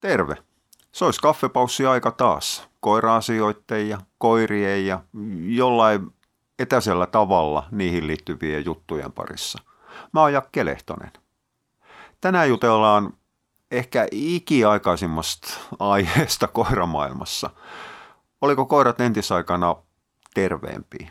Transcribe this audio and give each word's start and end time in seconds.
Terve. 0.00 0.36
Se 0.92 1.04
olisi 1.04 1.20
kaffepaussi 1.20 1.86
aika 1.86 2.10
taas. 2.10 2.68
Koira-asioitteen 2.80 3.88
ja 3.88 3.98
koirien 4.18 4.86
ja 4.86 5.00
jollain 5.46 6.10
etäisellä 6.58 7.06
tavalla 7.06 7.68
niihin 7.70 8.06
liittyvien 8.06 8.64
juttujen 8.64 9.12
parissa. 9.12 9.58
Mä 10.12 10.20
oon 10.20 10.32
Jakke 10.32 10.64
Lehtonen. 10.64 11.12
Tänään 12.20 12.48
jutellaan 12.48 13.12
ehkä 13.70 14.06
ikiaikaisimmasta 14.10 15.48
aiheesta 15.78 16.48
koiramaailmassa. 16.48 17.50
Oliko 18.40 18.66
koirat 18.66 19.00
entisaikana 19.00 19.76
terveempiä? 20.34 21.10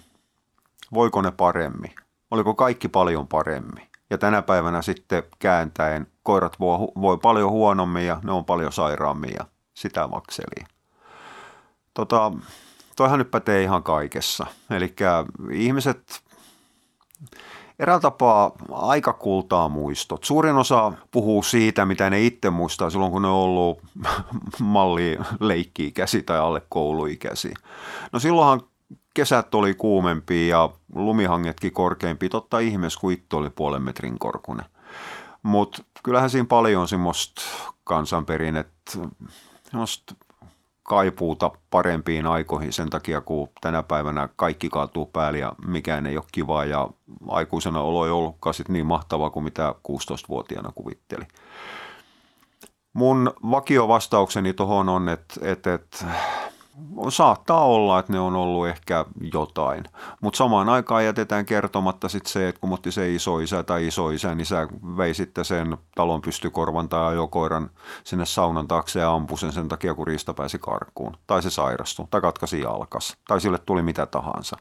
Voiko 0.94 1.22
ne 1.22 1.32
paremmin? 1.32 1.96
Oliko 2.32 2.54
kaikki 2.54 2.88
paljon 2.88 3.28
paremmin? 3.28 3.90
Ja 4.10 4.18
tänä 4.18 4.42
päivänä 4.42 4.82
sitten 4.82 5.24
kääntäen 5.40 6.08
koirat 6.26 6.60
voi, 6.60 6.78
voi 7.02 7.18
paljon 7.18 7.52
huonommin 7.52 8.06
ja 8.06 8.20
ne 8.24 8.32
on 8.32 8.46
paljon 8.46 8.72
sairaammin 8.72 9.34
ja 9.40 9.46
sitä 9.74 10.08
makseli. 10.08 10.66
Tota, 11.94 12.32
toihan 12.96 13.20
nyt 13.20 13.32
pätee 13.32 13.64
ihan 13.64 13.84
kaikessa. 13.84 14.46
Eli 14.70 14.96
ihmiset 15.52 16.24
eräällä 17.80 18.02
tapaa 18.02 18.52
aika 18.72 19.14
kultaa 19.14 19.70
muistot. 19.70 20.24
Suurin 20.24 20.56
osa 20.56 20.92
puhuu 21.12 21.44
siitä, 21.44 21.86
mitä 21.86 22.10
ne 22.10 22.22
itse 22.22 22.50
muistaa 22.50 22.90
silloin, 22.90 23.12
kun 23.12 23.22
ne 23.22 23.28
on 23.28 23.34
ollut 23.34 23.82
malli 24.60 25.18
leikki-ikäisiä 25.40 26.24
tai 26.26 26.40
alle 26.40 26.62
kouluikäisiä. 26.70 27.56
No 28.12 28.20
silloinhan 28.20 28.62
kesät 29.14 29.56
oli 29.56 29.74
kuumempi 29.74 30.48
ja 30.48 30.70
lumihangetkin 30.96 31.72
korkeampi. 31.72 32.30
Totta 32.30 32.60
ihmeessä, 32.60 33.00
kun 33.00 33.12
itse 33.12 33.36
oli 33.36 33.50
puolen 33.50 33.82
metrin 33.82 34.20
korkunen. 34.20 34.66
Mutta 35.44 35.84
kyllähän 36.06 36.30
siinä 36.30 36.46
paljon 36.46 36.82
on 36.82 36.88
semmoista 36.88 37.42
kansanperinnettä, 37.84 38.92
semmoista 39.64 40.16
kaipuuta 40.84 41.52
parempiin 41.70 42.26
aikoihin 42.28 42.74
sen 42.74 42.90
takia, 42.90 43.22
kun 43.22 43.50
tänä 43.62 43.84
päivänä 43.84 44.30
kaikki 44.36 44.70
kaatuu 44.70 45.06
päälle 45.06 45.40
ja 45.40 45.54
mikään 45.68 46.06
ei 46.06 46.18
ole 46.18 46.26
kivaa 46.32 46.66
ja 46.66 46.90
aikuisena 47.28 47.82
olo 47.82 48.06
ei 48.06 48.12
ollutkaan 48.12 48.54
sit 48.54 48.70
niin 48.70 48.86
mahtavaa 48.86 49.30
kuin 49.30 49.44
mitä 49.44 49.76
16-vuotiaana 49.88 50.72
kuvitteli. 50.76 51.26
Mun 52.94 53.34
vakiovastaukseni 53.52 54.54
tuohon 54.54 54.90
on, 54.90 55.10
että, 55.10 55.34
että, 55.42 55.74
että 55.74 56.06
saattaa 57.10 57.66
olla, 57.66 58.00
että 58.00 58.14
ne 58.14 58.20
on 58.20 58.36
ollut 58.36 58.68
ehkä 58.68 59.06
jotain. 59.34 59.84
Mutta 60.22 60.38
samaan 60.38 60.70
aikaan 60.70 61.06
jätetään 61.06 61.46
kertomatta 61.46 62.10
sit 62.10 62.26
se, 62.26 62.48
että 62.48 62.62
kun 62.62 62.70
mutti 62.70 62.92
se 62.92 63.14
isoisä 63.14 63.64
tai 63.64 63.88
isoisä, 63.88 64.36
niin 64.36 64.46
sä 64.46 64.68
vei 64.98 65.14
sitten 65.14 65.46
sen 65.46 65.78
talon 65.96 66.22
pystykorvan 66.22 66.90
tai 66.90 67.06
ajokoiran 67.06 67.70
sinne 68.04 68.26
saunan 68.26 68.68
taakse 68.68 69.00
ja 69.00 69.12
ampui 69.12 69.38
sen 69.38 69.52
sen 69.52 69.68
takia, 69.68 69.94
kun 69.94 70.08
riista 70.08 70.34
pääsi 70.34 70.60
karkuun. 70.60 71.18
Tai 71.28 71.44
se 71.44 71.50
sairastui, 71.50 72.08
tai 72.12 72.22
katkaisi 72.22 72.62
jalkas, 72.62 73.18
tai 73.28 73.42
sille 73.42 73.58
tuli 73.58 73.82
mitä 73.82 74.06
tahansa. 74.06 74.58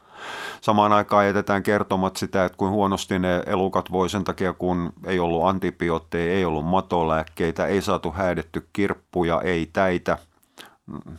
Samaan 0.61 0.93
aikaan 0.93 1.27
jätetään 1.27 1.63
kertomatta 1.63 2.19
sitä, 2.19 2.45
että 2.45 2.59
kuin 2.59 2.71
huonosti 2.71 3.19
ne 3.19 3.43
elukat 3.47 3.93
voi 3.93 4.09
sen 4.09 4.25
takia, 4.25 4.53
kun 4.53 4.93
ei 5.07 5.21
ollut 5.21 5.45
antibiootteja, 5.45 6.33
ei 6.33 6.45
ollut 6.45 6.67
matolääkkeitä, 6.67 7.67
ei 7.67 7.83
saatu 7.83 8.13
häädetty 8.13 8.69
kirppuja, 8.73 9.41
ei 9.41 9.67
täitä– 9.73 10.19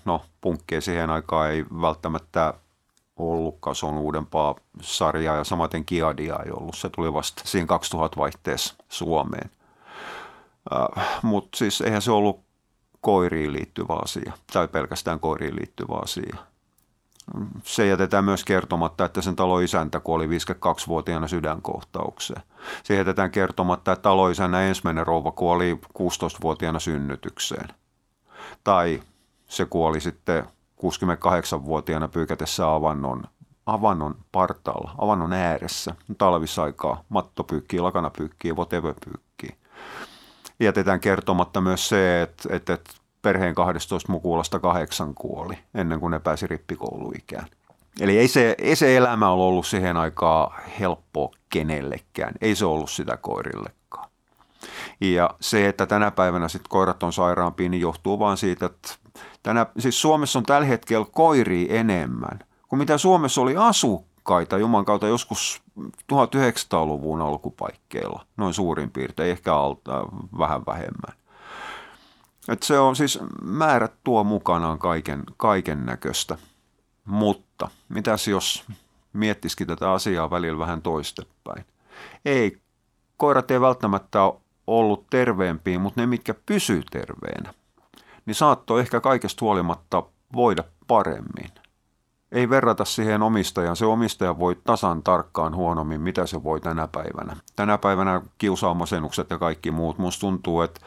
no 0.06 0.22
punkkeja 0.42 0.82
siihen 0.82 1.10
aikaan 1.10 1.52
ei 1.52 1.66
välttämättä 1.82 2.54
ollutkaan, 3.16 3.76
se 3.76 3.86
on 3.86 3.98
uudempaa 3.98 4.56
sarjaa 4.82 5.36
ja 5.36 5.44
samaten 5.44 5.86
Kiadia 5.86 6.40
ei 6.46 6.52
ollut, 6.52 6.76
se 6.76 6.90
tuli 6.90 7.14
vasta 7.14 7.42
siinä 7.46 7.68
2000-vaihteessa 7.68 8.76
Suomeen. 8.90 9.50
Äh, 10.74 11.20
Mutta 11.24 11.58
siis 11.58 11.82
eihän 11.82 12.02
se 12.02 12.12
ollut 12.12 12.46
koiriin 13.02 13.54
liittyvä 13.54 13.94
asia, 14.04 14.34
tai 14.54 14.68
pelkästään 14.68 15.20
koiriin 15.20 15.56
liittyvä 15.56 16.00
asia. 16.04 16.36
Se 17.64 17.88
jätetään 17.88 18.26
myös 18.26 18.44
kertomatta, 18.44 19.06
että 19.06 19.22
sen 19.22 19.36
taloisäntä 19.36 20.00
kuoli 20.00 20.28
52-vuotiaana 20.28 21.28
sydänkohtaukseen. 21.28 22.42
Se 22.84 22.96
jätetään 22.96 23.32
kertomatta, 23.32 23.92
että 23.92 24.04
taloisänä 24.04 24.62
ensimmäinen 24.62 25.08
rouva 25.08 25.32
kuoli 25.32 25.80
16-vuotiaana 26.00 26.80
synnytykseen. 26.80 27.68
Tai 28.64 29.02
se 29.48 29.66
kuoli 29.66 30.02
sitten 30.02 30.44
68-vuotiaana 30.78 32.08
pyykätessä 32.08 32.74
avannon, 32.74 33.24
avannon 33.66 34.16
partaalla, 34.32 34.96
avannon 34.98 35.34
ääressä, 35.34 35.96
talvisaikaa, 36.18 37.04
matto 37.10 37.44
pyykkii, 37.44 37.80
lakana 37.80 38.10
pyykkii, 38.10 38.54
whatever 38.54 38.94
pyykkii. 39.06 39.56
Jätetään 40.60 41.00
kertomatta 41.00 41.62
myös 41.62 41.90
se, 41.90 42.22
että, 42.22 42.56
että, 42.56 42.78
perheen 43.26 43.56
12 43.56 44.12
mukulasta 44.12 44.60
kahdeksan 44.60 45.14
kuoli 45.14 45.58
ennen 45.74 46.00
kuin 46.00 46.12
ne 46.12 46.20
pääsi 46.20 46.48
rippikouluikään. 46.48 47.48
Eli 48.00 48.18
ei 48.18 48.28
se, 48.28 48.56
ei 48.58 48.76
se 48.76 48.98
elämä 48.98 49.30
ole 49.30 49.44
ollut 49.44 49.68
siihen 49.68 49.98
aikaan 49.98 50.62
helppoa 50.80 51.32
kenellekään. 51.50 52.34
Ei 52.42 52.56
se 52.56 52.66
ollut 52.66 52.92
sitä 52.92 53.18
koirillekaan. 53.18 54.10
Ja 55.02 55.30
se, 55.40 55.68
että 55.68 55.86
tänä 55.86 56.12
päivänä 56.12 56.48
sitten 56.48 56.70
koirat 56.70 57.04
on 57.04 57.14
sairaampia, 57.14 57.70
niin 57.70 57.82
johtuu 57.82 58.20
vain 58.20 58.38
siitä, 58.38 58.66
että 58.66 58.90
tänä, 59.46 59.66
siis 59.80 60.02
Suomessa 60.02 60.40
on 60.40 60.46
tällä 60.46 60.68
hetkellä 60.68 61.06
koiri 61.12 61.78
enemmän 61.78 62.40
kuin 62.68 62.78
mitä 62.78 62.98
Suomessa 62.98 63.42
oli 63.42 63.56
asukkaita 63.58 64.58
Juman 64.58 64.86
kautta 64.86 65.08
joskus 65.08 65.62
1900-luvun 66.14 67.22
alkupaikkeilla, 67.22 68.26
noin 68.38 68.54
suurin 68.54 68.92
piirtein, 68.92 69.32
ehkä 69.32 69.56
alta, 69.56 70.06
vähän 70.38 70.66
vähemmän. 70.66 71.18
Et 72.48 72.64
se 72.64 72.80
on 72.80 72.96
siis, 72.96 73.20
määrät 73.44 73.94
tuo 74.04 74.24
mukanaan 74.24 74.80
kaiken, 74.80 75.24
kaiken 75.38 75.86
näköistä. 75.86 76.38
Mutta 77.06 77.70
mitäs 77.90 78.28
jos 78.28 78.66
miettisikin 79.14 79.68
tätä 79.68 79.92
asiaa 79.92 80.30
välillä 80.30 80.60
vähän 80.60 80.82
toistepäin? 80.82 81.66
Ei, 82.26 82.58
koirat 83.18 83.52
ei 83.52 83.62
välttämättä 83.62 84.24
ole 84.24 84.36
ollut 84.68 85.08
terveempiä, 85.10 85.80
mutta 85.80 86.02
ne, 86.02 86.08
mitkä 86.08 86.34
pysyy 86.46 86.84
terveenä– 86.92 87.54
niin 88.26 88.36
saattoi 88.36 88.80
ehkä 88.82 89.00
kaikesta 89.00 89.46
huolimatta 89.46 90.04
voida 90.34 90.64
paremmin. 90.88 91.52
Ei 92.32 92.50
verrata 92.50 92.86
siihen 92.86 93.22
omistajaan. 93.22 93.76
Se 93.76 93.86
omistaja 93.86 94.40
voi 94.40 94.56
tasan 94.64 95.04
tarkkaan 95.04 95.56
huonommin, 95.56 96.02
mitä 96.02 96.26
se 96.26 96.44
voi 96.44 96.62
tänä 96.62 96.88
päivänä. 96.88 97.38
Tänä 97.56 97.78
päivänä 97.78 98.22
kiusaamasennukset 98.38 99.30
ja 99.30 99.38
kaikki 99.38 99.72
muut. 99.72 99.98
Musta 99.98 100.22
tuntuu, 100.22 100.62
että 100.62 100.82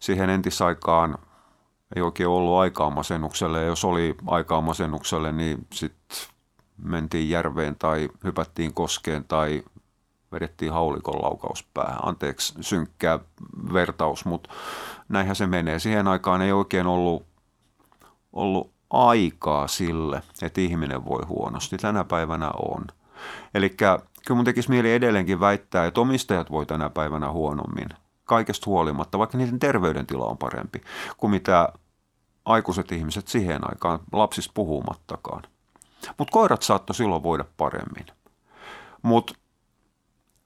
siihen 0.00 0.30
entisaikaan 0.30 1.18
ei 1.96 2.02
oikein 2.02 2.28
ollut 2.28 2.58
aikaa 2.58 2.90
masennukselle. 2.90 3.60
Ja 3.60 3.66
jos 3.66 3.84
oli 3.84 4.16
aikaa 4.26 4.60
masennukselle, 4.60 5.32
niin 5.32 5.66
sitten 5.72 6.18
mentiin 6.82 7.30
järveen 7.30 7.76
tai 7.78 8.08
hypättiin 8.24 8.74
koskeen 8.74 9.24
tai 9.24 9.62
vedettiin 10.34 10.72
haulikon 10.72 11.22
laukaus 11.22 11.66
päähän. 11.74 12.08
Anteeksi 12.08 12.54
synkkää 12.60 13.18
vertaus, 13.72 14.24
mutta 14.24 14.50
näinhän 15.08 15.36
se 15.36 15.46
menee. 15.46 15.78
Siihen 15.78 16.08
aikaan 16.08 16.42
ei 16.42 16.52
oikein 16.52 16.86
ollut, 16.86 17.26
ollut 18.32 18.70
aikaa 18.90 19.68
sille, 19.68 20.22
että 20.42 20.60
ihminen 20.60 21.04
voi 21.04 21.22
huonosti. 21.26 21.76
Tänä 21.76 22.04
päivänä 22.04 22.50
on. 22.50 22.86
Eli 23.54 23.70
kyllä 23.70 24.00
mun 24.34 24.44
tekisi 24.44 24.70
mieli 24.70 24.92
edelleenkin 24.92 25.40
väittää, 25.40 25.86
että 25.86 26.00
omistajat 26.00 26.50
voi 26.50 26.66
tänä 26.66 26.90
päivänä 26.90 27.32
huonommin. 27.32 27.88
Kaikesta 28.24 28.66
huolimatta, 28.66 29.18
vaikka 29.18 29.38
niiden 29.38 29.58
terveydentila 29.58 30.26
on 30.26 30.38
parempi 30.38 30.80
kuin 31.16 31.30
mitä 31.30 31.68
aikuiset 32.44 32.92
ihmiset 32.92 33.28
siihen 33.28 33.60
aikaan, 33.64 33.98
lapsista 34.12 34.52
puhumattakaan. 34.54 35.42
Mutta 36.18 36.32
koirat 36.32 36.62
saattoi 36.62 36.94
silloin 36.94 37.22
voida 37.22 37.44
paremmin. 37.56 38.06
Mutta 39.02 39.34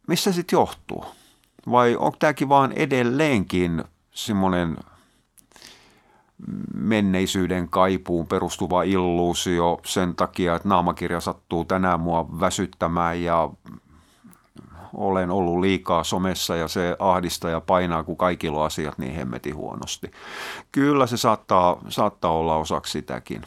missä 0.09 0.33
sitten 0.33 0.57
johtuu? 0.57 1.05
Vai 1.71 1.97
onko 1.97 2.17
tämäkin 2.19 2.49
vaan 2.49 2.73
edelleenkin 2.73 3.85
semmoinen 4.11 4.77
menneisyyden 6.75 7.69
kaipuun 7.69 8.27
perustuva 8.27 8.83
illuusio 8.83 9.81
sen 9.85 10.17
takia, 10.17 10.57
että 10.57 10.69
naamakirja 10.69 11.21
sattuu 11.21 11.65
tänään 11.65 12.01
mua 12.01 12.41
väsyttämään 12.41 13.23
ja 13.23 13.51
olen 14.95 15.31
ollut 15.31 15.61
liikaa 15.61 16.05
somessa 16.05 16.57
ja 16.57 16.69
se 16.69 16.97
ahdistaa 16.99 17.51
ja 17.51 17.61
painaa, 17.61 18.05
kun 18.05 18.17
kaikilla 18.17 18.61
on 18.61 18.67
asiat 18.67 18.99
niin 18.99 19.15
hemmeti 19.15 19.51
huonosti. 19.51 20.11
Kyllä 20.73 21.07
se 21.07 21.17
saattaa, 21.17 21.79
saattaa 21.89 22.31
olla 22.31 22.57
osaksi 22.57 22.93
sitäkin, 22.93 23.43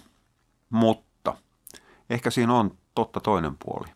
mutta 0.69 1.33
ehkä 2.09 2.29
siinä 2.29 2.53
on 2.53 2.77
totta 2.95 3.19
toinen 3.19 3.55
puoli 3.65 3.87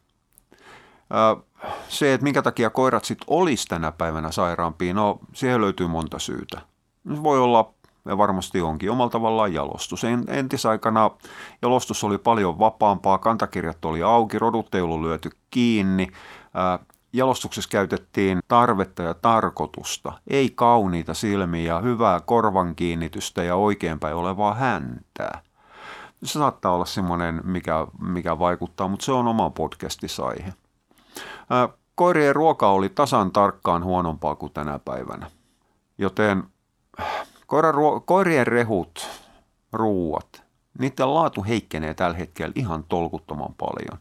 se, 1.89 2.13
että 2.13 2.23
minkä 2.23 2.41
takia 2.41 2.69
koirat 2.69 3.05
sitten 3.05 3.25
olisi 3.29 3.67
tänä 3.67 3.91
päivänä 3.91 4.31
sairaampia, 4.31 4.93
no 4.93 5.19
siihen 5.33 5.61
löytyy 5.61 5.87
monta 5.87 6.19
syytä. 6.19 6.61
Se 7.15 7.23
voi 7.23 7.39
olla, 7.39 7.73
ja 8.05 8.17
varmasti 8.17 8.61
onkin, 8.61 8.91
omalla 8.91 9.09
tavallaan 9.09 9.53
jalostus. 9.53 10.03
Entisaikana 10.27 11.11
jalostus 11.61 12.03
oli 12.03 12.17
paljon 12.17 12.59
vapaampaa, 12.59 13.17
kantakirjat 13.17 13.85
oli 13.85 14.03
auki, 14.03 14.39
rodut 14.39 14.75
ei 14.75 14.81
ollut 14.81 15.01
lyöty 15.01 15.29
kiinni, 15.51 16.07
jalostuksessa 17.13 17.69
käytettiin 17.69 18.39
tarvetta 18.47 19.03
ja 19.03 19.13
tarkoitusta, 19.13 20.13
ei 20.27 20.49
kauniita 20.49 21.13
silmiä, 21.13 21.79
hyvää 21.79 22.19
korvan 22.19 22.75
kiinnitystä 22.75 23.43
ja 23.43 23.55
oikeinpäin 23.55 24.15
olevaa 24.15 24.53
häntää. 24.53 25.41
Se 26.23 26.39
saattaa 26.39 26.71
olla 26.71 26.85
semmoinen, 26.85 27.41
mikä, 27.43 27.87
mikä 27.99 28.39
vaikuttaa, 28.39 28.87
mutta 28.87 29.05
se 29.05 29.11
on 29.11 29.27
oma 29.27 29.49
podcastisaihe. 29.49 30.53
Koirien 31.95 32.35
ruoka 32.35 32.69
oli 32.69 32.89
tasan 32.89 33.31
tarkkaan 33.31 33.83
huonompaa 33.83 34.35
kuin 34.35 34.53
tänä 34.53 34.79
päivänä. 34.79 35.31
Joten 35.97 36.43
koirien 38.05 38.47
rehut, 38.47 39.07
ruuat, 39.73 40.43
niiden 40.79 41.13
laatu 41.13 41.43
heikkenee 41.43 41.93
tällä 41.93 42.17
hetkellä 42.17 42.51
ihan 42.55 42.83
tolkuttoman 42.83 43.53
paljon. 43.57 43.99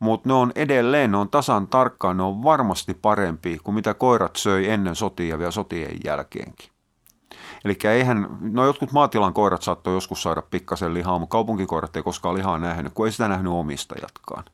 Mutta 0.00 0.28
ne 0.28 0.32
on 0.32 0.52
edelleen, 0.54 1.10
ne 1.10 1.16
on 1.16 1.30
tasan 1.30 1.66
tarkkaan, 1.66 2.16
ne 2.16 2.22
on 2.22 2.42
varmasti 2.42 2.94
parempi 2.94 3.58
kuin 3.64 3.74
mitä 3.74 3.94
koirat 3.94 4.36
söi 4.36 4.70
ennen 4.70 4.94
sotia 4.94 5.28
ja 5.28 5.38
vielä 5.38 5.50
sotien 5.50 5.96
jälkeenkin. 6.04 6.70
Eli 7.64 7.78
eihän, 7.84 8.28
no 8.40 8.64
jotkut 8.64 8.92
maatilan 8.92 9.32
koirat 9.34 9.62
saattoi 9.62 9.94
joskus 9.94 10.22
saada 10.22 10.42
pikkasen 10.42 10.94
lihaa, 10.94 11.18
mutta 11.18 11.32
kaupunkikoirat 11.32 11.96
ei 11.96 12.02
koskaan 12.02 12.34
lihaa 12.34 12.58
nähnyt, 12.58 12.92
kun 12.94 13.06
ei 13.06 13.12
sitä 13.12 13.28
nähnyt 13.28 13.52
omistajatkaan. 13.52 14.44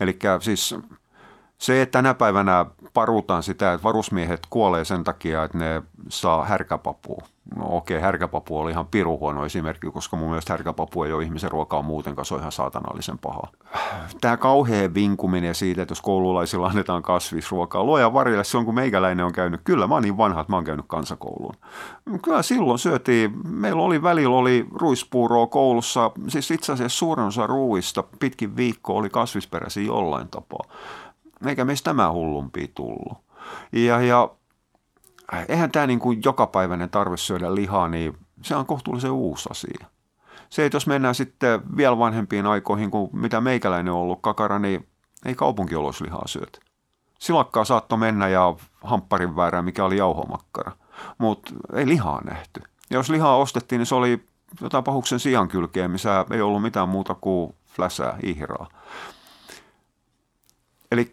Eli 0.00 0.18
siis 0.40 0.74
se, 1.62 1.82
että 1.82 1.98
tänä 1.98 2.14
päivänä 2.14 2.66
parutaan 2.94 3.42
sitä, 3.42 3.72
että 3.72 3.84
varusmiehet 3.84 4.40
kuolee 4.50 4.84
sen 4.84 5.04
takia, 5.04 5.44
että 5.44 5.58
ne 5.58 5.82
saa 6.08 6.44
härkäpapua. 6.44 7.22
No 7.56 7.64
okei, 7.68 8.00
härkäpapu 8.00 8.58
oli 8.58 8.70
ihan 8.70 8.86
piru 8.86 9.18
huono 9.18 9.44
esimerkki, 9.44 9.90
koska 9.90 10.16
mun 10.16 10.28
mielestä 10.28 10.52
härkäpapu 10.52 11.04
ei 11.04 11.12
ole 11.12 11.24
ihmisen 11.24 11.50
ruokaa 11.50 11.82
muutenkaan, 11.82 12.26
se 12.26 12.34
on 12.34 12.40
ihan 12.40 12.52
saatanallisen 12.52 13.18
paha. 13.18 13.42
Tämä 14.20 14.36
kauhea 14.36 14.94
vinkuminen 14.94 15.54
siitä, 15.54 15.82
että 15.82 15.92
jos 15.92 16.00
koululaisilla 16.00 16.66
annetaan 16.66 17.02
kasvisruokaa, 17.02 17.84
luoja 17.84 18.12
varille 18.12 18.44
silloin 18.44 18.66
kun 18.66 18.74
meikäläinen 18.74 19.26
on 19.26 19.32
käynyt, 19.32 19.60
kyllä 19.64 19.86
mä 19.86 19.94
oon 19.94 20.02
niin 20.02 20.16
vanha, 20.16 20.40
että 20.40 20.52
mä 20.52 20.56
oon 20.56 20.64
käynyt 20.64 20.86
kansakouluun. 20.88 21.54
Kyllä 22.22 22.42
silloin 22.42 22.78
syötiin, 22.78 23.32
meillä 23.48 23.82
oli 23.82 24.02
välillä 24.02 24.36
oli 24.36 24.66
ruispuuroa 24.74 25.46
koulussa, 25.46 26.10
siis 26.28 26.50
itse 26.50 26.72
asiassa 26.72 26.98
suurin 26.98 27.26
osa 27.26 27.46
ruuista 27.46 28.04
pitkin 28.20 28.56
viikkoa 28.56 28.98
oli 28.98 29.10
kasvisperäisiä 29.10 29.82
jollain 29.82 30.28
tapaa 30.28 30.64
eikä 31.46 31.64
meistä 31.64 31.84
tämä 31.84 32.12
hullumpi 32.12 32.70
tullut. 32.74 33.18
Ja, 33.72 34.00
ja 34.00 34.30
eihän 35.48 35.72
tämä 35.72 35.86
niin 35.86 35.98
kuin 35.98 36.20
jokapäiväinen 36.24 36.90
tarve 36.90 37.16
syödä 37.16 37.54
lihaa, 37.54 37.88
niin 37.88 38.18
se 38.42 38.56
on 38.56 38.66
kohtuullisen 38.66 39.10
uusi 39.10 39.48
asia. 39.50 39.86
Se, 40.50 40.64
että 40.66 40.76
jos 40.76 40.86
mennään 40.86 41.14
sitten 41.14 41.76
vielä 41.76 41.98
vanhempiin 41.98 42.46
aikoihin 42.46 42.90
kuin 42.90 43.10
mitä 43.12 43.40
meikäläinen 43.40 43.92
on 43.92 44.00
ollut 44.00 44.18
kakara, 44.22 44.58
niin 44.58 44.88
ei 45.26 45.34
lihaa 46.04 46.26
syötä. 46.26 46.58
Silakkaa 47.18 47.64
saattoi 47.64 47.98
mennä 47.98 48.28
ja 48.28 48.54
hampparin 48.84 49.36
väärää, 49.36 49.62
mikä 49.62 49.84
oli 49.84 49.96
jauhomakkara. 49.96 50.72
Mutta 51.18 51.52
ei 51.72 51.86
lihaa 51.86 52.20
nähty. 52.24 52.60
Ja 52.90 52.96
jos 52.96 53.10
lihaa 53.10 53.36
ostettiin, 53.36 53.78
niin 53.78 53.86
se 53.86 53.94
oli 53.94 54.24
jotain 54.60 54.84
pahuksen 54.84 55.20
sijan 55.20 55.48
kylkeä, 55.48 55.88
missä 55.88 56.26
ei 56.30 56.40
ollut 56.40 56.62
mitään 56.62 56.88
muuta 56.88 57.14
kuin 57.14 57.54
fläsää, 57.66 58.18
ihraa. 58.22 58.68
Eli 60.92 61.10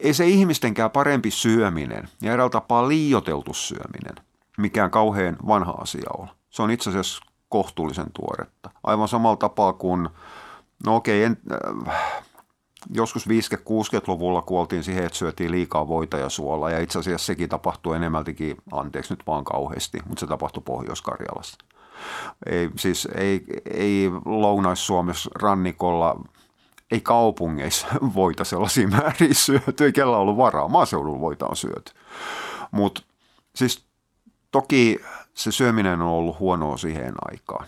ei 0.00 0.14
se 0.14 0.26
ihmistenkään 0.26 0.90
parempi 0.90 1.30
syöminen 1.30 2.08
ja 2.22 2.32
eräällä 2.32 2.50
tapaa 2.50 2.88
liioteltu 2.88 3.54
syöminen 3.54 4.24
mikään 4.58 4.90
kauhean 4.90 5.36
vanha 5.46 5.72
asia 5.72 6.10
ole. 6.18 6.28
Se 6.50 6.62
on 6.62 6.70
itse 6.70 6.90
asiassa 6.90 7.22
kohtuullisen 7.48 8.12
tuoretta. 8.14 8.70
Aivan 8.82 9.08
samalla 9.08 9.36
tapaa 9.36 9.72
kuin, 9.72 10.08
no 10.86 10.96
okei, 10.96 11.22
en, 11.22 11.36
äh, 11.52 12.22
joskus 12.94 13.28
50-60-luvulla 13.28 14.42
kuoltiin 14.42 14.84
siihen, 14.84 15.04
että 15.04 15.18
syötiin 15.18 15.50
liikaa 15.50 15.88
voita 15.88 16.18
ja 16.18 16.28
suolaa. 16.28 16.70
Ja 16.70 16.80
itse 16.80 16.98
asiassa 16.98 17.26
sekin 17.26 17.48
tapahtui 17.48 17.96
enemmältikin, 17.96 18.56
anteeksi 18.72 19.12
nyt 19.12 19.26
vaan 19.26 19.44
kauheasti, 19.44 19.98
mutta 20.06 20.20
se 20.20 20.26
tapahtui 20.26 20.62
Pohjois-Karjalassa. 20.66 21.58
Ei, 22.46 22.70
siis 22.76 23.08
ei, 23.14 23.44
ei 23.70 24.10
Lounais-Suomessa 24.24 25.30
rannikolla 25.34 26.20
ei 26.90 27.00
kaupungeissa 27.00 27.86
voita 28.14 28.44
sellaisia 28.44 28.88
määriä 28.88 29.34
syöty, 29.34 29.84
ei 29.84 29.92
kellä 29.92 30.16
ollut 30.16 30.36
varaa. 30.36 30.68
Maaseudulla 30.68 31.20
voita 31.20 31.46
on 31.46 31.56
syöty. 31.56 31.92
Mutta 32.70 33.02
siis 33.54 33.84
toki 34.50 35.00
se 35.34 35.52
syöminen 35.52 36.02
on 36.02 36.08
ollut 36.08 36.38
huonoa 36.38 36.76
siihen 36.76 37.14
aikaan. 37.30 37.66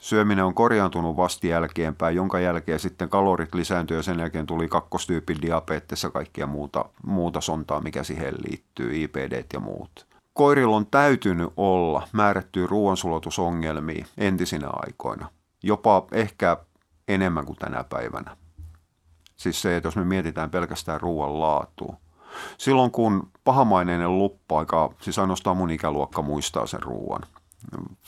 Syöminen 0.00 0.44
on 0.44 0.54
korjaantunut 0.54 1.16
vasti 1.16 1.48
jälkeenpäin, 1.48 2.16
jonka 2.16 2.40
jälkeen 2.40 2.80
sitten 2.80 3.08
kalorit 3.08 3.54
lisääntyi 3.54 3.96
ja 3.96 4.02
sen 4.02 4.18
jälkeen 4.18 4.46
tuli 4.46 4.68
kakkostyypin 4.68 5.42
diabetes 5.42 6.02
ja 6.02 6.10
kaikkia 6.10 6.46
muuta, 6.46 6.84
muuta 7.06 7.40
sontaa, 7.40 7.80
mikä 7.80 8.02
siihen 8.02 8.34
liittyy, 8.48 9.02
IPD 9.02 9.44
ja 9.52 9.60
muut. 9.60 10.06
Koirilla 10.32 10.76
on 10.76 10.86
täytynyt 10.86 11.52
olla 11.56 12.08
määrättyä 12.12 12.66
ruoansulatusongelmia 12.66 14.06
entisinä 14.18 14.68
aikoina, 14.72 15.30
jopa 15.62 16.06
ehkä 16.12 16.56
enemmän 17.08 17.46
kuin 17.46 17.56
tänä 17.56 17.84
päivänä. 17.84 18.36
Siis 19.36 19.62
se, 19.62 19.76
että 19.76 19.86
jos 19.86 19.96
me 19.96 20.04
mietitään 20.04 20.50
pelkästään 20.50 21.00
ruoan 21.00 21.40
laatua. 21.40 21.96
Silloin 22.58 22.90
kun 22.90 23.30
pahamaineinen 23.44 24.18
luppaika, 24.18 24.94
siis 25.00 25.18
ainoastaan 25.18 25.56
mun 25.56 25.70
ikäluokka 25.70 26.22
muistaa 26.22 26.66
sen 26.66 26.82
ruoan. 26.82 27.22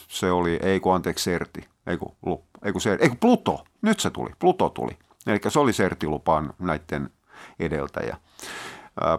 Se 0.08 0.30
oli, 0.30 0.58
ei 0.62 0.80
kun 0.80 0.94
anteeksi, 0.94 1.24
Serti, 1.24 1.68
ei 1.86 1.96
kun, 1.96 2.16
lup, 2.26 2.44
ei 2.64 2.72
kun, 2.72 2.80
ser, 2.80 2.98
ei 3.00 3.08
kun 3.08 3.18
Pluto, 3.18 3.64
nyt 3.82 4.00
se 4.00 4.10
tuli, 4.10 4.30
Pluto 4.38 4.68
tuli. 4.68 4.98
Eli 5.26 5.40
se 5.48 5.58
oli 5.58 5.72
Sertilupaan 5.72 6.54
näiden 6.58 7.10
edeltäjä. 7.58 8.16
Äh, 9.06 9.18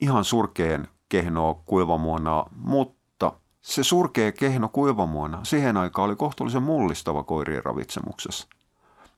ihan 0.00 0.24
surkeen 0.24 0.88
kehnoa 1.08 1.54
kuivamuona, 1.64 2.44
mutta 2.56 3.32
se 3.60 3.84
surkea 3.84 4.32
kehno 4.32 4.68
kuivamuona 4.68 5.44
siihen 5.44 5.76
aikaan 5.76 6.08
oli 6.08 6.16
kohtuullisen 6.16 6.62
mullistava 6.62 7.22
koirien 7.22 7.64
ravitsemuksessa. 7.64 8.48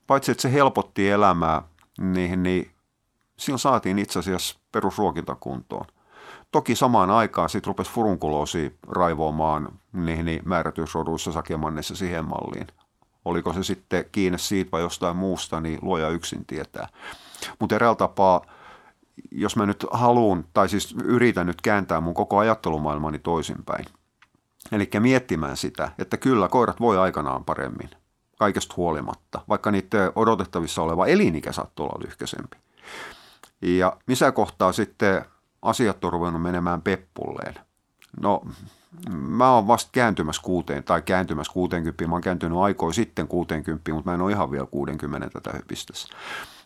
Paitsi 0.07 0.31
että 0.31 0.41
se 0.41 0.53
helpotti 0.53 1.09
elämää 1.09 1.61
niin, 1.99 2.43
niin 2.43 2.71
silloin 3.37 3.59
saatiin 3.59 3.99
itse 3.99 4.19
asiassa 4.19 4.59
perusruokinta 4.71 5.35
kuntoon. 5.35 5.85
Toki 6.51 6.75
samaan 6.75 7.09
aikaan 7.09 7.49
sitten 7.49 7.67
rupesi 7.67 7.91
furunkuloosi 7.91 8.77
raivoamaan 8.87 9.79
niihin 9.93 10.25
niin 10.25 10.41
määrätyisroduissa 10.45 11.31
sakemannessa 11.31 11.95
siihen 11.95 12.25
malliin. 12.25 12.67
Oliko 13.25 13.53
se 13.53 13.63
sitten 13.63 14.05
kiinni 14.11 14.39
siitä 14.39 14.71
vai 14.71 14.81
jostain 14.81 15.17
muusta, 15.17 15.61
niin 15.61 15.79
luoja 15.81 16.09
yksin 16.09 16.45
tietää. 16.45 16.87
Mutta 17.59 17.75
eräällä 17.75 17.95
tapaa, 17.95 18.41
jos 19.31 19.55
mä 19.55 19.65
nyt 19.65 19.85
haluan, 19.91 20.45
tai 20.53 20.69
siis 20.69 20.95
yritän 21.03 21.47
nyt 21.47 21.61
kääntää 21.61 22.01
mun 22.01 22.13
koko 22.13 22.37
ajattelumaailmani 22.37 23.19
toisinpäin. 23.19 23.85
Eli 24.71 24.89
miettimään 24.99 25.57
sitä, 25.57 25.91
että 25.99 26.17
kyllä 26.17 26.47
koirat 26.47 26.79
voi 26.79 26.97
aikanaan 26.97 27.45
paremmin– 27.45 27.89
kaikesta 28.39 28.73
huolimatta, 28.77 29.41
vaikka 29.49 29.71
niiden 29.71 30.11
odotettavissa 30.15 30.81
oleva 30.81 31.07
elinikä 31.07 31.51
saattoi 31.51 31.83
olla 31.83 32.03
lyhkäisempi. 32.05 32.57
Ja 33.61 33.97
missä 34.07 34.31
kohtaa 34.31 34.71
sitten 34.71 35.25
asiat 35.61 36.05
on 36.05 36.13
ruvennut 36.13 36.41
menemään 36.41 36.81
peppulleen? 36.81 37.55
No, 38.21 38.41
mä 39.11 39.51
oon 39.51 39.67
vasta 39.67 39.89
kääntymässä 39.91 40.41
kuuteen, 40.41 40.83
tai 40.83 41.01
kääntymässä 41.01 41.53
60, 41.53 42.07
mä 42.07 42.15
oon 42.15 42.21
kääntynyt 42.21 42.57
aikoin 42.57 42.93
sitten 42.93 43.27
60, 43.27 43.93
mutta 43.93 44.09
mä 44.11 44.15
en 44.15 44.21
ole 44.21 44.31
ihan 44.31 44.51
vielä 44.51 44.67
60 44.71 45.29
tätä 45.29 45.57
hypistessä. 45.57 46.07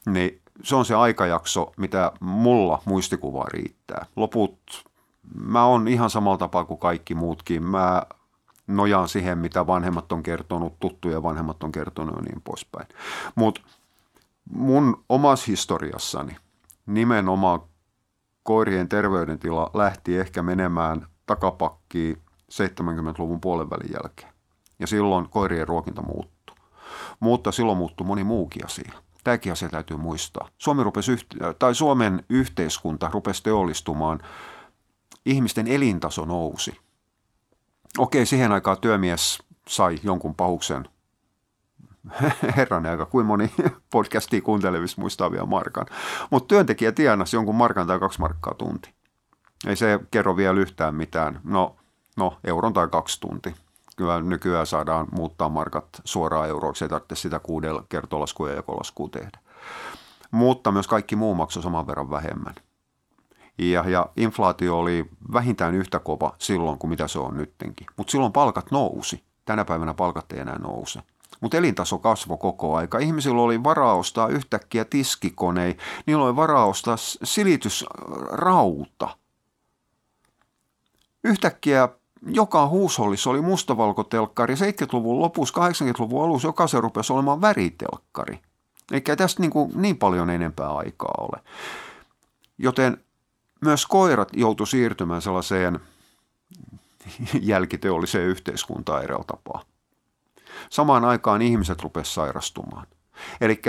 Niin 0.06 0.42
se 0.64 0.76
on 0.76 0.86
se 0.86 0.96
aikajakso, 0.96 1.74
mitä 1.78 2.12
mulla 2.20 2.82
muistikuvaa 2.86 3.48
riittää. 3.54 4.06
Loput, 4.16 4.60
mä 5.36 5.66
oon 5.66 5.88
ihan 5.88 6.10
samalla 6.10 6.38
tapaa 6.38 6.66
kuin 6.66 6.80
kaikki 6.80 7.16
muutkin. 7.16 7.64
Mä 7.64 8.04
nojaan 8.70 9.10
siihen, 9.10 9.38
mitä 9.38 9.68
vanhemmat 9.68 10.12
on 10.12 10.24
kertonut, 10.24 10.80
tuttuja 10.80 11.24
vanhemmat 11.24 11.64
on 11.64 11.72
kertonut 11.72 12.16
ja 12.16 12.22
niin 12.22 12.42
poispäin. 12.42 12.88
Mutta 13.36 13.62
mun 14.52 15.04
omassa 15.10 15.46
historiassani 15.48 16.36
nimenomaan 16.86 17.62
koirien 18.44 18.90
terveydentila 18.90 19.72
lähti 19.74 20.18
ehkä 20.18 20.44
menemään 20.44 21.08
takapakkiin 21.26 22.18
70-luvun 22.54 23.42
puolenvälin 23.42 23.92
jälkeen. 23.94 24.34
Ja 24.80 24.88
silloin 24.88 25.30
koirien 25.30 25.68
ruokinta 25.68 26.02
muuttui. 26.02 26.56
Mutta 27.20 27.52
silloin 27.52 27.78
muuttui 27.78 28.08
moni 28.08 28.24
muukin 28.24 28.66
asia. 28.66 28.94
Tämäkin 29.24 29.52
asia 29.52 29.70
täytyy 29.70 29.98
muistaa. 29.98 30.50
Suomi 30.58 30.84
rupesi, 30.84 31.28
tai 31.60 31.76
Suomen 31.76 32.24
yhteiskunta 32.30 33.10
rupesi 33.14 33.44
teollistumaan. 33.44 34.20
Ihmisten 35.26 35.68
elintaso 35.68 36.26
nousi– 36.26 36.78
okei, 37.98 38.26
siihen 38.26 38.52
aikaan 38.52 38.78
työmies 38.82 39.44
sai 39.68 39.96
jonkun 40.04 40.36
pahuksen. 40.36 40.90
Herran 42.58 42.86
aika, 42.86 43.06
kuin 43.06 43.26
moni 43.26 43.52
podcastia 43.92 44.42
kuuntelevissa 44.42 45.02
muistaa 45.02 45.32
vielä 45.32 45.46
markan. 45.46 45.86
Mutta 46.30 46.48
työntekijä 46.48 46.92
tienasi 46.92 47.36
jonkun 47.36 47.56
markan 47.56 47.88
tai 47.88 48.00
kaksi 48.00 48.20
markkaa 48.20 48.54
tunti. 48.54 48.94
Ei 49.68 49.76
se 49.76 50.00
kerro 50.12 50.38
vielä 50.38 50.60
yhtään 50.60 50.96
mitään. 50.96 51.40
No, 51.44 51.76
no 52.18 52.38
euron 52.44 52.74
tai 52.74 52.88
kaksi 52.88 53.20
tunti. 53.20 53.56
Kyllä 53.96 54.22
nykyään 54.22 54.68
saadaan 54.68 55.08
muuttaa 55.12 55.50
markat 55.50 55.88
suoraan 56.04 56.50
euroiksi, 56.50 56.86
ei 56.86 56.90
tarvitse 56.90 57.16
sitä 57.16 57.40
kuudella 57.40 57.84
kertolaskuja 57.90 58.52
ja 58.52 58.56
jakolaskua 58.56 59.10
tehdä. 59.12 59.40
Mutta 60.32 60.72
myös 60.72 60.88
kaikki 60.88 61.16
muu 61.16 61.36
maksoi 61.36 61.64
saman 61.64 61.88
verran 61.88 62.10
vähemmän. 62.10 62.56
Ja, 63.60 63.90
ja 63.90 64.10
inflaatio 64.18 64.80
oli 64.80 65.10
vähintään 65.34 65.76
yhtä 65.76 66.00
kova 66.00 66.36
silloin 66.38 66.78
kuin 66.78 66.90
mitä 66.90 67.08
se 67.08 67.20
on 67.20 67.38
nyttenkin. 67.38 67.88
Mutta 67.98 68.12
silloin 68.12 68.34
palkat 68.34 68.72
nousi. 68.72 69.24
Tänä 69.46 69.66
päivänä 69.66 69.94
palkat 69.94 70.32
ei 70.32 70.40
enää 70.40 70.58
nouse. 70.58 71.00
Mutta 71.42 71.58
elintaso 71.58 71.98
kasvoi 71.98 72.38
koko 72.38 72.76
aika. 72.76 73.00
Ihmisillä 73.00 73.42
oli 73.42 73.64
varaa 73.64 73.94
ostaa 73.94 74.28
yhtäkkiä 74.28 74.86
tiskikonei, 74.86 75.78
niillä 76.06 76.26
oli 76.26 76.36
varaa 76.36 76.66
ostaa 76.66 76.96
silitysrauta. 77.24 79.18
Yhtäkkiä 81.24 81.90
joka 82.28 82.68
huushollissa 82.68 83.30
oli 83.30 83.42
mustavalkotelkkari. 83.42 84.56
70-luvun 84.56 85.20
lopussa, 85.20 85.70
80-luvun 85.70 86.24
alussa 86.24 86.48
jokaisen 86.48 86.84
rupesi 86.84 87.14
olemaan 87.14 87.42
väritelkkari. 87.42 88.40
Eikä 88.92 89.16
tästä 89.16 89.42
niin, 89.42 89.52
kuin 89.52 89.72
niin 89.76 89.98
paljon 89.98 90.30
enempää 90.30 90.70
aikaa 90.70 91.14
ole. 91.18 91.44
Joten 92.58 92.98
myös 93.62 93.86
koirat 93.86 94.30
joutu 94.34 94.66
siirtymään 94.66 95.22
sellaiseen 95.22 95.80
jälkiteolliseen 97.42 98.26
yhteiskuntaan 98.26 99.04
eräällä 99.04 99.26
tapaa. 99.28 99.64
Samaan 100.70 101.06
aikaan 101.06 101.42
ihmiset 101.42 101.82
rupesivat 101.82 102.14
sairastumaan. 102.14 102.88
Eli 103.42 103.62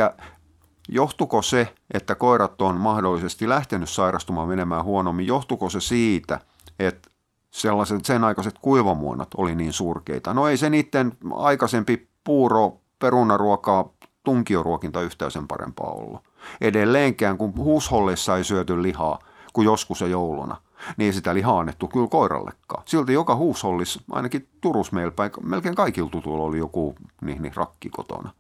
johtuko 0.88 1.42
se, 1.42 1.74
että 1.94 2.14
koirat 2.14 2.62
on 2.62 2.76
mahdollisesti 2.76 3.48
lähtenyt 3.48 3.90
sairastumaan 3.90 4.48
menemään 4.48 4.84
huonommin, 4.84 5.26
johtuko 5.26 5.70
se 5.70 5.80
siitä, 5.80 6.40
että 6.78 7.10
sellaiset 7.50 8.04
sen 8.04 8.24
aikaiset 8.24 8.58
kuivamuonat 8.58 9.28
oli 9.36 9.54
niin 9.54 9.72
surkeita? 9.72 10.34
No 10.34 10.48
ei 10.48 10.56
se 10.56 10.70
niiden 10.70 11.12
aikaisempi 11.34 12.08
puuro, 12.24 12.80
perunaruokaa, 12.98 13.88
tunkioruokinta 14.24 15.02
yhtään 15.02 15.30
sen 15.30 15.48
parempaa 15.48 15.90
ollut. 15.90 16.20
Edelleenkään, 16.60 17.38
kun 17.38 17.56
huusholleissa 17.56 18.36
ei 18.36 18.44
syöty 18.44 18.82
lihaa, 18.82 19.18
kuin 19.52 19.64
joskus 19.64 20.00
ja 20.00 20.06
jouluna, 20.06 20.56
niin 20.96 21.06
ei 21.06 21.12
sitä 21.12 21.34
lihaa 21.34 21.58
annettu 21.58 21.88
kyllä 21.88 22.08
koirallekaan. 22.08 22.82
Silti 22.86 23.12
joka 23.12 23.36
huushollis, 23.36 23.98
ainakin 24.10 24.48
Turus 24.60 24.92
meillä 24.92 25.12
melkein 25.42 25.74
kaikilla 25.74 26.10
tutuilla 26.10 26.44
oli 26.44 26.58
joku 26.58 26.94
niin, 27.20 27.42
niin 27.42 27.56
rakki 27.56 27.90
kotona. 27.90 28.30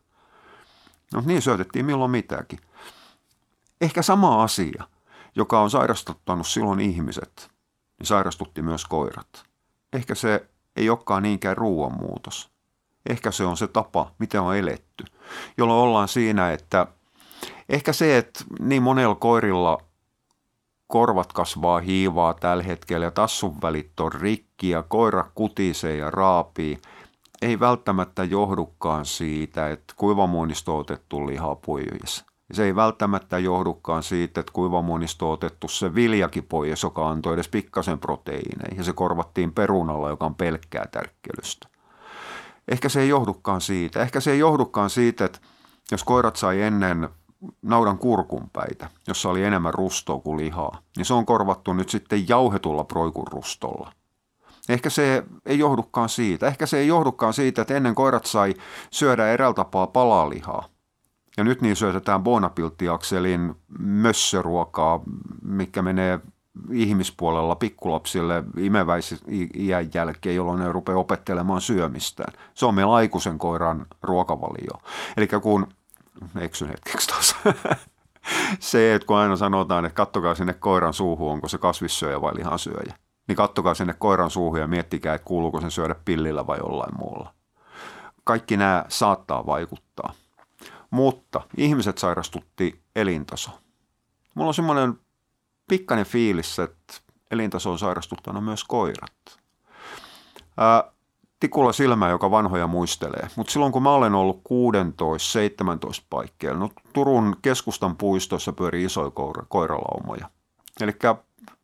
No 1.14 1.22
niin 1.26 1.42
syötettiin 1.42 1.86
milloin 1.86 2.10
mitäkin. 2.10 2.58
Ehkä 3.80 4.02
sama 4.02 4.42
asia, 4.42 4.84
joka 5.36 5.60
on 5.60 5.70
sairastuttanut 5.70 6.46
silloin 6.46 6.80
ihmiset, 6.80 7.50
niin 7.98 8.06
sairastutti 8.06 8.62
myös 8.62 8.84
koirat. 8.84 9.44
Ehkä 9.92 10.14
se 10.14 10.48
ei 10.76 10.90
olekaan 10.90 11.22
niinkään 11.22 11.56
ruoanmuutos. 11.56 12.50
Ehkä 13.06 13.30
se 13.30 13.44
on 13.44 13.56
se 13.56 13.68
tapa, 13.68 14.12
miten 14.18 14.40
on 14.40 14.56
eletty, 14.56 15.04
jolloin 15.58 15.80
ollaan 15.80 16.08
siinä, 16.08 16.52
että 16.52 16.86
ehkä 17.68 17.92
se, 17.92 18.18
että 18.18 18.44
niin 18.60 18.82
monella 18.82 19.14
koirilla 19.14 19.78
korvat 20.90 21.32
kasvaa 21.32 21.80
hiivaa 21.80 22.34
tällä 22.34 22.62
hetkellä 22.62 23.06
ja 23.06 23.10
tassun 23.10 23.56
välit 23.62 24.00
on 24.00 24.12
rikki 24.12 24.70
ja 24.70 24.82
koira 24.82 25.30
kutisee 25.34 25.96
ja 25.96 26.10
raapii, 26.10 26.78
ei 27.42 27.60
välttämättä 27.60 28.24
johdukaan 28.24 29.06
siitä, 29.06 29.70
että 29.70 29.94
kuivamuonista 29.96 30.72
on 30.72 30.80
otettu 30.80 31.26
lihapois. 31.26 32.24
Se 32.52 32.64
ei 32.64 32.76
välttämättä 32.76 33.38
johdukaan 33.38 34.02
siitä, 34.02 34.40
että 34.40 34.52
kuivamuonista 34.52 35.26
on 35.26 35.32
otettu 35.32 35.68
se 35.68 35.94
viljakin 35.94 36.44
pois, 36.44 36.82
joka 36.82 37.10
antoi 37.10 37.34
edes 37.34 37.48
pikkasen 37.48 37.98
proteiineja, 37.98 38.76
ja 38.76 38.84
se 38.84 38.92
korvattiin 38.92 39.52
perunalla, 39.52 40.08
joka 40.08 40.26
on 40.26 40.34
pelkkää 40.34 40.86
tärkkelystä. 40.86 41.68
Ehkä 42.68 42.88
se 42.88 43.00
ei 43.00 43.08
johdukaan 43.08 43.60
siitä. 43.60 44.02
Ehkä 44.02 44.20
se 44.20 44.32
ei 44.32 44.38
johdukaan 44.38 44.90
siitä, 44.90 45.24
että 45.24 45.38
jos 45.90 46.04
koirat 46.04 46.36
sai 46.36 46.62
ennen 46.62 47.08
naudan 47.62 47.98
kurkunpäitä, 47.98 48.90
jossa 49.08 49.28
oli 49.28 49.44
enemmän 49.44 49.74
rustoa 49.74 50.20
kuin 50.20 50.38
lihaa, 50.44 50.78
niin 50.96 51.04
se 51.04 51.14
on 51.14 51.26
korvattu 51.26 51.72
nyt 51.72 51.88
sitten 51.88 52.28
jauhetulla 52.28 52.84
proikunrustolla. 52.84 53.92
Ehkä 54.68 54.90
se 54.90 55.24
ei 55.46 55.58
johdukaan 55.58 56.08
siitä. 56.08 56.46
Ehkä 56.46 56.66
se 56.66 56.78
ei 56.78 56.86
johdukaan 56.86 57.32
siitä, 57.32 57.62
että 57.62 57.76
ennen 57.76 57.94
koirat 57.94 58.26
sai 58.26 58.54
syödä 58.90 59.28
eräällä 59.28 59.54
tapaa 59.54 59.86
palalihaa. 59.86 60.68
Ja 61.36 61.44
nyt 61.44 61.62
niin 61.62 61.76
syötetään 61.76 62.22
Bonapilttiakselin 62.22 63.54
mössöruokaa, 63.78 65.00
mikä 65.42 65.82
menee 65.82 66.20
ihmispuolella 66.72 67.54
pikkulapsille 67.54 68.44
imeväisiän 68.58 69.20
jälkeen, 69.94 70.36
jolloin 70.36 70.60
ne 70.60 70.72
rupeaa 70.72 70.98
opettelemaan 70.98 71.60
syömistään. 71.60 72.32
Se 72.54 72.66
on 72.66 72.74
meillä 72.74 72.94
aikuisen 72.94 73.38
koiran 73.38 73.86
ruokavalio. 74.02 74.80
Eli 75.16 75.28
kun 75.42 75.66
eksyn 76.40 76.68
hetkeksi 76.68 77.08
taas. 77.08 77.36
se, 78.60 78.94
että 78.94 79.06
kun 79.06 79.16
aina 79.16 79.36
sanotaan, 79.36 79.84
että 79.84 79.96
kattokaa 79.96 80.34
sinne 80.34 80.52
koiran 80.52 80.94
suuhun, 80.94 81.32
onko 81.32 81.48
se 81.48 81.58
kasvissyöjä 81.58 82.20
vai 82.20 82.36
lihansyöjä, 82.36 82.94
niin 83.28 83.36
kattokaa 83.36 83.74
sinne 83.74 83.94
koiran 83.98 84.30
suuhun 84.30 84.60
ja 84.60 84.66
miettikää, 84.66 85.14
että 85.14 85.24
kuuluuko 85.24 85.60
sen 85.60 85.70
syödä 85.70 85.94
pillillä 86.04 86.46
vai 86.46 86.58
jollain 86.58 86.98
muulla. 86.98 87.34
Kaikki 88.24 88.56
nämä 88.56 88.84
saattaa 88.88 89.46
vaikuttaa. 89.46 90.12
Mutta 90.90 91.40
ihmiset 91.56 91.98
sairastutti 91.98 92.82
elintaso. 92.96 93.50
Mulla 94.34 94.48
on 94.48 94.54
semmoinen 94.54 94.98
pikkainen 95.68 96.06
fiilis, 96.06 96.58
että 96.58 96.94
elintaso 97.30 97.70
on 97.70 97.78
sairastuttanut 97.78 98.44
myös 98.44 98.64
koirat. 98.64 99.38
Ää, 100.56 100.92
tikulla 101.40 101.72
silmä, 101.72 102.08
joka 102.08 102.30
vanhoja 102.30 102.66
muistelee. 102.66 103.28
Mutta 103.36 103.52
silloin 103.52 103.72
kun 103.72 103.82
mä 103.82 103.92
olen 103.92 104.14
ollut 104.14 104.40
16-17 106.00 106.04
paikkeilla, 106.10 106.58
no 106.58 106.70
Turun 106.92 107.36
keskustan 107.42 107.96
puistossa 107.96 108.52
pyörii 108.52 108.84
isoja 108.84 109.10
koira, 109.10 109.42
koiralaumoja. 109.48 110.30
Eli 110.80 110.92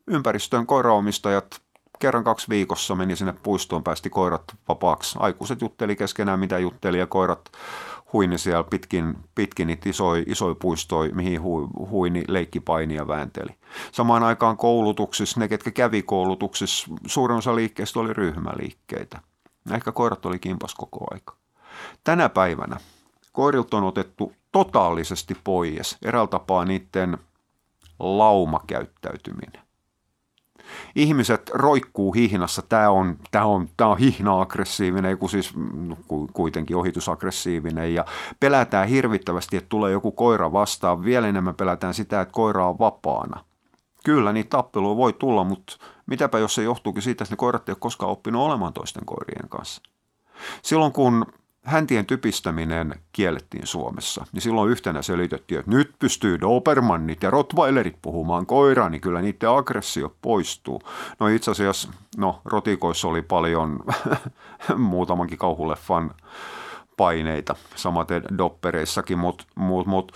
ympäristön 0.07 0.67
koiraomistajat 0.67 1.61
kerran 1.99 2.25
kaksi 2.25 2.49
viikossa 2.49 2.95
meni 2.95 3.17
sinne 3.17 3.35
puistoon, 3.43 3.83
päästi 3.83 4.11
koirat 4.11 4.43
vapaaksi. 4.69 5.19
Aikuiset 5.21 5.61
jutteli 5.61 5.97
keskenään, 5.97 6.41
mitä 6.41 6.59
jutteli, 6.59 6.99
ja 6.99 7.07
koirat 7.07 7.51
huini 8.13 8.39
siellä 8.39 8.65
pitkin, 8.65 9.17
pitkin 9.35 9.67
niitä 9.67 9.89
isoja, 9.89 10.25
isoja 10.27 10.55
puistoja, 10.55 11.15
mihin 11.15 11.43
hu, 11.43 11.71
huini 11.91 12.25
leikkipainia 12.29 13.09
väänteli. 13.09 13.55
Samaan 13.93 14.23
aikaan 14.23 14.57
koulutuksissa, 14.57 15.41
ne 15.41 15.49
ketkä 15.49 15.71
kävi 15.71 16.03
koulutuksissa, 16.03 16.89
suurin 17.07 17.39
osa 17.39 17.57
liikkeistä 17.57 18.01
oli 18.01 18.13
ryhmäliikkeitä. 18.13 19.21
Ehkä 19.75 19.93
koirat 19.93 20.27
oli 20.27 20.39
kimpas 20.39 20.75
koko 20.75 21.07
aika. 21.11 21.37
Tänä 22.05 22.29
päivänä 22.29 22.77
koirilta 23.33 23.77
on 23.77 23.85
otettu 23.85 24.33
totaalisesti 24.53 25.37
pois 25.45 25.99
eräällä 26.03 26.29
tapaa 26.29 26.65
niiden 26.65 27.19
laumakäyttäytyminen. 27.99 29.67
Ihmiset 30.95 31.51
roikkuu 31.55 32.13
hihnassa, 32.13 32.63
tämä 32.63 32.91
on, 32.91 33.17
tämä 33.31 33.45
on, 33.45 33.69
tämä 33.77 33.91
on 33.91 33.99
hihna-aggressiivinen, 33.99 35.19
kun 35.19 35.31
siis 35.31 35.53
no, 35.57 35.97
kuitenkin 36.33 36.77
ohitusaggressiivinen 36.77 37.95
ja 37.95 38.05
pelätään 38.41 38.89
hirvittävästi, 38.89 39.57
että 39.57 39.69
tulee 39.69 39.93
joku 39.93 40.13
koira 40.13 40.53
vastaan. 40.53 41.05
Vielä 41.05 41.29
enemmän 41.29 41.55
pelätään 41.55 41.95
sitä, 41.95 42.21
että 42.21 42.33
koira 42.33 42.69
on 42.69 42.79
vapaana. 42.79 43.45
Kyllä, 44.05 44.33
niin 44.33 44.49
tappeluja 44.49 44.97
voi 44.97 45.13
tulla, 45.13 45.45
mutta 45.45 45.77
mitäpä 46.07 46.39
jos 46.39 46.55
se 46.55 46.63
johtuukin 46.63 47.03
siitä, 47.03 47.25
että 47.25 47.33
ne 47.33 47.37
koirat 47.37 47.69
ei 47.69 47.73
ole 47.73 47.79
koskaan 47.81 48.13
oppinut 48.13 48.43
olemaan 48.43 48.73
toisten 48.73 49.05
koirien 49.05 49.49
kanssa. 49.49 49.83
Silloin 50.63 50.93
kun 50.93 51.27
häntien 51.67 52.07
typistäminen 52.07 52.95
kiellettiin 53.13 53.67
Suomessa, 53.67 54.27
niin 54.33 54.43
silloin 54.43 54.71
yhtenä 54.71 55.03
selitettiin, 55.03 55.59
että 55.59 55.71
nyt 55.71 55.91
pystyy 55.99 56.41
Dobermannit 56.41 57.23
ja 57.23 57.31
Rottweilerit 57.31 57.97
puhumaan 58.03 58.47
koiraa, 58.47 58.89
niin 58.89 59.01
kyllä 59.01 59.23
niiden 59.23 59.51
aggressio 59.51 60.15
poistuu. 60.23 60.83
No 61.21 61.29
itse 61.29 61.51
asiassa, 61.51 61.89
no 62.17 62.41
rotikoissa 62.45 63.09
oli 63.09 63.23
paljon 63.23 63.81
muutamankin 64.77 65.39
kauhuleffan 65.39 66.15
paineita, 66.97 67.57
samaten 67.75 68.23
doppereissakin, 68.39 69.19
mutta 69.19 69.45
mut, 69.55 69.87
mut, 69.87 70.13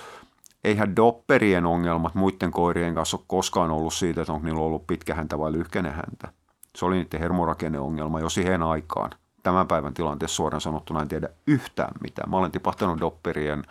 eihän 0.64 0.97
dopperien 0.97 1.67
ongelmat 1.67 2.14
muiden 2.14 2.50
koirien 2.50 2.95
kanssa 2.95 3.17
ole 3.17 3.25
koskaan 3.26 3.71
ollut 3.71 3.95
siitä, 3.95 4.21
että 4.21 4.33
onko 4.33 4.45
niillä 4.45 4.61
ollut 4.61 4.87
pitkä 4.87 5.14
häntä 5.14 5.38
vai 5.38 5.52
lyhkäinen 5.52 5.93
häntä. 5.93 6.33
Se 6.76 6.85
oli 6.85 6.97
niiden 6.97 7.21
hermorakenneongelma 7.21 8.21
jo 8.21 8.29
siihen 8.29 8.62
aikaan. 8.62 9.11
Tämän 9.43 9.67
päivän 9.67 9.95
tilanteessa 9.95 10.37
suoraan 10.37 10.61
sanottuna 10.61 11.02
en 11.02 11.09
tiedä 11.09 11.29
yhtään 11.47 11.95
mitään. 12.02 12.31
Mä 12.31 12.37
olen 12.37 12.50
tipahtanut 12.50 13.00
dopperien, 13.00 13.64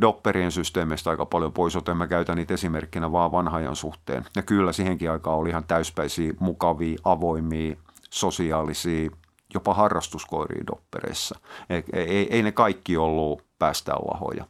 dopperien 0.00 0.52
systeemeistä 0.52 1.10
aika 1.10 1.26
paljon 1.26 1.52
pois, 1.52 1.74
joten 1.74 1.96
mä 1.96 2.06
käytän 2.06 2.36
niitä 2.36 2.54
esimerkkinä 2.54 3.12
vaan 3.12 3.32
vanhajan 3.32 3.76
suhteen. 3.76 4.24
Ja 4.36 4.42
kyllä 4.42 4.72
siihenkin 4.72 5.10
aikaan 5.10 5.38
oli 5.38 5.48
ihan 5.48 5.64
täyspäisiä, 5.64 6.32
mukavia, 6.40 6.98
avoimia, 7.04 7.76
sosiaalisia, 8.10 9.10
jopa 9.54 9.74
harrastuskoiria 9.74 10.66
doppereissa. 10.66 11.38
Ei, 11.70 11.84
ei, 11.92 12.34
ei 12.34 12.42
ne 12.42 12.52
kaikki 12.52 12.96
ollut 12.96 13.42
päästään 13.58 13.98
lahoja. 14.12 14.44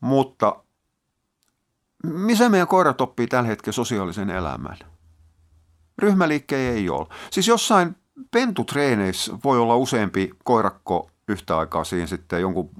Mutta 0.00 0.61
missä 2.02 2.48
meidän 2.48 2.68
koirat 2.68 3.00
oppii 3.00 3.26
tällä 3.26 3.48
hetkellä 3.48 3.74
sosiaalisen 3.74 4.30
elämän? 4.30 4.78
Ryhmäliikkejä 5.98 6.72
ei 6.72 6.88
ole. 6.90 7.06
Siis 7.30 7.48
jossain 7.48 7.96
pentutreeneissä 8.30 9.32
voi 9.44 9.58
olla 9.58 9.76
useampi 9.76 10.30
koirakko 10.44 11.10
yhtä 11.28 11.58
aikaa 11.58 11.84
siinä 11.84 12.06
sitten 12.06 12.40
jonkun 12.40 12.70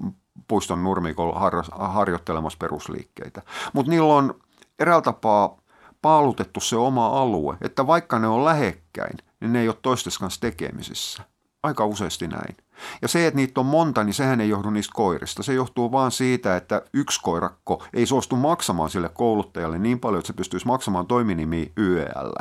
puiston 0.47 0.83
nurmikolla 0.83 1.39
har- 1.39 1.63
harjoittelemassa 1.71 2.57
perusliikkeitä. 2.57 3.41
Mutta 3.73 3.89
niillä 3.89 4.13
on 4.13 4.39
eräällä 4.79 5.01
tapaa 5.01 5.57
paalutettu 6.01 6.59
se 6.59 6.75
oma 6.75 7.07
alue, 7.07 7.57
että 7.61 7.87
vaikka 7.87 8.19
ne 8.19 8.27
on 8.27 8.45
lähekkäin, 8.45 9.17
niin 9.39 9.53
ne 9.53 9.61
ei 9.61 9.67
ole 9.67 9.77
toistes 9.81 10.17
kanssa 10.17 10.41
tekemisissä. 10.41 11.23
Aika 11.63 11.85
useasti 11.85 12.27
näin. 12.27 12.57
Ja 13.01 13.07
se, 13.07 13.27
että 13.27 13.35
niitä 13.35 13.59
on 13.59 13.65
monta, 13.65 14.03
niin 14.03 14.13
sehän 14.13 14.41
ei 14.41 14.49
johdu 14.49 14.69
niistä 14.69 14.93
koirista. 14.95 15.43
Se 15.43 15.53
johtuu 15.53 15.91
vaan 15.91 16.11
siitä, 16.11 16.57
että 16.57 16.81
yksi 16.93 17.19
koirakko 17.23 17.83
ei 17.93 18.05
suostu 18.05 18.35
maksamaan 18.35 18.89
sille 18.89 19.09
kouluttajalle 19.09 19.79
niin 19.79 19.99
paljon, 19.99 20.19
että 20.19 20.27
se 20.27 20.33
pystyisi 20.33 20.67
maksamaan 20.67 21.07
toiminimi 21.07 21.71
YEL. 21.77 22.33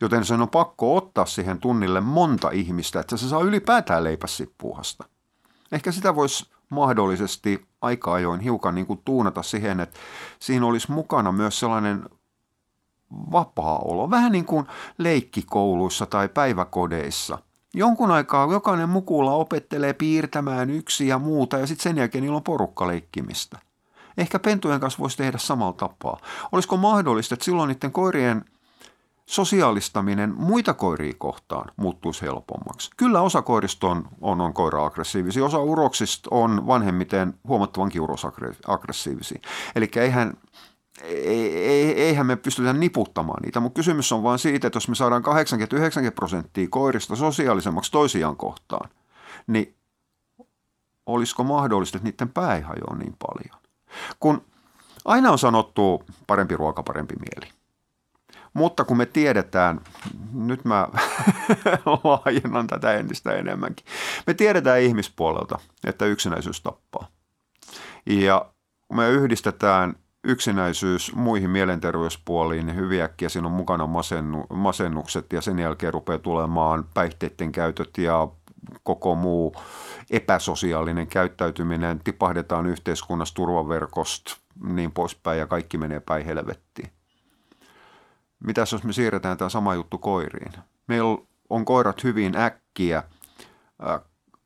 Joten 0.00 0.24
sen 0.24 0.42
on 0.42 0.48
pakko 0.48 0.96
ottaa 0.96 1.26
siihen 1.26 1.58
tunnille 1.58 2.00
monta 2.00 2.50
ihmistä, 2.50 3.00
että 3.00 3.16
se 3.16 3.28
saa 3.28 3.40
ylipäätään 3.40 4.04
leipäsippuuhasta. 4.04 5.04
Ehkä 5.72 5.92
sitä 5.92 6.14
voisi 6.14 6.50
mahdollisesti 6.70 7.66
aika 7.80 8.12
ajoin 8.12 8.40
hiukan 8.40 8.74
niin 8.74 8.86
kuin 8.86 9.00
tuunata 9.04 9.42
siihen, 9.42 9.80
että 9.80 10.00
siinä 10.38 10.66
olisi 10.66 10.92
mukana 10.92 11.32
myös 11.32 11.60
sellainen 11.60 12.04
vapaa 13.32 13.78
olo, 13.78 14.10
vähän 14.10 14.32
niin 14.32 14.44
kuin 14.44 14.66
leikkikouluissa 14.98 16.06
tai 16.06 16.28
päiväkodeissa. 16.28 17.38
Jonkun 17.74 18.10
aikaa 18.10 18.52
jokainen 18.52 18.88
mukula 18.88 19.32
opettelee 19.32 19.92
piirtämään 19.92 20.70
yksi 20.70 21.08
ja 21.08 21.18
muuta 21.18 21.58
ja 21.58 21.66
sitten 21.66 21.82
sen 21.82 21.96
jälkeen 21.96 22.22
niillä 22.22 22.36
on 22.36 22.42
porukkaleikkimistä. 22.42 23.58
Ehkä 24.18 24.38
pentujen 24.38 24.80
kanssa 24.80 24.98
voisi 24.98 25.16
tehdä 25.16 25.38
samalla 25.38 25.72
tapaa. 25.72 26.18
Olisiko 26.52 26.76
mahdollista, 26.76 27.34
että 27.34 27.44
silloin 27.44 27.68
niiden 27.68 27.92
koirien 27.92 28.44
sosiaalistaminen 29.26 30.34
muita 30.36 30.74
koiria 30.74 31.12
kohtaan 31.18 31.70
muuttuisi 31.76 32.22
helpommaksi. 32.22 32.90
Kyllä 32.96 33.20
osa 33.20 33.42
koirista 33.42 33.86
on, 33.86 34.08
on, 34.20 34.40
on 34.40 34.54
koira-aggressiivisia, 34.54 35.44
osa 35.44 35.58
uroksista 35.58 36.28
on 36.32 36.66
vanhemmiten 36.66 37.34
huomattavankin 37.48 38.00
urosaggressiivisia. 38.00 39.40
Eli 39.76 39.90
eihän, 39.96 40.34
eihän 41.96 42.26
me 42.26 42.36
pystytä 42.36 42.72
niputtamaan 42.72 43.42
niitä, 43.42 43.60
mutta 43.60 43.76
kysymys 43.76 44.12
on 44.12 44.22
vain 44.22 44.38
siitä, 44.38 44.66
että 44.66 44.76
jos 44.76 44.88
me 44.88 44.94
saadaan 44.94 45.22
80-90 45.24 45.26
prosenttia 46.14 46.66
koirista 46.70 47.16
sosiaalisemmaksi 47.16 47.92
toisiaan 47.92 48.36
kohtaan, 48.36 48.90
niin 49.46 49.76
olisiko 51.06 51.44
mahdollista, 51.44 51.98
että 51.98 52.08
niiden 52.10 52.28
pää 52.28 52.56
ei 52.56 52.62
hajoa 52.62 52.96
niin 52.96 53.16
paljon. 53.26 53.62
Kun 54.20 54.44
aina 55.04 55.30
on 55.30 55.38
sanottu 55.38 56.04
parempi 56.26 56.56
ruoka, 56.56 56.82
parempi 56.82 57.14
mieli. 57.14 57.52
Mutta 58.54 58.84
kun 58.84 58.96
me 58.96 59.06
tiedetään, 59.06 59.80
nyt 60.32 60.64
mä 60.64 60.88
laajennan 62.04 62.66
tätä 62.66 62.92
entistä 62.92 63.32
enemmänkin, 63.32 63.86
me 64.26 64.34
tiedetään 64.34 64.80
ihmispuolelta, 64.80 65.58
että 65.84 66.06
yksinäisyys 66.06 66.60
tappaa. 66.60 67.08
Ja 68.06 68.52
kun 68.88 68.96
me 68.96 69.10
yhdistetään 69.10 69.94
yksinäisyys 70.24 71.14
muihin 71.14 71.50
mielenterveyspuoliin, 71.50 72.66
niin 72.66 72.76
hyvin 72.76 73.02
äkkiä 73.02 73.28
siinä 73.28 73.46
on 73.46 73.52
mukana 73.52 73.86
masennu, 73.86 74.46
masennukset 74.50 75.32
ja 75.32 75.40
sen 75.40 75.58
jälkeen 75.58 75.94
rupeaa 75.94 76.18
tulemaan 76.18 76.84
päihteiden 76.94 77.52
käytöt 77.52 77.98
ja 77.98 78.28
koko 78.82 79.14
muu 79.14 79.56
epäsosiaalinen 80.10 81.06
käyttäytyminen, 81.06 82.00
tipahdetaan 82.04 82.66
yhteiskunnassa 82.66 83.34
turvaverkosta, 83.34 84.36
niin 84.66 84.92
poispäin 84.92 85.38
ja 85.38 85.46
kaikki 85.46 85.78
menee 85.78 86.00
päin 86.00 86.26
helvettiin. 86.26 86.90
Mitäs 88.46 88.72
jos 88.72 88.84
me 88.84 88.92
siirretään 88.92 89.38
tämä 89.38 89.48
sama 89.48 89.74
juttu 89.74 89.98
koiriin? 89.98 90.52
Meillä 90.86 91.18
on 91.50 91.64
koirat 91.64 92.04
hyvin 92.04 92.36
äkkiä, 92.36 93.02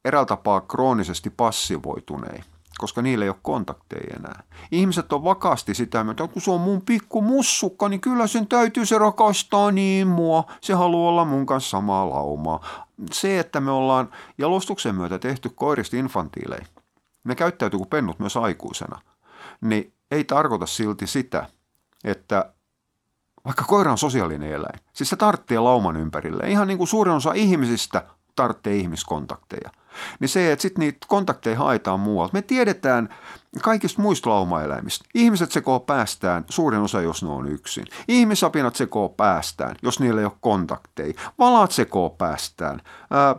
eräällä 0.04 0.26
tapaa 0.26 0.60
kroonisesti 0.60 1.30
passivoituneita 1.30 2.57
koska 2.78 3.02
niillä 3.02 3.24
ei 3.24 3.28
ole 3.28 3.36
kontakteja 3.42 4.16
enää. 4.16 4.42
Ihmiset 4.70 5.12
on 5.12 5.24
vakaasti 5.24 5.74
sitä 5.74 6.04
mieltä, 6.04 6.24
että 6.24 6.32
kun 6.32 6.42
se 6.42 6.50
on 6.50 6.60
mun 6.60 6.82
pikku 6.82 7.22
mussukka, 7.22 7.88
niin 7.88 8.00
kyllä 8.00 8.26
sen 8.26 8.46
täytyy 8.46 8.86
se 8.86 8.98
rakastaa 8.98 9.70
niin 9.70 10.08
mua. 10.08 10.44
Se 10.60 10.74
haluaa 10.74 11.08
olla 11.08 11.24
mun 11.24 11.46
kanssa 11.46 11.70
samaa 11.70 12.10
laumaa. 12.10 12.86
Se, 13.12 13.38
että 13.38 13.60
me 13.60 13.70
ollaan 13.70 14.10
jalostuksen 14.38 14.94
myötä 14.94 15.18
tehty 15.18 15.48
koirista 15.48 15.96
infantiilei, 15.96 16.60
ne 17.24 17.34
käyttäytyy 17.34 17.78
kuin 17.78 17.90
pennut 17.90 18.18
myös 18.18 18.36
aikuisena, 18.36 19.00
niin 19.60 19.92
ei 20.10 20.24
tarkoita 20.24 20.66
silti 20.66 21.06
sitä, 21.06 21.46
että 22.04 22.52
vaikka 23.44 23.64
koira 23.64 23.92
on 23.92 23.98
sosiaalinen 23.98 24.52
eläin, 24.52 24.80
siis 24.92 25.10
se 25.10 25.16
tarvitsee 25.16 25.58
lauman 25.58 25.96
ympärille. 25.96 26.50
Ihan 26.50 26.68
niin 26.68 26.78
kuin 26.78 26.88
suurin 26.88 27.14
osa 27.14 27.32
ihmisistä 27.32 28.04
tarvitsee 28.36 28.76
ihmiskontakteja. 28.76 29.70
Niin 30.20 30.28
se, 30.28 30.52
että 30.52 30.62
sitten 30.62 30.80
niitä 30.80 30.98
kontakteja 31.08 31.58
haetaan 31.58 32.00
muualta. 32.00 32.32
Me 32.32 32.42
tiedetään 32.42 33.08
kaikista 33.62 34.02
muista 34.02 34.30
laumaeläimistä. 34.30 35.04
Ihmiset 35.14 35.52
sekoo 35.52 35.80
päästään, 35.80 36.44
suurin 36.48 36.80
osa 36.80 37.00
jos 37.00 37.22
ne 37.22 37.28
on 37.28 37.48
yksin. 37.48 37.86
Ihmisapinat 38.08 38.76
sekoo 38.76 39.08
päästään, 39.08 39.76
jos 39.82 40.00
niillä 40.00 40.20
ei 40.20 40.24
ole 40.24 40.32
kontakteja. 40.40 41.14
Valat 41.38 41.72
sekoo 41.72 42.10
päästään. 42.10 42.80
Ää, 43.10 43.36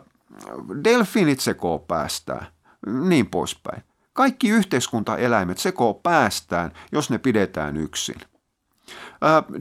delfinit 0.84 1.40
sekoo 1.40 1.80
päästään. 1.80 2.48
Niin 2.86 3.28
poispäin. 3.28 3.84
Kaikki 4.14 4.50
yhteiskuntaeläimet 4.50 5.58
sekoo 5.58 5.94
päästään, 5.94 6.72
jos 6.92 7.10
ne 7.10 7.18
pidetään 7.18 7.78
yksin. 7.78 8.16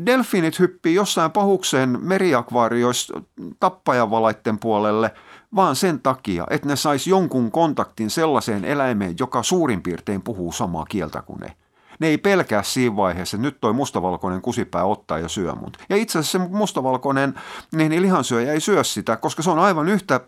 Delfinit 0.07 0.59
hyppii 0.59 0.95
jossain 0.95 1.31
pahuksen 1.31 1.99
meriakvaarioissa 2.03 3.21
tappajavalaitten 3.61 4.59
puolelle 4.59 5.15
vaan 5.55 5.77
sen 5.77 6.01
takia, 6.01 6.47
että 6.51 6.69
ne 6.69 6.77
sais 6.77 7.07
jonkun 7.07 7.51
kontaktin 7.51 8.11
sellaiseen 8.11 8.65
eläimeen, 8.65 9.15
joka 9.21 9.43
suurin 9.43 9.83
piirtein 9.83 10.23
puhuu 10.23 10.53
samaa 10.53 10.85
kieltä 10.85 11.23
kuin 11.23 11.41
ne. 11.41 11.57
Ne 12.01 12.07
ei 12.07 12.19
pelkää 12.19 12.63
siinä 12.63 12.97
vaiheessa, 12.97 13.37
että 13.37 13.47
nyt 13.47 13.61
toi 13.61 13.73
mustavalkoinen 13.73 14.43
kusipää 14.43 14.85
ottaa 14.85 15.19
ja 15.19 15.29
syö 15.29 15.55
mut. 15.55 15.77
Ja 15.89 15.97
itse 15.97 16.19
asiassa 16.19 16.39
se 16.39 16.49
mustavalkoinen 16.49 17.35
niin, 17.73 18.03
lihansyöjä 18.03 18.53
ei 18.53 18.61
syö 18.61 18.85
sitä, 18.85 19.17
koska 19.17 19.43
se 19.43 19.51
on 19.51 19.59
aivan 19.59 19.89
yhtä 19.89 20.21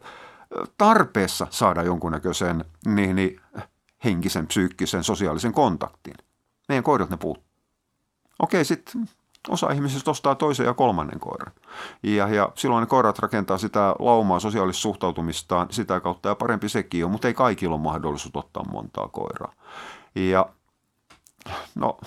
tarpeessa 0.79 1.47
saada 1.51 1.83
jonkunnäköisen 1.83 2.65
niin, 2.87 3.17
niin, 3.17 3.41
henkisen, 4.05 4.47
psyykkisen, 4.47 5.05
sosiaalisen 5.05 5.53
kontaktin. 5.53 6.15
Meidän 6.69 6.85
koirat 6.85 7.11
ne 7.11 7.17
puuttuu. 7.17 7.51
Okei, 8.39 8.65
sitten 8.65 9.09
osa 9.49 9.71
ihmisistä 9.71 10.11
ostaa 10.11 10.35
toisen 10.35 10.67
ja 10.67 10.75
kolmannen 10.75 11.21
koiran. 11.21 11.53
Ja, 12.03 12.29
ja 12.29 12.53
silloin 12.55 12.81
ne 12.81 12.87
koirat 12.87 13.19
rakentaa 13.19 13.59
sitä 13.59 13.95
laumaa 13.99 14.41
sosiaalista 14.41 14.81
suhtautumistaan 14.81 15.67
sitä 15.71 16.01
kautta 16.01 16.29
ja 16.29 16.35
parempi 16.35 16.69
sekin 16.69 17.05
on, 17.05 17.11
mutta 17.11 17.29
ei 17.29 17.35
kaikilla 17.35 17.75
ole 17.75 17.83
mahdollisuus 17.83 18.37
ottaa 18.37 18.65
montaa 18.65 19.09
koiraa. 19.09 19.53
Ja 20.15 20.47
no, 21.75 21.99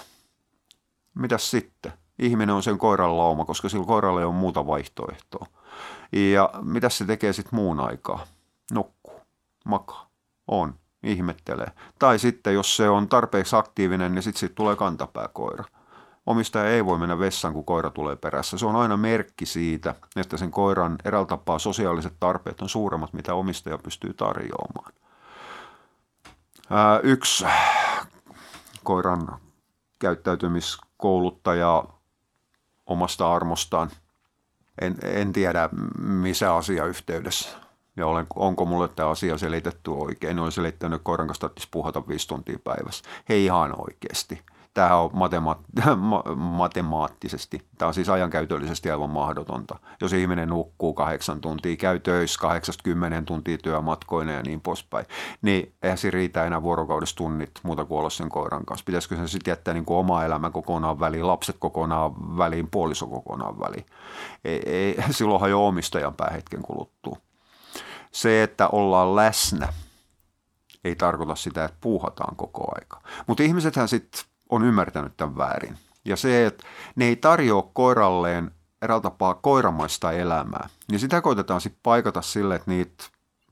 mitäs 1.15 1.51
sitten? 1.51 1.93
Ihminen 2.19 2.55
on 2.55 2.63
sen 2.63 2.77
koiran 2.77 3.17
lauma, 3.17 3.45
koska 3.45 3.69
sillä 3.69 3.85
koiralla 3.85 4.19
ei 4.19 4.25
ole 4.25 4.33
muuta 4.33 4.67
vaihtoehtoa. 4.67 5.47
Ja 6.11 6.49
mitä 6.61 6.89
se 6.89 7.05
tekee 7.05 7.33
sitten 7.33 7.55
muun 7.55 7.79
aikaa? 7.79 8.25
Nukkuu, 8.71 9.21
makaa, 9.65 10.09
on, 10.47 10.73
ihmettelee. 11.03 11.71
Tai 11.99 12.19
sitten 12.19 12.53
jos 12.53 12.77
se 12.77 12.89
on 12.89 13.09
tarpeeksi 13.09 13.55
aktiivinen, 13.55 14.15
niin 14.15 14.23
sitten 14.23 14.39
sit 14.39 14.55
tulee 14.55 14.75
kantapääkoira– 14.75 15.63
Omistaja 16.25 16.69
ei 16.69 16.85
voi 16.85 16.97
mennä 16.97 17.19
vessaan, 17.19 17.53
kun 17.53 17.65
koira 17.65 17.89
tulee 17.89 18.15
perässä. 18.15 18.57
Se 18.57 18.65
on 18.65 18.75
aina 18.75 18.97
merkki 18.97 19.45
siitä, 19.45 19.95
että 20.15 20.37
sen 20.37 20.51
koiran 20.51 20.95
eräältä 21.05 21.29
tapaa 21.29 21.59
sosiaaliset 21.59 22.13
tarpeet 22.19 22.61
on 22.61 22.69
suuremmat, 22.69 23.13
mitä 23.13 23.33
omistaja 23.33 23.77
pystyy 23.77 24.13
tarjoamaan. 24.13 24.93
Ää, 26.69 26.99
yksi 26.99 27.45
koiran 28.83 29.39
käyttäytymiskouluttaja 29.99 31.83
omasta 32.85 33.33
armostaan. 33.33 33.91
En, 34.81 34.95
en 35.03 35.33
tiedä, 35.33 35.69
missä 35.99 36.55
asiayhteydessä 36.55 37.49
ja 37.97 38.07
olen, 38.07 38.27
onko 38.35 38.65
mulle 38.65 38.87
tämä 38.87 39.09
asia 39.09 39.37
selitetty 39.37 39.91
oikein. 39.91 40.31
En 40.31 40.39
ole 40.39 40.51
selittänyt, 40.51 41.01
koiran 41.03 41.27
kanssa 41.27 41.49
puhata 41.71 42.07
viisi 42.07 42.27
tuntia 42.27 42.59
päivässä. 42.63 43.03
Hei 43.29 43.45
ihan 43.45 43.73
oikeasti 43.77 44.41
tämä 44.73 44.95
on 44.95 45.11
matema- 45.13 46.35
matemaattisesti, 46.35 47.61
tämä 47.77 47.87
on 47.87 47.93
siis 47.93 48.09
ajankäytöllisesti 48.09 48.91
aivan 48.91 49.09
mahdotonta. 49.09 49.79
Jos 50.01 50.13
ihminen 50.13 50.49
nukkuu 50.49 50.93
kahdeksan 50.93 51.41
tuntia, 51.41 51.75
käy 51.75 51.99
töissä 51.99 52.39
80 52.39 53.21
tuntia 53.21 53.57
työmatkoina 53.57 54.31
ja 54.31 54.41
niin 54.41 54.61
poispäin, 54.61 55.05
niin 55.41 55.73
eihän 55.83 55.97
se 55.97 56.11
riitä 56.11 56.45
enää 56.45 56.61
vuorokaudessa 56.61 57.15
tunnit 57.15 57.51
muuta 57.63 57.85
kuin 57.85 57.99
olla 57.99 58.09
sen 58.09 58.29
koiran 58.29 58.65
kanssa. 58.65 58.83
Pitäisikö 58.85 59.15
sen 59.15 59.27
sitten 59.27 59.51
jättää 59.51 59.73
niin 59.73 59.85
kuin 59.85 59.97
oma 59.97 60.23
elämä 60.23 60.49
kokonaan 60.49 60.99
väliin, 60.99 61.27
lapset 61.27 61.55
kokonaan 61.59 62.37
väliin, 62.37 62.67
puoliso 62.71 63.07
kokonaan 63.07 63.59
väliin. 63.59 63.85
Ei, 64.45 64.61
ei, 64.65 64.95
silloinhan 65.11 65.49
jo 65.49 65.67
omistajan 65.67 66.13
päähetken 66.13 66.61
kuluttuu. 66.61 67.17
Se, 68.11 68.43
että 68.43 68.67
ollaan 68.67 69.15
läsnä, 69.15 69.73
ei 70.83 70.95
tarkoita 70.95 71.35
sitä, 71.35 71.65
että 71.65 71.77
puuhataan 71.81 72.35
koko 72.35 72.75
aika. 72.75 73.01
Mutta 73.27 73.43
ihmisethän 73.43 73.87
sitten 73.87 74.32
on 74.55 74.63
ymmärtänyt 74.63 75.17
tämän 75.17 75.37
väärin. 75.37 75.77
Ja 76.05 76.15
se, 76.15 76.45
että 76.45 76.63
ne 76.95 77.05
ei 77.05 77.15
tarjoa 77.15 77.69
koiralleen 77.73 78.51
eräällä 78.81 79.01
tapaa 79.01 79.33
koiramaista 79.33 80.11
elämää, 80.11 80.69
niin 80.91 80.99
sitä 80.99 81.21
koitetaan 81.21 81.61
sitten 81.61 81.79
paikata 81.83 82.21
sille, 82.21 82.55
että 82.55 82.71
niitä 82.71 83.03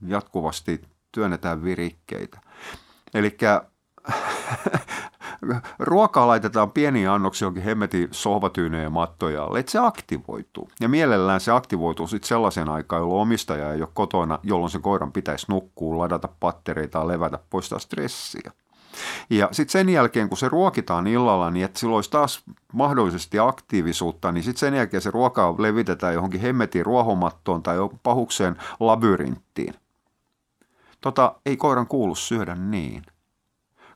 jatkuvasti 0.08 0.82
työnnetään 1.12 1.64
virikkeitä. 1.64 2.40
Eli 3.14 3.38
ruokaa 5.80 6.28
laitetaan 6.28 6.72
pieniä 6.72 7.14
annoksia 7.14 7.46
jonkin 7.46 7.64
hemmetin 7.64 8.08
sohvatyyneen 8.12 8.84
ja 8.84 8.90
mattoja 8.90 9.44
alle, 9.44 9.60
että 9.60 9.72
se 9.72 9.80
aktivoituu. 9.80 10.70
Ja 10.80 10.90
mielellään 10.90 11.42
se 11.42 11.52
aktivoituu 11.52 12.08
sitten 12.08 12.28
sellaisen 12.28 12.70
aikaan, 12.70 13.00
jolloin 13.00 13.22
omistaja 13.22 13.74
ei 13.74 13.82
ole 13.82 13.90
kotona, 13.94 14.40
jolloin 14.44 14.72
se 14.72 14.80
koiran 14.80 15.12
pitäisi 15.12 15.46
nukkua, 15.50 15.98
ladata 15.98 16.30
pattereita, 16.40 17.08
levätä, 17.08 17.40
poistaa 17.50 17.80
stressiä. 17.80 18.52
Ja 19.30 19.50
sitten 19.52 19.72
sen 19.72 19.90
jälkeen, 19.90 20.30
kun 20.30 20.38
se 20.38 20.50
ruokitaan 20.50 21.08
illalla, 21.08 21.52
niin 21.52 21.66
että 21.66 21.80
sillä 21.80 21.96
olisi 21.96 22.12
taas 22.12 22.44
mahdollisesti 22.74 23.40
aktiivisuutta, 23.40 24.32
niin 24.32 24.44
sitten 24.44 24.60
sen 24.60 24.74
jälkeen 24.74 25.02
se 25.02 25.12
ruoka 25.12 25.56
levitetään 25.58 26.14
johonkin 26.14 26.42
hemmetin 26.42 26.86
ruohomattoon 26.86 27.64
tai 27.64 27.78
pahukseen 28.04 28.56
labyrinttiin. 28.80 29.74
Tota, 31.02 31.36
ei 31.46 31.58
koiran 31.58 31.88
kuulu 31.88 32.16
syödä 32.16 32.56
niin. 32.56 33.04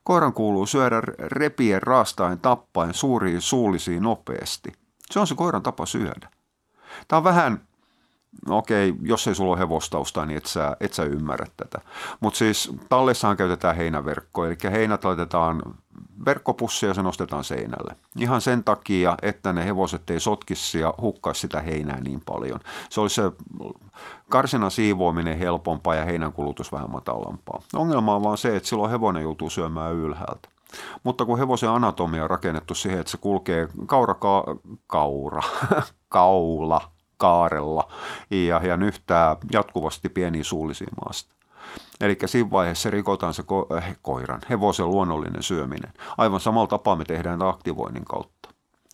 Koiran 0.04 0.34
kuuluu 0.34 0.65
syödä 0.65 1.02
repien, 1.20 1.84
raastaen, 1.84 2.39
tappaen, 2.39 2.94
suuriin 2.94 3.41
suullisiin 3.41 4.04
nopeasti. 4.04 4.72
Se 5.12 5.20
on 5.20 5.28
se 5.28 5.36
koiran 5.36 5.63
tapa 5.63 5.86
syödä. 5.86 6.30
Tämä 7.08 7.18
on 7.18 7.24
vähän 7.24 7.64
no 8.48 8.58
okei, 8.58 8.93
jos 9.02 9.28
ei 9.28 9.36
sulla 9.36 9.52
ole 9.52 9.60
hevostausta, 9.60 10.26
niin 10.26 10.38
et 10.38 10.45
sä, 10.45 10.78
et 10.80 10.93
sä 10.93 11.04
ymmärrä 11.04 11.45
tätä. 11.58 11.82
Mutta 12.19 12.38
siis 12.38 12.71
tallessahan 12.89 13.38
käytetään 13.38 13.76
heinäverkkoa, 13.76 14.48
eli 14.48 14.58
heinät 14.71 15.04
laitetaan 15.04 15.62
verkkopussia 16.26 16.89
ja 16.89 16.93
se 16.93 17.02
nostetaan 17.02 17.43
seinälle. 17.43 17.95
Ihan 18.19 18.41
sen 18.41 18.63
takia, 18.63 19.17
että 19.21 19.54
ne 19.54 19.65
hevoset 19.65 20.10
ei 20.10 20.19
sotkisi 20.19 20.80
ja 20.80 20.93
hukkaisi 21.02 21.41
sitä 21.41 21.62
heinää 21.62 22.02
niin 22.02 22.21
paljon. 22.26 22.60
Se 22.89 23.02
olisi 23.02 23.15
se 23.15 23.32
karsina 24.30 24.69
siivoaminen 24.69 25.38
helpompaa 25.38 25.95
ja 25.95 26.06
heinän 26.06 26.34
kulutus 26.34 26.71
vähän 26.71 26.91
matalampaa. 26.91 27.62
Ongelma 27.76 28.15
on 28.15 28.24
vaan 28.24 28.38
se, 28.38 28.56
että 28.56 28.69
silloin 28.69 28.91
hevonen 28.91 29.24
joutuu 29.24 29.50
syömään 29.50 29.93
ylhäältä. 29.93 30.50
Mutta 31.04 31.26
kun 31.26 31.38
hevosen 31.38 31.69
anatomia 31.69 32.24
on 32.24 32.30
rakennettu 32.30 32.76
siihen, 32.76 33.00
että 33.00 33.12
se 33.12 33.17
kulkee 33.17 33.67
kaura, 33.86 34.13
ka, 34.13 34.43
kaura, 34.88 35.41
kaula, 36.10 36.94
kaarella 37.17 37.91
ja, 38.30 38.62
ja 38.63 38.78
nyhtää 38.78 39.38
jatkuvasti 39.51 40.10
pieniä 40.10 40.43
suullisia 40.43 40.88
maasta. 41.06 41.36
Eli 42.01 42.17
siinä 42.25 42.51
vaiheessa 42.51 42.89
rikotaan 42.89 43.34
se 43.34 43.41
ko- 43.43 43.78
äh, 43.78 43.97
koiran, 44.01 44.41
hevosen 44.49 44.89
luonnollinen 44.89 45.43
syöminen. 45.43 45.93
Aivan 46.17 46.39
samalla 46.39 46.67
tapaa 46.67 46.95
me 46.95 47.06
tehdään 47.06 47.41
aktivoinnin 47.41 48.06
kautta, 48.06 48.49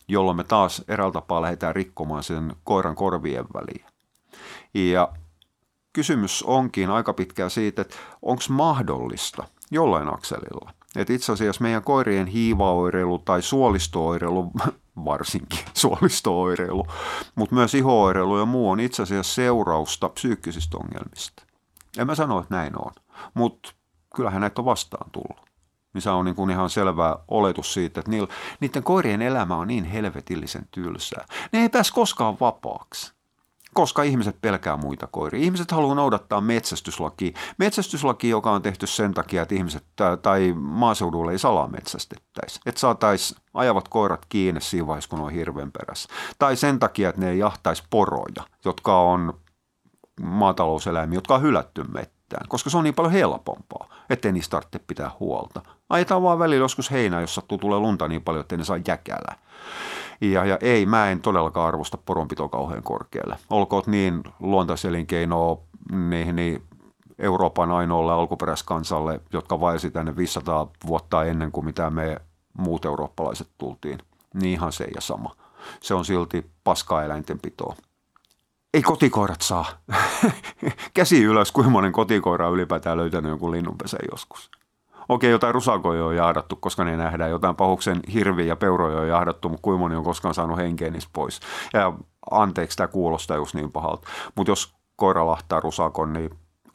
jolloin 0.08 0.38
me 0.38 0.44
taas 0.44 0.84
eräältä 0.88 1.14
tapaa 1.14 1.42
lähdetään 1.42 1.76
rikkomaan 1.76 2.24
sen 2.24 2.56
koiran 2.64 2.96
korvien 2.96 3.46
väliä. 3.54 3.90
Ja 4.74 5.10
kysymys 5.94 6.44
onkin 6.44 6.90
aika 6.90 7.14
pitkään 7.14 7.50
siitä, 7.50 7.82
että 7.82 7.96
onko 8.22 8.44
mahdollista 8.50 9.44
jollain 9.72 10.14
akselilla, 10.14 10.74
että 10.96 11.14
itse 11.14 11.32
asiassa 11.32 11.62
meidän 11.62 11.84
koirien 11.84 12.28
hiivaoireilu 12.28 13.20
tai 13.20 13.42
suolistooireilu 13.42 14.52
varsinkin 15.06 15.60
suolistooireilu, 15.74 16.88
mutta 17.36 17.56
myös 17.56 17.74
ihooireilu 17.76 18.40
ja 18.40 18.46
muu 18.46 18.70
on 18.70 18.80
itse 18.80 19.04
asiassa 19.04 19.34
seurausta 19.34 20.10
psyykkisistä 20.10 20.78
ongelmista. 20.78 21.44
En 21.98 22.08
mä 22.08 22.16
sano, 22.16 22.40
että 22.40 22.56
näin 22.56 22.74
on, 22.86 22.92
mutta 23.34 23.74
kyllähän 24.16 24.42
näitä 24.42 24.62
on 24.62 24.66
vastaan 24.66 25.12
tullut. 25.12 25.52
Niin 25.94 26.02
se 26.02 26.10
on 26.10 26.26
niin 26.26 26.36
kuin 26.36 26.50
ihan 26.50 26.70
selvä 26.70 27.18
oletus 27.28 27.74
siitä, 27.74 28.00
että 28.00 28.12
niillä, 28.12 28.28
niiden 28.60 28.84
koirien 28.84 29.22
elämä 29.22 29.56
on 29.56 29.68
niin 29.68 29.84
helvetillisen 29.84 30.68
tylsää. 30.72 31.26
Ne 31.52 31.62
ei 31.62 31.70
pääse 31.70 31.94
koskaan 31.94 32.38
vapaaksi 32.40 33.14
koska 33.74 34.04
ihmiset 34.04 34.42
pelkää 34.42 34.78
muita 34.78 35.08
koiria. 35.08 35.44
Ihmiset 35.44 35.72
haluaa 35.72 35.96
noudattaa 35.96 36.42
metsästyslakia. 36.42 37.32
Metsästyslaki, 37.58 38.30
joka 38.30 38.52
on 38.52 38.62
tehty 38.62 38.88
sen 38.88 39.14
takia, 39.14 39.42
että 39.42 39.56
ihmiset 39.56 39.84
tai 40.22 40.54
maaseudulle 40.58 41.32
ei 41.32 41.40
salaa 41.40 41.68
metsästettäisi. 41.68 42.60
Että 42.66 42.82
saataisiin 42.82 43.42
ajavat 43.54 43.88
koirat 43.88 44.26
kiinni 44.30 44.62
siinä 44.62 44.88
vaiheessa, 44.88 45.10
kun 45.10 45.20
on 45.20 45.32
hirven 45.32 45.72
perässä. 45.72 46.10
Tai 46.40 46.56
sen 46.56 46.80
takia, 46.80 47.10
että 47.10 47.22
ne 47.22 47.30
ei 47.30 47.40
jahtaisi 47.40 47.84
poroja, 47.90 48.44
jotka 48.66 49.02
on 49.02 49.34
maatalouseläimiä, 50.22 51.18
jotka 51.18 51.36
on 51.36 51.42
hylätty 51.42 51.84
mettään, 52.32 52.50
koska 52.50 52.70
se 52.70 52.78
on 52.78 52.84
niin 52.84 52.94
paljon 52.94 53.14
helpompaa, 53.14 53.88
ettei 54.10 54.32
niistä 54.32 54.52
tarvitse 54.52 54.80
pitää 54.88 55.12
huolta. 55.20 55.62
Ajetaan 55.90 56.24
vaan 56.24 56.40
välillä 56.40 56.64
joskus 56.64 56.92
heinää, 56.92 57.22
jos 57.22 57.36
sattuu 57.36 57.58
tulee 57.58 57.80
lunta 57.80 58.08
niin 58.08 58.22
paljon, 58.22 58.42
ettei 58.42 58.58
ne 58.58 58.64
saa 58.64 58.80
jäkälää. 58.88 59.36
Ja, 60.22 60.46
ja 60.46 60.58
ei, 60.62 60.86
mä 60.86 61.10
en 61.10 61.22
todellakaan 61.22 61.68
arvosta 61.68 61.98
poronpitoa 61.98 62.50
kauhean 62.50 62.84
korkealle. 62.84 63.38
Olkoot 63.50 63.88
niin 63.88 64.24
luontaiselinkeinoa 64.40 65.58
niihin 65.92 66.36
niin 66.36 66.64
Euroopan 67.20 67.72
ainoalle 67.72 68.12
alkuperäiskansalle, 68.12 69.22
jotka 69.34 69.60
vaelsi 69.60 69.92
tänne 69.92 70.16
500 70.16 70.68
vuotta 70.88 71.24
ennen 71.24 71.52
kuin 71.52 71.66
mitä 71.66 71.90
me 71.90 72.22
muut 72.58 72.86
eurooppalaiset 72.86 73.48
tultiin. 73.58 74.00
Niin 74.34 74.54
ihan 74.54 74.72
se 74.72 74.88
ja 74.96 75.02
sama. 75.02 75.36
Se 75.80 75.94
on 75.94 76.06
silti 76.06 76.52
paskaa 76.64 77.04
eläintenpitoa. 77.04 77.76
Ei 78.74 78.82
kotikoirat 78.82 79.42
saa. 79.42 79.66
Käsi 80.94 81.24
ylös, 81.24 81.52
kuinka 81.52 81.72
monen 81.72 81.92
kotikoira 81.92 82.48
on 82.48 82.54
ylipäätään 82.54 82.98
löytänyt 82.98 83.30
jonkun 83.30 83.52
linnunpesän 83.52 84.00
joskus. 84.12 84.52
Okei, 85.10 85.32
jotain 85.32 85.54
rusakoja 85.54 86.06
on 86.06 86.16
jahdattu, 86.16 86.56
koska 86.56 86.84
ne 86.84 86.98
nähdään. 86.98 87.30
Jotain 87.30 87.56
pahuksen 87.56 88.00
hirviä 88.14 88.46
ja 88.46 88.56
peuroja 88.56 89.00
on 89.00 89.08
jahdattu, 89.08 89.50
mutta 89.50 89.62
kuinka 89.62 89.80
moni 89.80 89.96
on 89.96 90.04
koskaan 90.04 90.34
saanut 90.34 90.58
henkeä 90.58 90.90
niistä 90.90 91.10
pois. 91.14 91.40
Ja 91.74 91.94
anteeksi, 92.32 92.78
tämä 92.78 92.88
kuulostaa 92.88 93.38
just 93.38 93.56
niin 93.56 93.72
pahalta. 93.72 94.08
Mutta 94.36 94.52
jos 94.52 94.74
koira 94.96 95.26
lahtaa 95.26 95.60
rusakon, 95.60 96.14
niin 96.14 96.30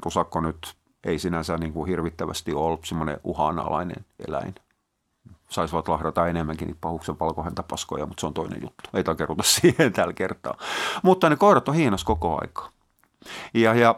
rusakko 0.05 0.41
nyt 0.41 0.75
ei 1.05 1.19
sinänsä 1.19 1.57
niin 1.57 1.73
kuin 1.73 1.89
hirvittävästi 1.89 2.55
ole 2.55 2.79
semmoinen 2.85 3.21
uhanalainen 3.25 4.05
eläin. 4.29 4.55
Saisivat 5.51 5.89
lahdata 5.89 6.29
enemmänkin 6.29 6.67
niitä 6.67 6.81
pahuksen 6.81 7.19
valkohäntäpaskoja, 7.21 8.07
mutta 8.07 8.21
se 8.21 8.27
on 8.27 8.35
toinen 8.35 8.63
juttu. 8.63 8.91
Ei 8.95 9.05
takeruta 9.05 9.43
siihen 9.61 9.93
tällä 9.93 10.13
kertaa. 10.13 10.59
Mutta 11.03 11.29
ne 11.29 11.37
koirat 11.37 11.69
on 11.69 11.75
hiinas 11.75 12.05
koko 12.05 12.39
aika. 12.41 12.71
Ja, 13.55 13.75
ja 13.75 13.95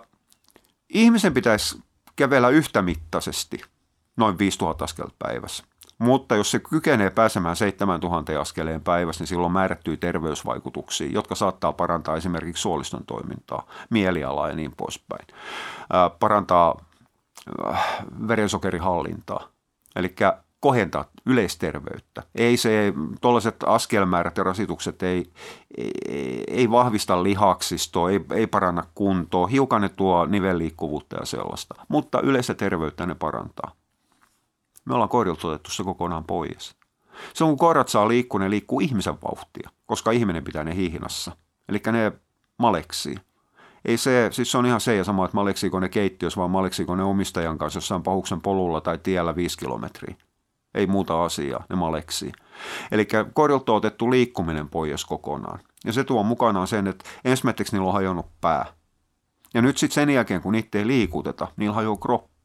ihmisen 0.88 1.34
pitäisi 1.34 1.82
kävellä 2.16 2.48
yhtämittaisesti– 2.48 3.60
noin 4.18 4.38
5000 4.38 4.84
askelta 4.84 5.14
päivässä. 5.18 5.64
Mutta 5.98 6.36
jos 6.36 6.50
se 6.50 6.58
kykenee 6.58 7.10
pääsemään 7.10 7.56
7000 7.56 8.40
askeleen 8.40 8.80
päivässä, 8.80 9.22
niin 9.22 9.28
silloin 9.28 9.52
määrättyy 9.52 9.96
terveysvaikutuksia, 9.96 11.10
jotka 11.10 11.34
saattaa 11.34 11.72
parantaa 11.72 12.16
esimerkiksi 12.16 12.60
suoliston 12.60 13.06
toimintaa, 13.06 13.66
mielialaa 13.90 14.48
ja 14.48 14.56
niin 14.56 14.72
poispäin. 14.76 15.26
Ää, 15.92 16.10
parantaa 16.10 16.84
äh, 17.66 17.86
verensokerihallintaa, 18.28 19.48
eli 19.96 20.14
kohentaa 20.60 21.04
yleisterveyttä. 21.26 22.22
Ei 22.34 22.56
se, 22.56 22.92
tuollaiset 23.20 23.56
askelmäärät 23.66 24.36
ja 24.36 24.44
rasitukset 24.44 25.02
ei, 25.02 25.30
ei, 26.08 26.44
ei 26.48 26.70
vahvista 26.70 27.22
lihaksistoa, 27.22 28.10
ei, 28.10 28.20
ei 28.34 28.46
paranna 28.46 28.84
kuntoa, 28.94 29.46
hiukan 29.46 29.82
ne 29.82 29.88
tuo 29.88 30.26
nivelliikkuvuutta 30.26 31.16
ja 31.16 31.26
sellaista, 31.26 31.74
mutta 31.88 32.20
yleistä 32.20 32.54
terveyttä 32.54 33.06
ne 33.06 33.14
parantaa. 33.14 33.72
Me 34.84 34.94
ollaan 34.94 35.08
koirilta 35.08 35.48
otettu 35.48 35.70
se 35.70 35.84
kokonaan 35.84 36.24
pois. 36.24 36.76
Se 37.34 37.44
on 37.44 37.50
kun 37.50 37.58
koirat 37.58 37.88
saa 37.88 38.08
liikkua, 38.08 38.40
ne 38.40 38.50
liikkuu 38.50 38.80
ihmisen 38.80 39.18
vauhtia, 39.22 39.70
koska 39.86 40.10
ihminen 40.10 40.44
pitää 40.44 40.64
ne 40.64 40.74
hiihinassa. 40.74 41.32
Eli 41.68 41.80
ne 41.92 42.12
maleksii. 42.58 43.16
Ei 43.84 43.96
se, 43.96 44.28
siis 44.32 44.50
se 44.50 44.58
on 44.58 44.66
ihan 44.66 44.80
se 44.80 44.96
ja 44.96 45.04
sama, 45.04 45.24
että 45.24 45.34
maleksiiko 45.34 45.80
ne 45.80 45.88
keittiössä, 45.88 46.38
vaan 46.38 46.50
maleksiiko 46.50 46.96
ne 46.96 47.02
omistajan 47.02 47.58
kanssa 47.58 47.76
jossain 47.76 48.02
pahuksen 48.02 48.40
polulla 48.40 48.80
tai 48.80 48.98
tiellä 48.98 49.36
viisi 49.36 49.58
kilometriä. 49.58 50.16
Ei 50.74 50.86
muuta 50.86 51.24
asiaa, 51.24 51.64
ne 51.70 51.76
maleksii. 51.76 52.32
Eli 52.92 53.08
koirilta 53.32 53.72
on 53.72 53.78
otettu 53.78 54.10
liikkuminen 54.10 54.68
pois 54.68 55.04
kokonaan. 55.04 55.60
Ja 55.84 55.92
se 55.92 56.04
tuo 56.04 56.22
mukanaan 56.22 56.66
sen, 56.66 56.86
että 56.86 57.04
ensimmäiseksi 57.24 57.72
niillä 57.72 57.88
on 57.88 57.94
hajonnut 57.94 58.26
pää. 58.40 58.66
Ja 59.54 59.62
nyt 59.62 59.78
sitten 59.78 59.94
sen 59.94 60.10
jälkeen, 60.10 60.40
kun 60.40 60.52
niitä 60.52 60.78
ei 60.78 60.86
liikuteta, 60.86 61.48
niillä 61.56 61.74
hajoaa 61.74 61.96
kroppa 61.96 62.38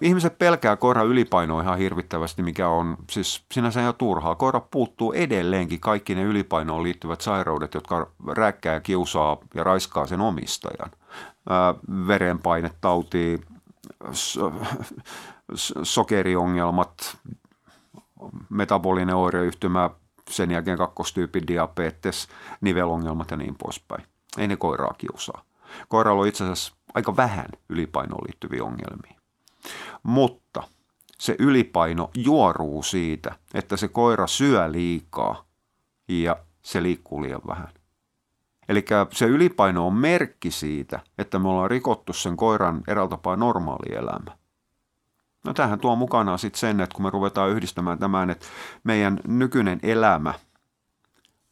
ihmiset 0.00 0.38
pelkää 0.38 0.76
koiran 0.76 1.06
ylipainoa 1.06 1.62
ihan 1.62 1.78
hirvittävästi, 1.78 2.42
mikä 2.42 2.68
on 2.68 2.96
siis 3.10 3.44
sinänsä 3.52 3.80
ihan 3.80 3.94
turhaa. 3.94 4.34
Koira 4.34 4.60
puuttuu 4.60 5.12
edelleenkin 5.12 5.80
kaikki 5.80 6.14
ne 6.14 6.22
ylipainoon 6.22 6.82
liittyvät 6.82 7.20
sairaudet, 7.20 7.74
jotka 7.74 8.10
räkkää 8.28 8.74
ja 8.74 8.80
kiusaa 8.80 9.36
ja 9.54 9.64
raiskaa 9.64 10.06
sen 10.06 10.20
omistajan. 10.20 10.90
Verenpainetauti, 12.06 13.40
sokeriongelmat, 15.82 17.18
metabolinen 18.48 19.14
oireyhtymä, 19.14 19.90
sen 20.30 20.50
jälkeen 20.50 20.78
kakkostyypin 20.78 21.46
diabetes, 21.46 22.28
nivelongelmat 22.60 23.30
ja 23.30 23.36
niin 23.36 23.54
poispäin. 23.58 24.04
Ei 24.38 24.48
ne 24.48 24.56
koiraa 24.56 24.94
kiusaa. 24.98 25.42
Koiralla 25.88 26.22
on 26.22 26.28
itse 26.28 26.44
asiassa 26.44 26.74
aika 26.94 27.16
vähän 27.16 27.46
ylipainoon 27.68 28.24
liittyviä 28.26 28.64
ongelmia. 28.64 29.20
Mutta 30.02 30.62
se 31.18 31.36
ylipaino 31.38 32.10
juoruu 32.14 32.82
siitä, 32.82 33.34
että 33.54 33.76
se 33.76 33.88
koira 33.88 34.26
syö 34.26 34.72
liikaa 34.72 35.44
ja 36.08 36.36
se 36.62 36.82
liikkuu 36.82 37.22
liian 37.22 37.40
vähän. 37.48 37.68
Eli 38.68 38.84
se 39.12 39.26
ylipaino 39.26 39.86
on 39.86 39.94
merkki 39.94 40.50
siitä, 40.50 41.00
että 41.18 41.38
me 41.38 41.48
ollaan 41.48 41.70
rikottu 41.70 42.12
sen 42.12 42.36
koiran 42.36 42.82
eräältä 42.88 43.10
tapaa 43.10 43.36
normaali 43.36 43.94
elämä. 43.94 44.38
No 45.46 45.54
tähän 45.54 45.80
tuo 45.80 45.96
mukanaan 45.96 46.38
sitten 46.38 46.60
sen, 46.60 46.80
että 46.80 46.94
kun 46.94 47.04
me 47.04 47.10
ruvetaan 47.10 47.50
yhdistämään 47.50 47.98
tämän, 47.98 48.30
että 48.30 48.46
meidän 48.84 49.20
nykyinen 49.26 49.80
elämä 49.82 50.34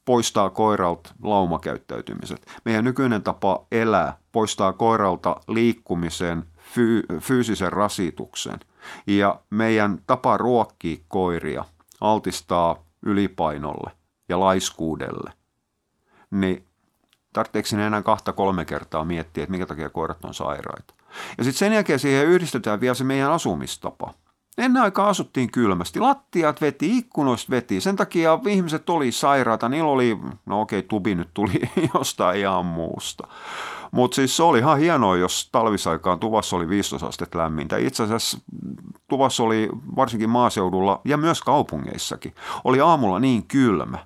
poistaa 0.04 0.50
koiralta 0.50 1.10
laumakäyttäytymiset. 1.22 2.46
Meidän 2.64 2.84
nykyinen 2.84 3.22
tapa 3.22 3.66
elää 3.72 4.18
poistaa 4.32 4.72
koiralta 4.72 5.36
liikkumisen, 5.48 6.44
fy- 6.74 7.06
fyysisen 7.20 7.72
rasituksen. 7.72 8.60
Ja 9.06 9.40
meidän 9.50 9.98
tapa 10.06 10.36
ruokkia 10.36 10.96
koiria 11.08 11.64
altistaa 12.00 12.76
ylipainolle 13.02 13.90
ja 14.28 14.40
laiskuudelle. 14.40 15.32
Niin 16.30 16.66
tarvitseeko 17.32 17.86
enää 17.86 18.02
kahta 18.02 18.32
kolme 18.32 18.64
kertaa 18.64 19.04
miettiä, 19.04 19.42
että 19.44 19.50
minkä 19.50 19.66
takia 19.66 19.90
koirat 19.90 20.24
on 20.24 20.34
sairaita. 20.34 20.94
Ja 21.38 21.44
sitten 21.44 21.58
sen 21.58 21.72
jälkeen 21.72 21.98
siihen 21.98 22.26
yhdistetään 22.26 22.80
vielä 22.80 22.94
se 22.94 23.04
meidän 23.04 23.32
asumistapa. 23.32 24.14
Ennen 24.58 24.82
aikaa 24.82 25.08
asuttiin 25.08 25.50
kylmästi. 25.52 26.00
Lattiat 26.00 26.60
veti, 26.60 26.98
ikkunoista 26.98 27.50
veti. 27.50 27.80
Sen 27.80 27.96
takia 27.96 28.38
ihmiset 28.48 28.90
oli 28.90 29.12
sairaata. 29.12 29.68
Niillä 29.68 29.90
oli, 29.90 30.18
no 30.46 30.60
okei, 30.60 30.82
tubi 30.82 31.14
nyt 31.14 31.28
tuli 31.34 31.60
jostain 31.94 32.40
ihan 32.40 32.66
muusta. 32.66 33.28
Mutta 33.90 34.14
siis 34.14 34.36
se 34.36 34.42
oli 34.42 34.58
ihan 34.58 34.78
hienoa, 34.78 35.16
jos 35.16 35.48
talvisaikaan 35.52 36.18
tuvassa 36.18 36.56
oli 36.56 36.68
15 36.68 37.06
astetta 37.06 37.38
lämmintä. 37.38 37.76
Itse 37.76 38.02
asiassa 38.02 38.38
tuvassa 39.08 39.42
oli 39.42 39.68
varsinkin 39.96 40.30
maaseudulla 40.30 41.00
ja 41.04 41.16
myös 41.16 41.42
kaupungeissakin. 41.42 42.34
Oli 42.64 42.80
aamulla 42.80 43.20
niin 43.20 43.42
kylmä, 43.46 43.98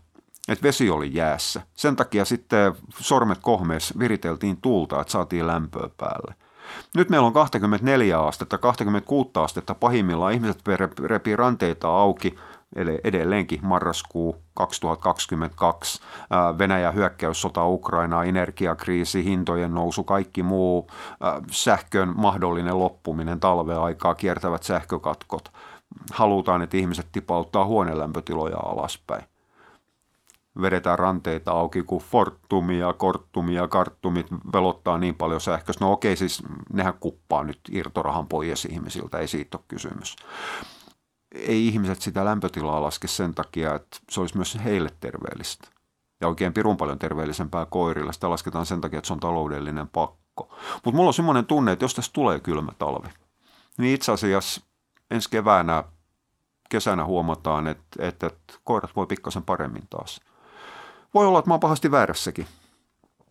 että 0.48 0.62
vesi 0.62 0.90
oli 0.90 1.14
jäässä. 1.14 1.62
Sen 1.74 1.96
takia 1.96 2.24
sitten 2.24 2.74
sormet 2.98 3.38
kohmeessa 3.42 3.94
viriteltiin 3.98 4.56
tulta, 4.56 5.00
että 5.00 5.12
saatiin 5.12 5.46
lämpöä 5.46 5.88
päälle. 5.96 6.34
Nyt 6.94 7.08
meillä 7.10 7.26
on 7.26 7.32
24 7.32 8.20
astetta, 8.20 8.58
26 8.58 9.30
astetta 9.34 9.74
pahimmillaan. 9.74 10.32
Ihmiset 10.32 10.62
repii 11.04 11.36
ranteita 11.36 11.88
auki 11.88 12.34
edelleenkin 13.04 13.60
marraskuu 13.62 14.36
2022, 14.54 16.00
Venäjän 16.58 16.94
hyökkäyssota 16.94 17.66
Ukrainaa, 17.66 18.24
energiakriisi, 18.24 19.24
hintojen 19.24 19.74
nousu, 19.74 20.04
kaikki 20.04 20.42
muu, 20.42 20.90
sähkön 21.50 22.12
mahdollinen 22.16 22.78
loppuminen, 22.78 23.40
talveaikaa, 23.40 24.14
kiertävät 24.14 24.62
sähkökatkot. 24.62 25.52
Halutaan, 26.12 26.62
että 26.62 26.76
ihmiset 26.76 27.06
tipauttaa 27.12 27.64
huonelämpötiloja 27.64 28.56
alaspäin 28.56 29.24
vedetään 30.60 30.98
ranteita 30.98 31.52
auki, 31.52 31.82
kun 31.82 32.00
Fortumia, 32.00 32.92
Korttumia, 32.92 33.68
Karttumit 33.68 34.26
velottaa 34.52 34.98
niin 34.98 35.14
paljon 35.14 35.40
sähköstä. 35.40 35.84
No 35.84 35.92
okei, 35.92 36.16
siis 36.16 36.42
nehän 36.72 36.94
kuppaa 37.00 37.44
nyt 37.44 37.60
irtorahan 37.70 38.26
pois 38.26 38.64
ihmisiltä, 38.64 39.18
ei 39.18 39.28
siitä 39.28 39.58
ole 39.58 39.64
kysymys. 39.68 40.16
Ei 41.34 41.66
ihmiset 41.66 42.02
sitä 42.02 42.24
lämpötilaa 42.24 42.82
laske 42.82 43.08
sen 43.08 43.34
takia, 43.34 43.74
että 43.74 43.98
se 44.10 44.20
olisi 44.20 44.36
myös 44.36 44.58
heille 44.64 44.90
terveellistä. 45.00 45.68
Ja 46.20 46.28
oikein 46.28 46.52
pirun 46.52 46.76
paljon 46.76 46.98
terveellisempää 46.98 47.66
koirille. 47.66 48.12
Sitä 48.12 48.30
lasketaan 48.30 48.66
sen 48.66 48.80
takia, 48.80 48.98
että 48.98 49.06
se 49.06 49.12
on 49.12 49.20
taloudellinen 49.20 49.88
pakko. 49.88 50.56
Mutta 50.74 50.96
mulla 50.96 51.08
on 51.08 51.14
semmoinen 51.14 51.46
tunne, 51.46 51.72
että 51.72 51.84
jos 51.84 51.94
tästä 51.94 52.12
tulee 52.12 52.40
kylmä 52.40 52.72
talvi, 52.78 53.08
niin 53.78 53.94
itse 53.94 54.12
asiassa 54.12 54.60
ensi 55.10 55.30
keväänä 55.30 55.84
kesänä 56.68 57.04
huomataan, 57.04 57.66
että, 57.66 58.06
että 58.06 58.30
koirat 58.64 58.96
voi 58.96 59.06
pikkasen 59.06 59.42
paremmin 59.42 59.86
taas. 59.90 60.20
Voi 61.14 61.26
olla, 61.26 61.38
että 61.38 61.50
mä 61.50 61.54
oon 61.54 61.60
pahasti 61.60 61.90
väärässäkin. 61.90 62.46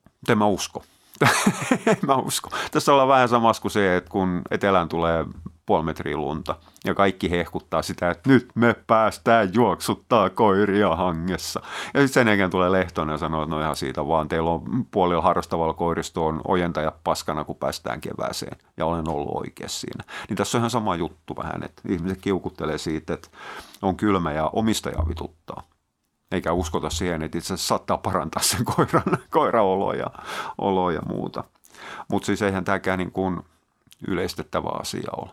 Mutta 0.04 0.32
en 0.32 0.38
mä 0.38 0.48
usko. 0.48 0.84
en 1.86 1.98
mä 2.08 2.16
usko. 2.16 2.50
Tässä 2.72 2.92
ollaan 2.92 3.08
vähän 3.08 3.30
samassa 3.30 3.62
kuin 3.62 3.72
se, 3.72 3.98
että 3.98 4.10
kun 4.10 4.42
etelään 4.52 4.90
tulee 4.90 5.26
puoli 5.66 5.84
metriä 5.84 6.18
lunta 6.18 6.56
ja 6.86 6.94
kaikki 6.94 7.32
hehkuttaa 7.32 7.82
sitä, 7.82 8.12
että 8.12 8.30
nyt 8.30 8.50
me 8.56 8.76
päästään 8.88 9.54
juoksuttaa 9.54 10.30
koiria 10.30 10.96
hangessa. 10.96 11.62
Ja 11.94 12.00
sitten 12.00 12.10
sen 12.10 12.28
jälkeen 12.28 12.50
tulee 12.50 12.72
Lehtonen 12.72 13.14
ja 13.14 13.18
sanoo, 13.18 13.44
että 13.44 13.56
no 13.56 13.62
ihan 13.62 13.76
siitä 13.76 14.08
vaan, 14.08 14.28
teillä 14.28 14.50
on 14.50 14.86
puolilla 14.92 15.22
harrastavalla 15.22 15.74
koiristoon 15.74 16.42
ojentaja 16.48 16.92
paskana, 17.04 17.44
kun 17.44 17.56
päästään 17.56 18.02
kevääseen. 18.02 18.58
Ja 18.78 18.86
olen 18.86 19.10
ollut 19.10 19.36
oikeassa 19.36 19.80
siinä. 19.80 20.04
Niin 20.30 20.38
tässä 20.38 20.58
on 20.58 20.60
ihan 20.60 20.70
sama 20.70 20.96
juttu 20.96 21.36
vähän, 21.36 21.64
että 21.64 21.82
ihmiset 21.90 22.22
kiukuttelee 22.22 22.78
siitä, 22.78 23.14
että 23.14 23.28
on 23.82 23.98
kylmä 23.98 24.32
ja 24.32 24.50
omistaja 24.54 25.08
vituttaa 25.08 25.64
eikä 26.32 26.54
uskota 26.54 26.90
siihen, 26.90 27.24
että 27.24 27.38
itse 27.38 27.54
asiassa 27.54 27.68
saattaa 27.68 27.98
parantaa 27.98 28.44
sen 28.44 28.66
koiran, 28.76 29.18
koiraolo 29.30 29.94
ja, 29.94 30.08
olo 30.58 30.92
ja 30.92 31.02
muuta. 31.02 31.44
Mutta 32.08 32.26
siis 32.26 32.42
eihän 32.42 32.64
tämäkään 32.64 33.00
niin 33.00 33.12
kuin 33.12 33.42
yleistettävä 34.08 34.70
asia 34.80 35.10
ole. 35.18 35.30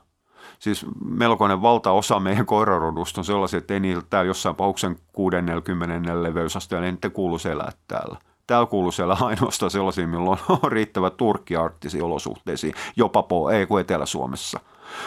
Siis 0.58 0.86
melkoinen 1.04 1.62
valtaosa 1.62 2.20
meidän 2.20 2.46
koirarodusta 2.46 3.20
on 3.20 3.24
sellaisia, 3.24 3.58
että 3.58 3.74
ei 3.74 3.80
niillä 3.80 4.02
täällä 4.10 4.28
jossain 4.28 4.56
pauksen 4.56 4.96
60 5.12 6.22
leveysasteella, 6.22 6.86
niin 6.86 7.12
kuulu 7.12 7.38
elää 7.50 7.72
täällä. 7.88 8.18
Täällä 8.46 8.66
kuuluu 8.66 8.92
siellä 8.92 9.16
ainoastaan 9.20 9.70
sellaisia, 9.70 10.08
milloin 10.08 10.38
on 10.48 10.72
riittävä 10.72 11.10
turkkiarktisiin 11.10 12.04
olosuhteisiin, 12.04 12.74
jopa 12.96 13.22
po, 13.22 13.50
ei 13.50 13.66
kuin 13.66 13.80
Etelä-Suomessa. 13.80 14.60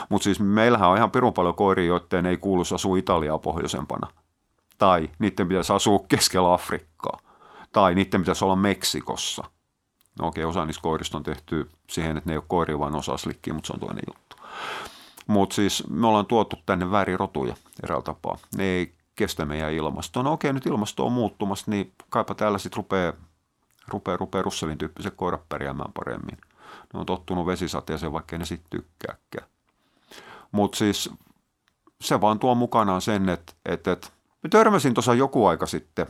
Mutta 0.10 0.24
siis 0.24 0.40
meillähän 0.40 0.90
on 0.90 0.98
ihan 0.98 1.12
pirun 1.12 1.34
paljon 1.34 1.56
koiria, 1.56 1.86
joiden 1.86 2.26
ei 2.26 2.38
kuulu 2.38 2.64
asua 2.74 2.98
Italiaa 2.98 3.38
pohjoisempana 3.38 4.08
tai 4.78 5.10
niiden 5.20 5.48
pitäisi 5.48 5.74
asua 5.74 6.06
keskellä 6.08 6.54
Afrikkaa, 6.54 7.20
tai 7.72 7.96
niiden 7.96 8.22
pitäisi 8.22 8.46
olla 8.46 8.56
Meksikossa. 8.56 9.44
No 10.20 10.28
okei, 10.28 10.44
osa 10.44 10.66
niistä 10.66 10.82
koirista 10.82 11.18
on 11.18 11.24
tehty 11.24 11.70
siihen, 11.90 12.18
että 12.18 12.30
ne 12.30 12.34
ei 12.34 12.38
ole 12.38 12.46
koiria, 12.48 12.80
vaan 12.80 12.96
osa 12.96 13.18
slikkiä, 13.18 13.54
mutta 13.54 13.68
se 13.68 13.74
on 13.74 13.80
toinen 13.80 14.04
juttu. 14.08 14.36
Mutta 15.28 15.56
siis 15.56 15.84
me 15.90 16.08
ollaan 16.08 16.26
tuotu 16.26 16.56
tänne 16.66 16.92
väärirotuja 16.92 17.56
eräällä 17.84 18.04
tapaa. 18.04 18.38
Ne 18.58 18.64
ei 18.64 18.94
kestä 19.16 19.46
meidän 19.46 19.74
ilmastoa. 19.74 20.24
No 20.24 20.34
okei, 20.34 20.54
nyt 20.54 20.66
ilmasto 20.66 21.06
on 21.06 21.12
muuttumassa, 21.12 21.72
niin 21.72 21.94
kaipa 22.10 22.36
täällä 22.36 22.58
sitten 22.58 22.78
rupeaa, 22.78 23.14
rupeaa, 23.88 24.18
rupeaa 24.18 24.42
Russelin 24.42 24.78
tyyppiset 24.78 25.14
koirat 25.16 25.50
pärjäämään 25.50 25.94
paremmin. 25.94 26.38
Ne 26.94 27.00
on 27.00 27.06
tottunut 27.06 27.46
vesisateeseen, 27.46 28.12
vaikka 28.12 28.38
ne 28.38 28.46
sitten 28.46 28.70
tykkääkään. 28.70 29.48
Mutta 30.52 30.78
siis 30.78 31.10
se 32.02 32.22
vaan 32.22 32.40
tuo 32.40 32.56
mukanaan 32.56 33.02
sen, 33.02 33.30
että, 33.30 33.54
että, 33.66 33.92
että 33.92 34.08
Mä 34.44 34.50
törmäsin 34.50 34.94
tuossa 34.94 35.14
joku 35.14 35.46
aika 35.46 35.66
sitten 35.66 36.08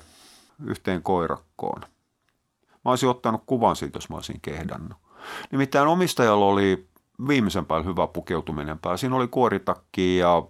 yhteen 0.66 1.04
koirakkoon. 1.04 1.82
Mä 2.86 2.92
olisin 2.92 3.10
ottanut 3.10 3.44
kuvan 3.46 3.76
siitä, 3.76 3.98
jos 3.98 4.10
mä 4.10 4.16
olisin 4.16 4.42
kehdannut. 4.42 4.98
Nimittäin 5.52 5.88
omistajalla 5.88 6.46
oli 6.46 6.88
viimeisen 7.28 7.66
päällä 7.66 7.86
hyvä 7.86 8.08
pukeutuminen 8.08 8.80
päällä. 8.80 8.98
Siinä 8.98 9.16
oli 9.16 9.28
kuoritakki 9.28 10.18
ja 10.18 10.44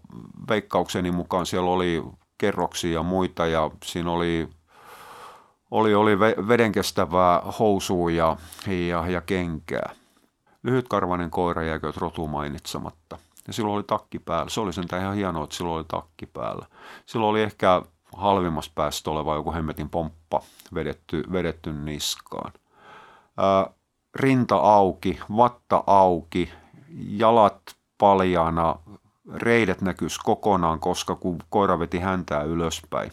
veikkaukseni 0.49 1.11
mukaan 1.11 1.45
siellä 1.45 1.71
oli 1.71 2.03
kerroksia 2.37 2.93
ja 2.93 3.03
muita 3.03 3.45
ja 3.47 3.71
siinä 3.85 4.11
oli, 4.11 4.49
oli, 5.71 5.95
oli 5.95 6.19
vedenkestävää 6.19 7.41
housua 7.59 8.11
ja, 8.11 8.37
ja, 8.89 9.07
ja 9.07 9.21
kenkää. 9.21 9.95
Lyhytkarvainen 10.63 11.31
koira 11.31 11.63
jääkö 11.63 11.93
rotu 11.97 12.27
mainitsematta 12.27 13.17
ja 13.47 13.53
silloin 13.53 13.75
oli 13.75 13.83
takki 13.83 14.19
päällä. 14.19 14.49
Se 14.49 14.61
oli 14.61 14.73
sentään 14.73 15.01
ihan 15.01 15.15
hienoa, 15.15 15.43
että 15.43 15.55
silloin 15.55 15.77
oli 15.77 15.85
takki 15.87 16.25
päällä. 16.25 16.65
Silloin 17.05 17.29
oli 17.29 17.41
ehkä 17.41 17.81
halvimmassa 18.15 18.71
päästä 18.75 19.11
oleva 19.11 19.35
joku 19.35 19.53
hemmetin 19.53 19.89
pomppa 19.89 20.41
vedetty, 20.73 21.23
vedetty 21.31 21.73
niskaan. 21.73 22.53
Ää, 23.37 23.69
rinta 24.15 24.55
auki, 24.55 25.19
vatta 25.37 25.83
auki, 25.87 26.51
jalat 27.07 27.75
paljana, 27.97 28.75
reidet 29.33 29.81
näkyisi 29.81 30.19
kokonaan, 30.23 30.79
koska 30.79 31.15
kun 31.15 31.39
koira 31.49 31.79
veti 31.79 31.99
häntää 31.99 32.43
ylöspäin, 32.43 33.11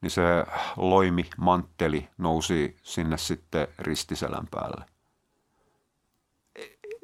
niin 0.00 0.10
se 0.10 0.22
loimi, 0.76 1.30
mantteli 1.36 2.08
nousi 2.18 2.76
sinne 2.82 3.18
sitten 3.18 3.68
ristiselän 3.78 4.46
päälle. 4.50 4.84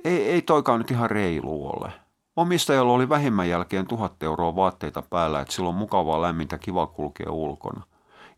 Ei, 0.04 0.28
ei 0.28 0.42
toikaan 0.42 0.78
nyt 0.78 0.90
ihan 0.90 1.10
reilu 1.10 1.68
ole. 1.68 1.92
Omistajalla 2.40 2.92
oli 2.92 3.08
vähemmän 3.08 3.48
jälkeen 3.48 3.86
tuhat 3.86 4.22
euroa 4.22 4.56
vaatteita 4.56 5.02
päällä, 5.02 5.40
että 5.40 5.54
silloin 5.54 5.76
mukavaa 5.76 6.22
lämmintä 6.22 6.58
kiva 6.58 6.86
kulkea 6.86 7.32
ulkona. 7.32 7.82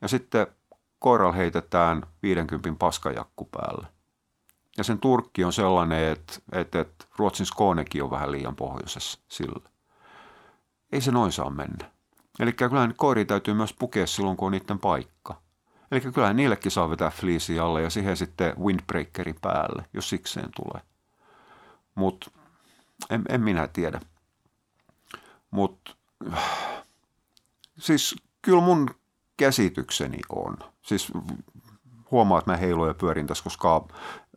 Ja 0.00 0.08
sitten 0.08 0.46
koiralla 0.98 1.32
heitetään 1.32 2.02
50 2.22 2.78
paskajakku 2.78 3.44
päälle. 3.44 3.86
Ja 4.78 4.84
sen 4.84 4.98
turkki 4.98 5.44
on 5.44 5.52
sellainen, 5.52 6.12
että, 6.12 6.32
että, 6.52 6.80
että 6.80 7.04
Ruotsin 7.16 7.46
Skånekin 7.46 8.02
on 8.02 8.10
vähän 8.10 8.32
liian 8.32 8.56
pohjoisessa 8.56 9.18
sillä. 9.28 9.68
Ei 10.92 11.00
se 11.00 11.10
noin 11.10 11.32
saa 11.32 11.50
mennä. 11.50 11.90
Eli 12.40 12.52
kyllähän 12.52 12.94
koiri 12.96 13.24
täytyy 13.24 13.54
myös 13.54 13.72
pukea 13.72 14.06
silloin, 14.06 14.36
kun 14.36 14.46
on 14.46 14.52
niiden 14.52 14.78
paikka. 14.78 15.40
Eli 15.90 16.00
kyllähän 16.00 16.36
niillekin 16.36 16.72
saa 16.72 16.90
vetää 16.90 17.10
fliisi 17.10 17.58
alle 17.58 17.82
ja 17.82 17.90
siihen 17.90 18.16
sitten 18.16 18.58
windbreakeri 18.58 19.34
päälle, 19.42 19.84
jos 19.92 20.08
sikseen 20.08 20.48
tulee. 20.56 20.82
Mutta 21.94 22.30
en, 23.10 23.22
en 23.28 23.40
minä 23.40 23.68
tiedä. 23.68 24.00
Mutta 25.50 25.96
siis 27.78 28.16
kyllä 28.42 28.60
mun 28.60 28.90
käsitykseni 29.36 30.18
on. 30.28 30.56
Siis 30.82 31.12
huomaa, 32.10 32.38
että 32.38 32.50
mä 32.50 32.56
heiluin 32.56 32.88
ja 32.88 32.94
pyörin 32.94 33.26
tässä, 33.26 33.44
koska 33.44 33.88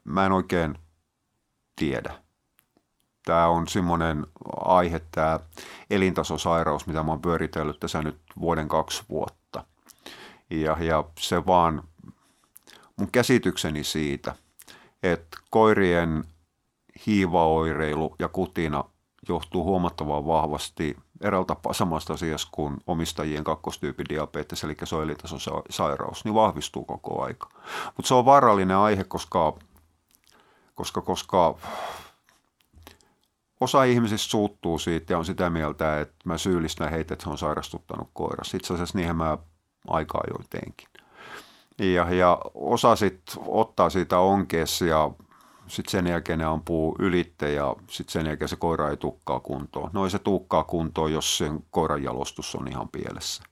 mä 0.04 0.26
en 0.26 0.32
oikein 0.32 0.78
tiedä. 1.76 2.22
Tämä 3.26 3.48
on 3.48 3.68
semmoinen 3.68 4.28
aihe, 4.66 5.02
tämä 5.12 5.40
elintasosairaus, 5.90 6.88
mitä 6.88 7.04
mä 7.04 7.12
oon 7.12 7.22
pyöritellyt 7.22 7.80
tässä 7.80 8.02
nyt 8.02 8.22
vuoden 8.40 8.68
kaksi 8.68 9.04
vuotta. 9.10 9.64
Ja, 10.50 10.78
ja 10.80 11.04
se 11.20 11.46
vaan, 11.46 11.84
mun 12.96 13.12
käsitykseni 13.12 13.84
siitä, 13.84 14.36
että 15.04 15.38
koirien 15.50 16.24
hiivaoireilu 17.08 18.16
ja 18.20 18.28
kutina 18.28 18.84
johtuu 19.30 19.64
huomattavan 19.64 20.28
vahvasti 20.28 20.98
eräältä 21.22 21.56
samasta 21.72 22.14
asiasta 22.14 22.50
kuin 22.52 22.78
omistajien 22.88 23.44
kakkostyypin 23.44 24.06
diabetes, 24.10 24.64
eli 24.64 24.76
se 24.84 24.96
on 24.96 25.64
sairaus, 25.70 26.26
niin 26.26 26.34
vahvistuu 26.34 26.86
koko 26.86 27.24
aika. 27.24 27.50
Mutta 27.86 28.08
se 28.08 28.14
on 28.14 28.26
vaarallinen 28.26 28.78
aihe, 28.78 29.04
koska, 29.04 29.54
koska, 30.76 31.02
koska 31.02 31.56
osa 33.60 33.84
ihmisistä 33.84 34.30
suuttuu 34.30 34.80
siitä 34.80 35.14
ja 35.14 35.18
on 35.18 35.26
sitä 35.26 35.50
mieltä, 35.50 36.00
että 36.00 36.16
mä 36.26 36.38
syyllistän 36.38 36.90
heitä, 36.90 37.14
että 37.14 37.26
he 37.26 37.32
on 37.32 37.38
sairastuttanut 37.38 38.10
koiras. 38.14 38.54
Itse 38.54 38.74
asiassa 38.74 38.98
niinhän 38.98 39.18
mä 39.18 39.38
aikaa 39.88 40.24
jo 40.28 40.44
teinkin. 40.50 40.90
Ja, 41.80 42.14
ja 42.14 42.40
osa 42.54 42.96
sitten 42.96 43.44
ottaa 43.48 43.90
siitä 43.90 44.20
onkeessa 44.20 44.86
ja 44.86 45.12
sitten 45.68 45.92
sen 45.92 46.08
jälkeen 46.08 46.40
ne 46.40 46.46
ampuu 46.46 46.96
ylitte 47.00 47.54
ja 47.54 47.76
sitten 47.90 48.14
sen 48.14 48.26
jälkeen 48.26 48.50
se 48.50 48.56
koira 48.56 48.90
ei 48.90 48.98
tukkaa 48.98 49.40
kuntoon. 49.40 49.90
No 49.94 50.04
ei 50.04 50.10
se 50.10 50.20
tukkaa 50.20 50.64
kuntoon, 50.64 51.14
jos 51.14 51.38
sen 51.38 51.66
koiran 51.72 52.04
jalostus 52.04 52.56
on 52.56 52.68
ihan 52.68 52.90
pielessä. 52.90 53.44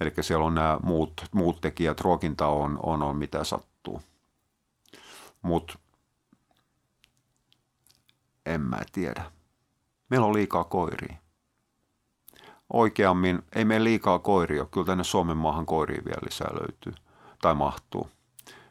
Eli 0.00 0.12
siellä 0.20 0.44
on 0.44 0.54
nämä 0.54 0.78
muut, 0.82 1.12
muut 1.32 1.60
tekijät, 1.60 2.00
ruokinta 2.00 2.46
on, 2.46 2.78
on, 2.82 3.02
on 3.02 3.16
mitä 3.16 3.44
sattuu. 3.44 4.02
Mutta 5.42 5.78
en 8.46 8.60
mä 8.60 8.78
tiedä. 8.92 9.30
Meillä 10.10 10.26
on 10.26 10.34
liikaa 10.34 10.64
koiria. 10.64 11.16
Oikeammin, 12.72 13.42
ei 13.54 13.64
meillä 13.64 13.84
liikaa 13.84 14.18
koiria, 14.18 14.64
kyllä 14.64 14.86
tänne 14.86 15.04
Suomen 15.04 15.36
maahan 15.36 15.66
koiria 15.66 16.04
vielä 16.04 16.20
lisää 16.24 16.50
löytyy 16.60 16.92
tai 17.42 17.54
mahtuu. 17.54 18.10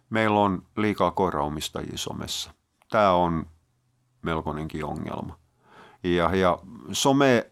Meillä 0.10 0.40
on 0.40 0.64
liikaa 0.78 1.12
koiraomistajia 1.12 1.98
somessa. 1.98 2.55
Tämä 2.92 3.12
on 3.12 3.46
melkoinenkin 4.22 4.86
ongelma. 4.86 5.38
Ja, 6.04 6.36
ja 6.36 6.60
some 6.92 7.52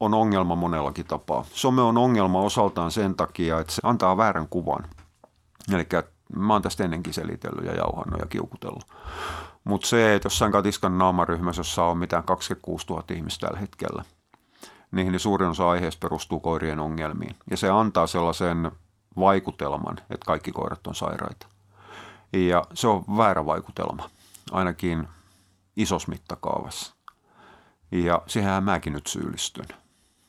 on 0.00 0.14
ongelma 0.14 0.54
monellakin 0.54 1.06
tapaa. 1.06 1.44
Some 1.52 1.82
on 1.82 1.98
ongelma 1.98 2.40
osaltaan 2.40 2.90
sen 2.90 3.14
takia, 3.14 3.60
että 3.60 3.72
se 3.72 3.80
antaa 3.84 4.16
väärän 4.16 4.48
kuvan. 4.48 4.88
Eli 5.74 5.86
mä 6.36 6.52
oon 6.52 6.62
tästä 6.62 6.84
ennenkin 6.84 7.14
selitellyt 7.14 7.64
ja 7.64 7.74
jauhannut 7.74 8.20
ja 8.20 8.26
kiukutellut. 8.26 8.86
Mutta 9.64 9.86
se, 9.86 10.14
että 10.14 10.26
jossain 10.26 10.52
katiskan 10.52 10.98
naamaryhmässä, 10.98 11.60
jossa 11.60 11.84
on 11.84 11.98
mitään 11.98 12.22
26 12.22 12.86
000 12.86 13.04
ihmistä 13.14 13.46
tällä 13.46 13.60
hetkellä, 13.60 14.04
niin, 14.90 15.12
niin 15.12 15.20
suurin 15.20 15.48
osa 15.48 15.70
aiheesta 15.70 16.00
perustuu 16.00 16.40
koirien 16.40 16.80
ongelmiin. 16.80 17.36
Ja 17.50 17.56
se 17.56 17.70
antaa 17.70 18.06
sellaisen 18.06 18.70
vaikutelman, 19.18 19.96
että 20.10 20.26
kaikki 20.26 20.52
koirat 20.52 20.86
on 20.86 20.94
sairaita. 20.94 21.46
Ja 22.32 22.62
se 22.74 22.88
on 22.88 23.04
väärä 23.16 23.46
vaikutelma, 23.46 24.10
ainakin 24.50 25.08
isossa 25.76 26.08
mittakaavassa. 26.08 26.96
Ja 27.92 28.22
siihen 28.26 28.64
mäkin 28.64 28.92
nyt 28.92 29.06
syyllistyn. 29.06 29.66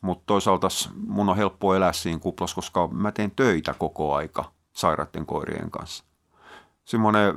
Mutta 0.02 0.24
toisaalta 0.26 0.68
mun 1.08 1.30
on 1.30 1.38
helppo 1.38 1.76
elää 1.76 1.94
siinä 1.94 2.20
kuplassa, 2.20 2.56
koska 2.56 2.88
mä 2.88 3.12
teen 3.12 3.32
töitä 3.32 3.74
koko 3.74 4.16
aika 4.16 4.52
sairaiden 4.74 5.26
koirien 5.26 5.72
kanssa. 5.72 6.04
Semmoinen 6.86 7.34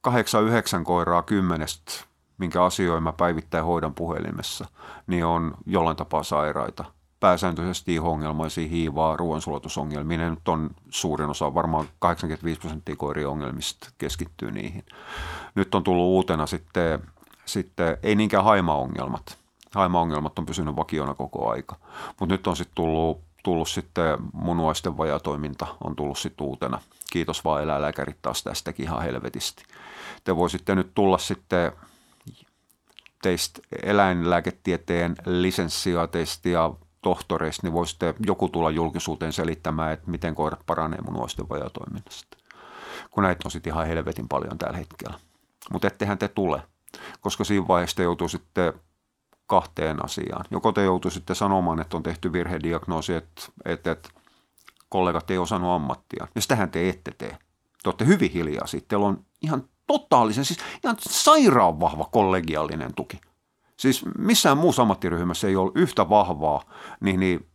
kahdeksan, 0.00 0.44
yhdeksän 0.44 0.84
koiraa 0.84 1.22
kymmenestä, 1.22 1.92
minkä 2.38 2.64
asioin 2.64 3.02
mä 3.02 3.12
päivittäin 3.12 3.64
hoidan 3.64 3.94
puhelimessa, 3.94 4.66
niin 5.06 5.24
on 5.24 5.54
jollain 5.66 5.96
tapaa 5.96 6.22
sairaita. 6.22 6.84
Pääsääntöisesti 7.20 7.94
iho-ongelmaisia, 7.94 8.68
hiivaa, 8.68 9.16
ruoansulatusongelmia. 9.16 10.18
Ne 10.18 10.30
nyt 10.30 10.48
on 10.48 10.70
suurin 10.90 11.30
osa, 11.30 11.54
varmaan 11.54 11.88
85 11.98 12.60
prosenttia 12.60 12.96
koirien 12.96 13.28
ongelmista 13.28 13.88
keskittyy 13.98 14.50
niihin. 14.50 14.84
Nyt 15.54 15.74
on 15.74 15.84
tullut 15.84 16.04
uutena 16.04 16.46
sitten, 16.46 16.98
sitten 17.44 17.96
ei 18.02 18.14
niinkään 18.14 18.44
haimaongelmat. 18.44 19.38
Haimaongelmat 19.74 20.38
on 20.38 20.46
pysynyt 20.46 20.76
vakiona 20.76 21.14
koko 21.14 21.50
aika. 21.50 21.76
Mutta 22.20 22.34
nyt 22.34 22.46
on 22.46 22.56
sitten 22.56 22.74
tullut 22.74 23.26
tullut 23.46 23.68
sitten 23.68 24.18
munuaisten 24.32 24.96
vajatoiminta 24.96 25.66
on 25.84 25.96
tullut 25.96 26.18
sitten 26.18 26.46
uutena. 26.46 26.80
Kiitos 27.12 27.44
vaan 27.44 27.62
eläinlääkärit 27.62 28.16
taas 28.22 28.42
tästäkin 28.42 28.84
ihan 28.84 29.02
helvetisti. 29.02 29.64
Te 30.24 30.36
voisitte 30.36 30.74
nyt 30.74 30.90
tulla 30.94 31.18
sitten 31.18 31.72
teistä 33.22 33.60
eläinlääketieteen 33.82 35.16
lisenssiaateista 35.26 36.48
ja 36.48 36.74
tohtoreista, 37.06 37.66
niin 37.66 37.72
voisitte 37.72 38.14
joku 38.26 38.48
tulla 38.48 38.70
julkisuuteen 38.70 39.32
selittämään, 39.32 39.92
että 39.92 40.10
miten 40.10 40.34
koirat 40.34 40.60
paranee 40.66 41.00
munuaisten 41.00 41.48
vajatoiminnasta. 41.48 42.36
Kun 43.10 43.22
näitä 43.22 43.40
on 43.44 43.50
sitten 43.50 43.72
ihan 43.72 43.86
helvetin 43.86 44.28
paljon 44.28 44.58
tällä 44.58 44.76
hetkellä. 44.76 45.18
Mutta 45.72 45.86
ettehän 45.86 46.18
te 46.18 46.28
tule, 46.28 46.62
koska 47.20 47.44
siinä 47.44 47.68
vaiheessa 47.68 47.96
te 47.96 48.02
joutuu 48.02 48.28
sitten 48.28 48.72
kahteen 49.46 50.04
asiaan. 50.04 50.44
Joko 50.50 50.72
te 50.72 50.84
joutuisitte 50.84 51.34
sanomaan, 51.34 51.80
että 51.80 51.96
on 51.96 52.02
tehty 52.02 52.32
virhediagnoosi, 52.32 53.14
että, 53.14 53.42
että, 53.64 53.90
että 53.90 54.08
kollegat 54.88 55.30
ei 55.30 55.38
osannut 55.38 55.70
ammattia. 55.70 56.26
Ja 56.34 56.40
sitähän 56.40 56.70
te 56.70 56.88
ette 56.88 57.12
tee. 57.18 57.38
Te 57.82 57.88
olette 57.88 58.06
hyvin 58.06 58.30
hiljaa 58.32 58.66
siitä. 58.66 58.88
Teillä 58.88 59.06
on 59.06 59.24
ihan 59.42 59.64
totaalisen, 59.86 60.44
siis 60.44 60.60
ihan 60.84 60.96
sairaan 61.00 61.80
vahva 61.80 62.08
kollegiaalinen 62.12 62.94
tuki. 62.94 63.20
Siis 63.76 64.04
missään 64.18 64.58
muussa 64.58 64.82
ammattiryhmässä 64.82 65.48
ei 65.48 65.56
ole 65.56 65.72
yhtä 65.74 66.08
vahvaa 66.08 66.62
niin, 67.00 67.20
niin 67.20 67.48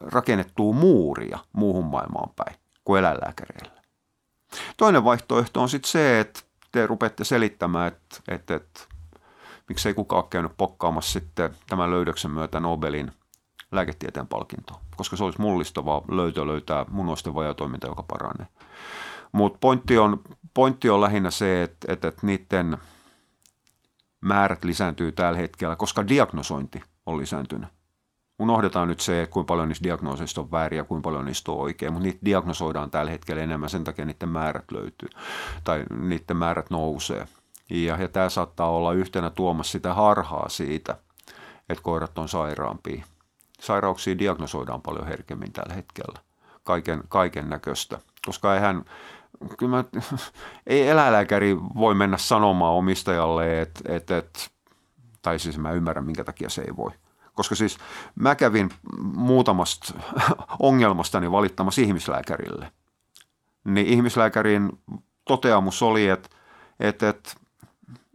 rakennettua 0.00 0.72
muuria 0.72 1.38
muuhun 1.52 1.84
maailmaan 1.84 2.30
päin 2.36 2.56
kuin 2.84 3.00
eläinlääkäreillä. 3.00 3.82
Toinen 4.76 5.04
vaihtoehto 5.04 5.62
on 5.62 5.68
sitten 5.68 5.90
se, 5.90 6.20
että 6.20 6.40
te 6.72 6.86
rupeatte 6.86 7.24
selittämään, 7.24 7.88
että, 7.88 8.16
että, 8.28 8.54
että 8.54 8.80
miksei 9.68 9.94
kukaan 9.94 10.22
ole 10.22 10.28
käynyt 10.30 10.52
pokkaamassa 10.56 11.12
sitten 11.12 11.50
tämän 11.68 11.90
löydöksen 11.90 12.30
myötä 12.30 12.60
Nobelin 12.60 13.12
lääketieteen 13.72 14.26
palkintoa, 14.26 14.80
koska 14.96 15.16
se 15.16 15.24
olisi 15.24 15.40
mullistava 15.40 16.02
löytö 16.08 16.46
löytää 16.46 16.86
munuaisten 16.90 17.34
vajatoiminta, 17.34 17.86
joka 17.86 18.02
paranee. 18.02 18.46
Mutta 19.32 19.58
pointti 19.60 19.98
on, 19.98 20.20
pointti 20.54 20.90
on 20.90 21.00
lähinnä 21.00 21.30
se, 21.30 21.62
että, 21.62 21.92
että, 21.92 22.08
että 22.08 22.26
niiden 22.26 22.78
määrät 24.26 24.64
lisääntyy 24.64 25.12
tällä 25.12 25.38
hetkellä, 25.38 25.76
koska 25.76 26.08
diagnosointi 26.08 26.82
on 27.06 27.18
lisääntynyt. 27.18 27.68
Unohdetaan 28.38 28.88
nyt 28.88 29.00
se, 29.00 29.28
kuinka 29.30 29.46
paljon 29.46 29.68
niistä 29.68 29.84
diagnooseista 29.84 30.40
on 30.40 30.50
vääriä, 30.50 30.84
kuinka 30.84 31.02
paljon 31.08 31.24
niistä 31.24 31.52
on 31.52 31.58
oikein, 31.58 31.92
mutta 31.92 32.04
niitä 32.04 32.18
diagnosoidaan 32.24 32.90
tällä 32.90 33.10
hetkellä 33.10 33.42
enemmän, 33.42 33.70
sen 33.70 33.84
takia 33.84 34.04
niiden 34.04 34.28
määrät 34.28 34.70
löytyy 34.70 35.08
tai 35.64 35.84
niiden 36.00 36.36
määrät 36.36 36.70
nousee. 36.70 37.28
Ja, 37.70 37.96
ja 37.96 38.08
tämä 38.08 38.28
saattaa 38.28 38.70
olla 38.70 38.92
yhtenä 38.92 39.30
tuomassa 39.30 39.72
sitä 39.72 39.94
harhaa 39.94 40.48
siitä, 40.48 40.96
että 41.68 41.82
koirat 41.82 42.18
on 42.18 42.28
sairaampia. 42.28 43.04
Sairauksia 43.60 44.18
diagnosoidaan 44.18 44.82
paljon 44.82 45.06
herkemmin 45.06 45.52
tällä 45.52 45.74
hetkellä, 45.74 46.18
kaiken, 46.64 47.02
kaiken 47.08 47.50
näköistä, 47.50 47.98
koska 48.26 48.54
eihän, 48.54 48.84
kyllä 49.58 49.76
mä, 49.76 49.84
ei 50.66 50.88
eläinlääkäri 50.88 51.56
voi 51.56 51.94
mennä 51.94 52.18
sanomaan 52.18 52.74
omistajalle, 52.74 53.60
että, 53.60 53.80
että, 53.88 54.18
että 54.18 54.40
tai 55.22 55.38
siis 55.38 55.58
mä 55.58 55.72
ymmärrän, 55.72 56.04
minkä 56.04 56.24
takia 56.24 56.50
se 56.50 56.62
ei 56.62 56.76
voi. 56.76 56.90
Koska 57.34 57.54
siis 57.54 57.78
mä 58.14 58.34
kävin 58.34 58.70
muutamasta 59.14 59.94
ongelmastani 60.58 61.30
valittamassa 61.30 61.80
ihmislääkärille. 61.80 62.72
Niin 63.64 63.86
ihmislääkärin 63.86 64.78
toteamus 65.24 65.82
oli, 65.82 66.08
että, 66.08 66.28
että, 66.80 67.08
että 67.08 67.30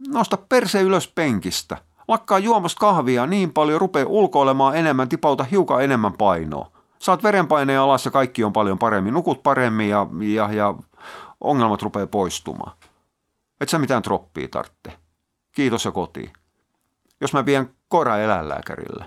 Nosta 0.08 0.38
perse 0.48 0.82
ylös 0.82 1.08
penkistä. 1.08 1.76
Lakkaa 2.08 2.38
juomasta 2.38 2.80
kahvia 2.80 3.26
niin 3.26 3.52
paljon, 3.52 3.80
rupee 3.80 4.04
ulkoilemaan 4.08 4.76
enemmän, 4.76 5.08
tipauta 5.08 5.44
hiukan 5.44 5.84
enemmän 5.84 6.12
painoa. 6.12 6.70
Saat 6.98 7.22
verenpaineen 7.22 7.80
alas 7.80 8.04
ja 8.04 8.10
kaikki 8.10 8.44
on 8.44 8.52
paljon 8.52 8.78
paremmin. 8.78 9.14
Nukut 9.14 9.42
paremmin 9.42 9.88
ja, 9.88 10.06
ja, 10.20 10.52
ja 10.52 10.74
ongelmat 11.44 11.82
rupeaa 11.82 12.06
poistumaan. 12.06 12.76
Et 13.60 13.68
sä 13.68 13.78
mitään 13.78 14.02
troppia 14.02 14.48
tarvitse. 14.48 14.98
Kiitos 15.52 15.84
ja 15.84 15.90
kotiin. 15.90 16.32
Jos 17.20 17.32
mä 17.32 17.46
vien 17.46 17.74
koira 17.88 18.18
eläinlääkärille. 18.18 19.04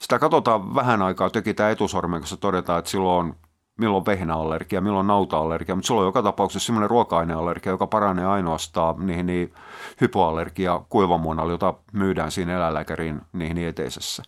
Sitä 0.00 0.18
katsotaan 0.18 0.74
vähän 0.74 1.02
aikaa, 1.02 1.30
teki 1.30 1.54
tämä 1.54 1.70
etusormen 1.70 2.20
kanssa 2.20 2.36
todetaan, 2.36 2.78
että 2.78 2.90
silloin 2.90 3.26
on 3.26 3.36
milloin 3.78 4.06
vehnäallergia, 4.06 4.80
milloin 4.80 5.06
nautaallergia, 5.06 5.74
mutta 5.74 5.86
sulla 5.86 6.00
on 6.00 6.06
joka 6.06 6.22
tapauksessa 6.22 6.66
semmoinen 6.66 6.90
ruoka-aineallergia, 6.90 7.72
joka 7.72 7.86
paranee 7.86 8.26
ainoastaan 8.26 9.06
niihin 9.06 9.26
niin 9.26 9.54
hypoallergia 10.00 10.80
kuivamuonalle, 10.88 11.52
jota 11.52 11.74
myydään 11.92 12.30
siinä 12.30 12.56
eläinlääkärin 12.56 13.20
niihin 13.32 13.58
eteisessä. 13.58 14.22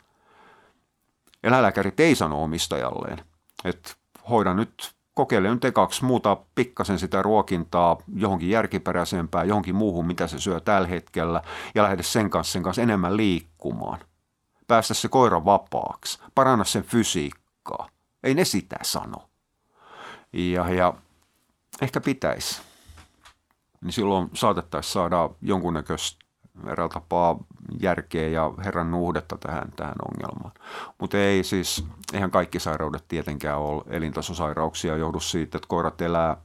Eläinlääkärit 1.43 2.01
ei 2.01 2.15
sano 2.15 2.43
omistajalleen, 2.43 3.19
että 3.65 3.91
hoida 4.31 4.55
nyt 4.55 4.98
kokeile 5.19 5.51
nyt 5.51 5.65
ekaksi 5.65 6.05
muuta 6.05 6.37
pikkasen 6.55 6.99
sitä 6.99 7.23
ruokintaa 7.23 7.97
johonkin 8.15 8.51
järkiperäisempään, 8.51 9.49
johonkin 9.49 9.75
muuhun, 9.75 10.07
mitä 10.07 10.27
se 10.27 10.41
syö 10.41 10.61
tällä 10.61 10.89
hetkellä, 10.89 11.43
ja 11.75 11.83
lähde 11.83 12.03
sen 12.03 12.31
kanssa, 12.31 12.53
sen 12.53 12.63
kanssa 12.63 12.83
enemmän 12.83 13.17
liikkumaan. 13.17 13.99
Päästä 14.67 14.95
se 14.95 15.09
koira 15.09 15.45
vapaaksi, 15.45 16.19
paranna 16.35 16.65
sen 16.65 16.83
fysiikkaa. 16.83 17.89
Ei 18.23 18.35
ne 18.35 18.45
sitä 18.45 18.77
sano. 18.83 19.29
Ja, 20.33 20.69
ja 20.75 20.95
ehkä 21.83 22.01
pitäisi. 22.01 22.63
Niin 23.81 23.93
silloin 23.93 24.31
saatettaisiin 24.35 24.93
saada 24.93 25.31
jonkunnäköistä 25.43 26.25
eräällä 26.67 26.93
tapaa 26.93 27.39
järkeä 27.81 28.29
ja 28.29 28.53
herran 28.65 28.91
nuhdetta 28.91 29.37
tähän, 29.39 29.73
tähän 29.77 29.97
ongelmaan. 30.13 30.53
Mutta 30.99 31.19
ei 31.19 31.45
siis, 31.45 31.85
eihän 32.13 32.31
kaikki 32.31 32.61
sairaudet 32.61 33.05
tietenkään 33.09 33.59
ole 33.59 33.83
elintasosairauksia, 33.87 34.97
johdu 34.97 35.21
siitä, 35.21 35.59
että 35.59 35.69
koirat 35.69 36.01
elää 36.01 36.37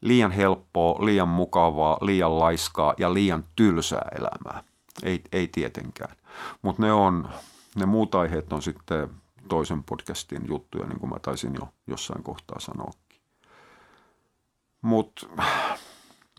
liian 0.00 0.30
helppoa, 0.30 1.04
liian 1.04 1.28
mukavaa, 1.28 1.98
liian 2.00 2.38
laiskaa 2.38 2.94
ja 2.98 3.14
liian 3.14 3.44
tylsää 3.56 4.08
elämää. 4.18 4.64
Ei, 5.02 5.22
ei 5.32 5.48
tietenkään. 5.48 6.16
Mutta 6.62 6.82
ne 6.82 6.92
on, 6.92 7.28
ne 7.76 7.86
muut 7.86 8.14
aiheet 8.14 8.52
on 8.52 8.62
sitten 8.62 9.08
toisen 9.48 9.84
podcastin 9.84 10.42
juttuja, 10.48 10.86
niin 10.86 11.00
kuin 11.00 11.10
mä 11.10 11.18
taisin 11.22 11.54
jo 11.54 11.68
jossain 11.86 12.22
kohtaa 12.22 12.60
sanoakin. 12.60 13.20
Mutta 14.82 15.26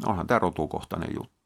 onhan 0.06 0.28
tämä 0.28 0.40
rotukohtainen 0.40 1.10
juttu. 1.18 1.39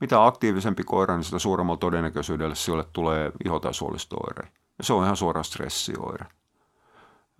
Mitä 0.00 0.26
aktiivisempi 0.26 0.84
koira, 0.84 1.16
niin 1.16 1.24
sitä 1.24 1.38
suuremmalla 1.38 1.78
todennäköisyydellä 1.78 2.54
sille 2.54 2.84
tulee 2.92 3.32
iho- 3.44 3.60
tai 3.60 3.74
suolistooire. 3.74 4.48
Ja 4.78 4.84
se 4.84 4.92
on 4.92 5.04
ihan 5.04 5.16
suora 5.16 5.42
stressioire. 5.42 6.26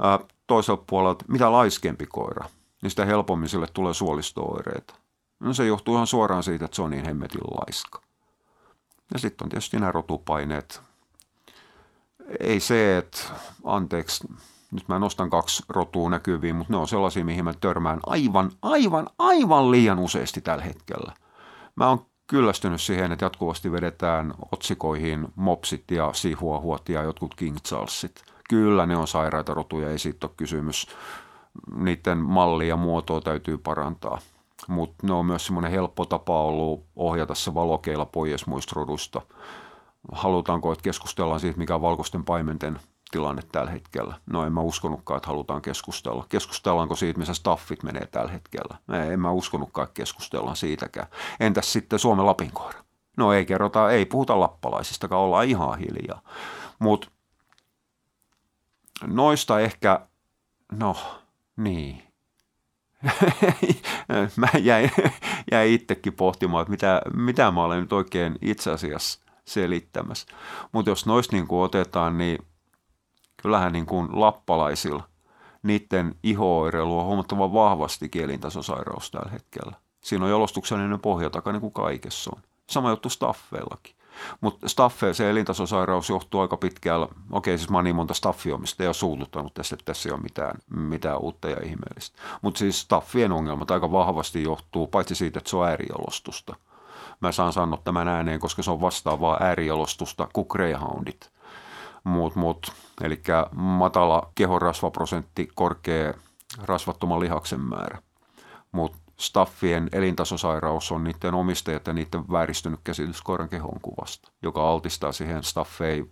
Ää, 0.03 0.19
toisella 0.47 0.85
puolella, 0.87 1.17
mitä 1.29 1.53
laiskempi 1.53 2.07
koira, 2.07 2.49
niin 2.83 2.91
sitä 2.91 3.05
helpommin 3.05 3.49
sille 3.49 3.67
tulee 3.75 3.95
suolistooireita. 3.95 4.95
No 5.41 5.55
se 5.55 5.67
johtuu 5.67 5.95
ihan 5.95 6.07
suoraan 6.07 6.43
siitä, 6.43 6.65
että 6.65 6.75
se 6.75 6.83
on 6.83 6.91
niin 6.91 7.05
hemmetin 7.05 7.41
laiska. 7.41 8.03
Ja 9.13 9.19
sitten 9.19 9.45
on 9.45 9.49
tietysti 9.49 9.77
nämä 9.77 9.93
rotupaineet. 9.93 10.81
Ei 12.41 12.61
se, 12.61 12.99
että 12.99 13.19
anteeksi, 13.65 14.29
nyt 14.71 14.89
mä 14.89 14.99
nostan 14.99 15.31
kaksi 15.31 15.63
rotua 15.69 16.11
näkyviin, 16.11 16.57
mutta 16.57 16.73
ne 16.73 16.77
on 16.77 16.89
sellaisia, 16.89 17.25
mihin 17.25 17.45
mä 17.45 17.55
törmään 17.61 18.01
aivan, 18.07 18.51
aivan, 18.63 19.07
aivan 19.19 19.71
liian 19.71 19.99
useasti 19.99 20.41
tällä 20.41 20.65
hetkellä. 20.65 21.13
Mä 21.77 21.89
oon 21.89 22.07
kyllästynyt 22.27 22.81
siihen, 22.81 23.13
että 23.13 23.25
jatkuvasti 23.25 23.73
vedetään 23.73 24.35
otsikoihin 24.53 25.29
mopsit 25.37 25.91
ja 25.91 26.13
sihuahuot 26.13 26.89
ja 26.89 27.03
jotkut 27.03 27.35
King 27.35 27.57
Charlesit. 27.57 28.25
Kyllä 28.49 28.87
ne 28.87 28.97
on 28.97 29.09
sairaita 29.09 29.55
rotuja, 29.55 29.91
ei 29.91 29.99
siitä 29.99 30.27
ole 30.27 30.35
kysymys. 30.37 30.87
Niiden 31.77 32.19
mallia 32.19 32.69
ja 32.69 32.77
muotoa 32.77 33.21
täytyy 33.21 33.59
parantaa. 33.59 34.19
Mutta 34.69 35.07
ne 35.07 35.13
on 35.13 35.27
myös 35.27 35.47
semmoinen 35.47 35.73
helppo 35.73 36.05
tapa 36.05 36.43
ollut 36.43 36.85
ohjata 36.97 37.35
se 37.35 37.55
valokeilla 37.55 38.07
pois 38.07 38.47
muista 38.47 38.73
rodusta. 38.77 39.23
Halutaanko, 40.13 40.73
että 40.73 40.83
keskustellaan 40.83 41.41
siitä, 41.41 41.59
mikä 41.59 41.75
on 41.75 41.83
valkoisten 41.83 42.25
paimenten 42.25 42.79
tilanne 43.15 43.43
tällä 43.53 43.71
hetkellä. 43.71 44.15
No 44.27 44.47
en 44.47 44.53
mä 44.53 44.61
uskonutkaan, 44.61 45.17
että 45.17 45.27
halutaan 45.27 45.63
keskustella. 45.63 46.27
Keskustellaanko 46.29 46.97
siitä, 46.97 47.19
missä 47.19 47.35
staffit 47.35 47.83
menee 47.83 48.07
tällä 48.07 48.33
hetkellä? 48.33 48.79
Ei, 48.93 49.13
en 49.13 49.21
mä 49.21 49.31
uskonutkaan, 49.31 49.85
että 49.85 49.95
keskustellaan 49.95 50.57
siitäkään. 50.57 51.07
Entäs 51.41 51.73
sitten 51.73 51.99
Suomen 51.99 52.27
Lapinkoira? 52.27 52.85
No 53.17 53.33
ei 53.33 53.47
kerrota, 53.47 53.91
ei 53.91 54.07
puhuta 54.07 54.41
lappalaisistakaan, 54.41 55.23
ollaan 55.23 55.47
ihan 55.47 55.79
hiljaa. 55.79 56.21
Mutta 56.79 57.09
noista 59.07 59.61
ehkä, 59.61 60.01
no 60.73 60.97
niin. 61.57 62.03
mä 64.37 64.49
jäin, 64.59 64.91
jäin 65.53 65.73
itsekin 65.73 66.13
pohtimaan, 66.13 66.63
että 66.63 66.71
mitä, 66.71 67.03
mitä 67.15 67.51
mä 67.51 67.65
olen 67.65 67.81
nyt 67.81 67.93
oikein 67.93 68.39
itse 68.43 68.71
asiassa 68.71 69.21
selittämässä. 69.45 70.27
Mutta 70.73 70.91
jos 70.91 71.07
noista 71.07 71.37
niin 71.37 71.47
otetaan, 71.51 72.19
niin 72.19 72.39
kyllähän 73.45 73.73
niin 73.73 73.87
kuin 73.87 74.09
lappalaisilla 74.13 75.03
niiden 75.63 76.15
iho-oireilu 76.23 76.99
on 76.99 77.07
huomattavan 77.07 77.53
vahvasti 77.53 78.09
kielintasosairaus 78.09 79.11
tällä 79.11 79.31
hetkellä. 79.31 79.77
Siinä 80.01 80.25
on 80.25 80.31
jalostuksellinen 80.31 81.01
pohja 81.01 81.31
takana 81.31 81.53
niin 81.53 81.61
kuin 81.61 81.73
kaikessa 81.73 82.31
on. 82.37 82.43
Sama 82.71 82.91
juttu 82.91 83.09
staffeillakin. 83.09 83.95
Mutta 84.41 84.69
staffe, 84.69 85.15
se 85.15 85.31
elintasosairaus 85.31 86.09
johtuu 86.09 86.41
aika 86.41 86.57
pitkällä, 86.57 87.09
okei 87.31 87.59
siis 87.59 87.71
mä 87.71 87.79
oon 87.79 87.85
niin 87.85 87.97
monta 87.97 88.15
staffioimista, 88.15 88.83
ei 88.83 88.89
ole 88.89 88.95
suututtanut 88.95 89.55
tässä, 89.55 89.75
että 89.75 89.85
tässä 89.85 90.09
ei 90.09 90.13
ole 90.13 90.23
mitään, 90.23 90.55
mitään 90.77 91.21
uutta 91.21 91.49
ja 91.49 91.57
ihmeellistä. 91.65 92.19
Mutta 92.43 92.59
siis 92.59 92.81
staffien 92.81 93.33
ongelmat 93.33 93.71
aika 93.71 93.93
vahvasti 93.93 94.43
johtuu, 94.43 94.87
paitsi 94.87 95.15
siitä, 95.15 95.39
että 95.39 95.51
se 95.51 95.57
on 95.57 95.69
äärijalostusta. 95.69 96.57
Mä 97.21 97.33
saan 97.33 97.53
sanoa 97.53 97.81
tämän 97.85 98.09
ääneen, 98.09 98.41
koska 98.41 98.63
se 98.63 98.71
on 98.71 98.81
vastaavaa 98.81 99.39
äärijalostusta 99.41 100.29
kuin 100.33 100.47
greyhoundit 100.51 101.34
muut, 102.05 102.35
muut. 102.35 102.73
Eli 103.01 103.23
matala 103.55 104.31
kehorasvaprosentti, 104.35 105.49
korkea 105.55 106.15
rasvattoman 106.63 107.21
lihaksen 107.21 107.61
määrä. 107.61 107.99
Mutta 108.73 108.99
staffien 109.19 109.89
elintasosairaus 109.93 110.93
on 110.93 111.05
niiden 111.05 111.35
omistajat 111.35 111.87
ja 111.87 111.93
niiden 111.93 112.25
vääristynyt 112.33 112.81
käsitys 112.85 113.23
koiran 113.23 113.49
kehon 113.49 113.81
kuvasta, 113.83 114.31
joka 114.43 114.71
altistaa 114.71 115.13
siihen 115.13 115.43
staffei 115.43 116.05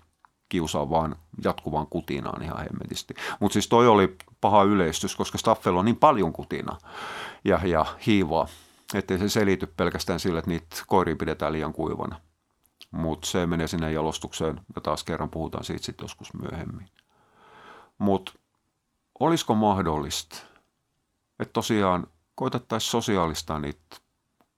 kiusaa 0.48 0.90
vaan 0.90 1.16
jatkuvaan 1.44 1.86
kutinaan 1.86 2.42
ihan 2.42 2.58
hemmetisti. 2.58 3.14
Mutta 3.40 3.52
siis 3.52 3.68
toi 3.68 3.88
oli 3.88 4.16
paha 4.40 4.62
yleistys, 4.62 5.16
koska 5.16 5.38
staffella 5.38 5.78
on 5.78 5.84
niin 5.84 5.96
paljon 5.96 6.32
kutina 6.32 6.78
ja, 7.44 7.60
ja 7.64 7.86
hiivaa, 8.06 8.46
ettei 8.94 9.18
se 9.18 9.28
selity 9.28 9.66
pelkästään 9.66 10.20
sillä, 10.20 10.38
että 10.38 10.50
niitä 10.50 10.76
koiria 10.86 11.16
pidetään 11.16 11.52
liian 11.52 11.72
kuivana 11.72 12.20
mutta 12.92 13.26
se 13.26 13.46
menee 13.46 13.66
sinne 13.68 13.92
jalostukseen 13.92 14.60
ja 14.74 14.80
taas 14.80 15.04
kerran 15.04 15.30
puhutaan 15.30 15.64
siitä 15.64 15.84
sitten 15.84 16.04
joskus 16.04 16.34
myöhemmin. 16.34 16.88
Mutta 17.98 18.32
olisiko 19.20 19.54
mahdollista, 19.54 20.36
että 21.38 21.52
tosiaan 21.52 22.06
koitettaisiin 22.34 22.90
sosiaalistaa 22.90 23.58
niitä 23.58 23.96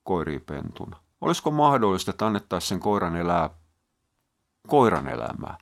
koiria 0.03 0.39
pentuna? 0.39 0.97
Olisiko 1.21 1.51
mahdollista, 1.51 2.11
että 2.11 2.25
annettaisiin 2.25 2.69
sen 2.69 2.79
koiran 2.79 3.15
elää 3.15 3.49
koiran 4.67 5.07
elämää? 5.07 5.57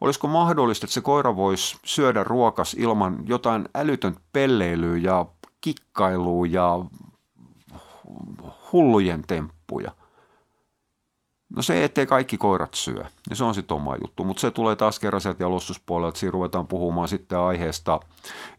Olisiko 0.00 0.28
mahdollista, 0.28 0.86
että 0.86 0.94
se 0.94 1.00
koira 1.00 1.36
voisi 1.36 1.78
syödä 1.84 2.24
ruokas 2.24 2.74
ilman 2.74 3.18
jotain 3.26 3.68
älytön 3.74 4.16
pelleilyä 4.32 4.96
ja 4.96 5.26
kikkailua 5.60 6.46
ja 6.46 6.84
hullujen 8.72 9.22
temppuja– 9.26 9.90
No 11.48 11.62
se, 11.62 11.84
ettei 11.84 12.06
kaikki 12.06 12.38
koirat 12.38 12.74
syö, 12.74 13.04
ja 13.30 13.36
se 13.36 13.44
on 13.44 13.54
sitten 13.54 13.74
oma 13.74 13.96
juttu, 14.02 14.24
mutta 14.24 14.40
se 14.40 14.50
tulee 14.50 14.76
taas 14.76 14.98
kerran 14.98 15.20
sieltä 15.20 15.42
jalostuspuolelta, 15.42 16.18
siinä 16.18 16.30
ruvetaan 16.30 16.66
puhumaan 16.66 17.08
sitten 17.08 17.38
aiheesta 17.38 18.00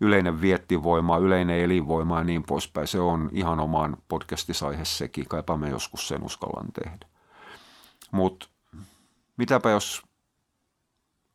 yleinen 0.01 0.41
viettivoima, 0.41 1.17
yleinen 1.17 1.59
elinvoima 1.59 2.17
ja 2.17 2.23
niin 2.23 2.43
poispäin. 2.43 2.87
Se 2.87 2.99
on 2.99 3.29
ihan 3.33 3.59
oman 3.59 3.97
podcastissa 4.07 4.67
aihe 4.67 4.85
sekin, 4.85 5.27
kaipa 5.27 5.57
me 5.57 5.69
joskus 5.69 6.07
sen 6.07 6.23
uskallan 6.23 6.71
tehdä. 6.83 7.05
Mutta 8.11 8.47
mitäpä 9.37 9.69
jos 9.69 10.03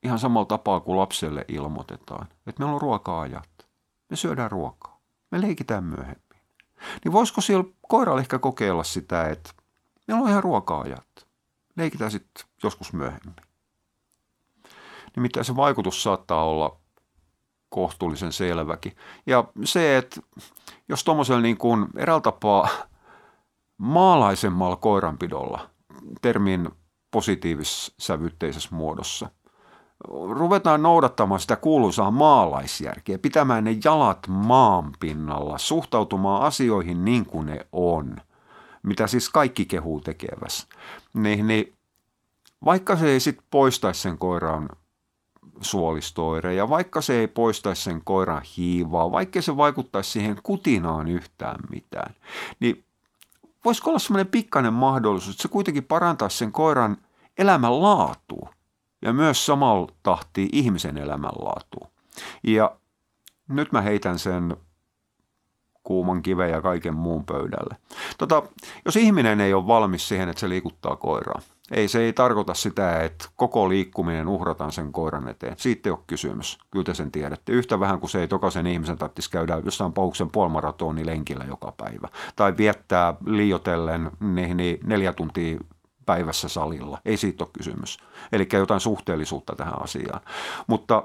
ihan 0.03 0.18
samalla 0.18 0.46
tapaa 0.46 0.80
kuin 0.80 0.98
lapselle 0.98 1.44
ilmoitetaan, 1.48 2.28
että 2.46 2.62
meillä 2.62 2.74
on 2.74 2.80
ruoka-ajat, 2.80 3.68
me 4.11 4.16
syödään 4.16 4.50
ruokaa, 4.50 5.00
me 5.30 5.40
leikitään 5.40 5.84
myöhemmin. 5.84 6.42
Niin 7.05 7.12
voisiko 7.12 7.40
siellä 7.40 7.64
koiralla 7.88 8.20
ehkä 8.20 8.38
kokeilla 8.38 8.84
sitä, 8.84 9.28
että 9.28 9.50
meillä 10.09 10.22
on 10.22 10.30
ihan 10.30 10.42
ruoka-ajat 10.42 11.31
leikitään 11.76 12.10
sitten 12.10 12.44
joskus 12.62 12.92
myöhemmin. 12.92 13.36
Nimittäin 15.16 15.44
se 15.44 15.56
vaikutus 15.56 16.02
saattaa 16.02 16.44
olla 16.44 16.76
kohtuullisen 17.68 18.32
selväkin. 18.32 18.96
Ja 19.26 19.44
se, 19.64 19.96
että 19.96 20.20
jos 20.88 21.04
tuommoisella 21.04 21.40
niin 21.40 21.58
kuin 21.58 21.86
eräällä 21.96 22.20
tapaa 22.20 22.68
maalaisemmalla 23.78 24.76
koiranpidolla, 24.76 25.70
termin 26.22 26.70
positiivissävytteisessä 27.10 28.68
muodossa, 28.72 29.30
ruvetaan 30.30 30.82
noudattamaan 30.82 31.40
sitä 31.40 31.56
kuuluisaa 31.56 32.10
maalaisjärkeä, 32.10 33.18
pitämään 33.18 33.64
ne 33.64 33.76
jalat 33.84 34.18
maan 34.28 34.92
pinnalla, 35.00 35.58
suhtautumaan 35.58 36.42
asioihin 36.42 37.04
niin 37.04 37.26
kuin 37.26 37.46
ne 37.46 37.66
on– 37.72 38.16
mitä 38.82 39.06
siis 39.06 39.28
kaikki 39.28 39.64
kehuu 39.64 40.00
tekevässä, 40.00 40.66
niin, 41.14 41.46
niin 41.46 41.74
vaikka 42.64 42.96
se 42.96 43.08
ei 43.08 43.20
sitten 43.20 43.46
poistaisi 43.50 44.00
sen 44.00 44.18
koiran 44.18 44.68
suolistoireja, 45.60 46.68
vaikka 46.68 47.00
se 47.00 47.14
ei 47.20 47.28
poistaisi 47.28 47.82
sen 47.82 48.00
koiran 48.04 48.42
hiivaa, 48.56 49.12
vaikka 49.12 49.42
se 49.42 49.56
vaikuttaisi 49.56 50.10
siihen 50.10 50.40
kutinaan 50.42 51.08
yhtään 51.08 51.60
mitään, 51.70 52.14
niin 52.60 52.84
voisiko 53.64 53.90
olla 53.90 53.98
semmoinen 53.98 54.26
pikkainen 54.26 54.72
mahdollisuus, 54.72 55.34
että 55.34 55.42
se 55.42 55.48
kuitenkin 55.48 55.84
parantaisi 55.84 56.38
sen 56.38 56.52
koiran 56.52 56.96
elämänlaatua 57.38 58.54
ja 59.02 59.12
myös 59.12 59.46
samalla 59.46 59.92
tahtiin 60.02 60.48
ihmisen 60.52 60.98
elämänlaatua. 60.98 61.88
Ja 62.42 62.76
nyt 63.48 63.72
mä 63.72 63.80
heitän 63.80 64.18
sen 64.18 64.56
kuuman 65.84 66.22
kiven 66.22 66.50
ja 66.50 66.62
kaiken 66.62 66.94
muun 66.94 67.24
pöydälle. 67.24 67.76
Tota, 68.18 68.42
jos 68.84 68.96
ihminen 68.96 69.40
ei 69.40 69.54
ole 69.54 69.66
valmis 69.66 70.08
siihen, 70.08 70.28
että 70.28 70.40
se 70.40 70.48
liikuttaa 70.48 70.96
koiraa, 70.96 71.40
ei, 71.72 71.88
se 71.88 72.00
ei 72.00 72.12
tarkoita 72.12 72.54
sitä, 72.54 73.00
että 73.00 73.28
koko 73.36 73.68
liikkuminen 73.68 74.28
uhrataan 74.28 74.72
sen 74.72 74.92
koiran 74.92 75.28
eteen. 75.28 75.54
Siitä 75.56 75.88
ei 75.88 75.90
ole 75.90 75.98
kysymys. 76.06 76.58
Kyllä 76.70 76.84
te 76.84 76.94
sen 76.94 77.12
tiedätte. 77.12 77.52
Yhtä 77.52 77.80
vähän 77.80 78.00
kuin 78.00 78.10
se 78.10 78.20
ei 78.20 78.28
tokaisen 78.28 78.66
ihmisen 78.66 78.98
tarvitsisi 78.98 79.30
käydä 79.30 79.62
jossain 79.64 79.92
pauksen 79.92 80.30
puolimaratoni 80.30 81.06
lenkillä 81.06 81.44
joka 81.44 81.72
päivä. 81.76 82.08
Tai 82.36 82.56
viettää 82.56 83.14
liiotellen 83.26 84.10
niin, 84.20 84.56
niin 84.56 84.78
neljä 84.84 85.12
tuntia 85.12 85.58
päivässä 86.06 86.48
salilla. 86.48 86.98
Ei 87.04 87.16
siitä 87.16 87.44
ole 87.44 87.50
kysymys. 87.52 87.98
Eli 88.32 88.48
jotain 88.52 88.80
suhteellisuutta 88.80 89.56
tähän 89.56 89.82
asiaan. 89.82 90.20
Mutta 90.66 91.02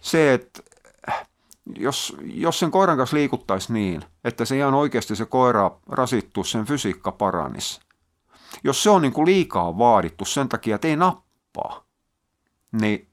se, 0.00 0.34
että 0.34 0.62
jos, 1.66 2.16
jos 2.24 2.58
sen 2.58 2.70
koiran 2.70 2.96
kanssa 2.96 3.16
liikuttaisi 3.16 3.72
niin, 3.72 4.02
että 4.24 4.44
se 4.44 4.56
ihan 4.56 4.74
oikeasti 4.74 5.16
se 5.16 5.26
koira 5.26 5.70
rasittuu, 5.88 6.44
sen 6.44 6.64
fysiikka 6.64 7.12
paranisi. 7.12 7.80
Jos 8.64 8.82
se 8.82 8.90
on 8.90 9.02
niin 9.02 9.12
kuin 9.12 9.26
liikaa 9.26 9.78
vaadittu 9.78 10.24
sen 10.24 10.48
takia, 10.48 10.74
että 10.74 10.88
ei 10.88 10.96
nappaa, 10.96 11.84
niin 12.80 13.08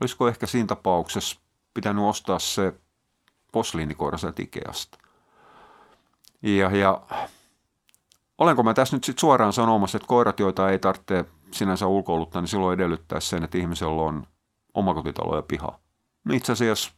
olisiko 0.00 0.28
ehkä 0.28 0.46
siinä 0.46 0.66
tapauksessa 0.66 1.40
pitänyt 1.74 2.04
ostaa 2.04 2.38
se 2.38 2.72
posliinikoira 3.52 4.18
sieltä 4.18 4.42
Ikeasta. 4.42 4.98
Ja, 6.42 6.76
ja 6.76 7.02
olenko 8.38 8.62
mä 8.62 8.74
tässä 8.74 8.96
nyt 8.96 9.04
sitten 9.04 9.20
suoraan 9.20 9.52
sanomassa, 9.52 9.98
että 9.98 10.08
koirat, 10.08 10.40
joita 10.40 10.70
ei 10.70 10.78
tarvitse 10.78 11.24
sinänsä 11.50 11.86
ulkoiluttaa, 11.86 12.42
niin 12.42 12.48
silloin 12.48 12.74
edellyttää 12.74 13.20
sen, 13.20 13.44
että 13.44 13.58
ihmisellä 13.58 14.02
on 14.02 14.26
omakotitalo 14.74 15.36
ja 15.36 15.42
piha. 15.42 15.78
Itse 16.32 16.52
asiassa 16.52 16.90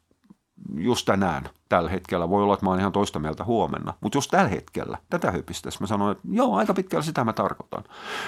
just 0.76 1.06
tänään, 1.06 1.48
tällä 1.68 1.90
hetkellä, 1.90 2.30
voi 2.30 2.42
olla, 2.42 2.54
että 2.54 2.66
mä 2.66 2.70
oon 2.70 2.80
ihan 2.80 2.92
toista 2.92 3.18
mieltä 3.18 3.44
huomenna, 3.44 3.94
mutta 4.00 4.16
just 4.18 4.30
tällä 4.30 4.48
hetkellä, 4.48 4.98
tätä 5.10 5.30
höpistessä, 5.30 5.80
mä 5.80 5.86
sanoin, 5.86 6.12
että 6.12 6.28
joo, 6.30 6.56
aika 6.56 6.74
pitkällä 6.74 7.02
sitä 7.02 7.24
mä 7.24 7.32
tarkoitan. 7.32 7.84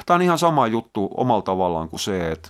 Tämä 0.06 0.14
on 0.14 0.22
ihan 0.22 0.38
sama 0.38 0.66
juttu 0.66 1.10
omalla 1.16 1.42
tavallaan 1.42 1.88
kuin 1.88 2.00
se, 2.00 2.30
että, 2.30 2.48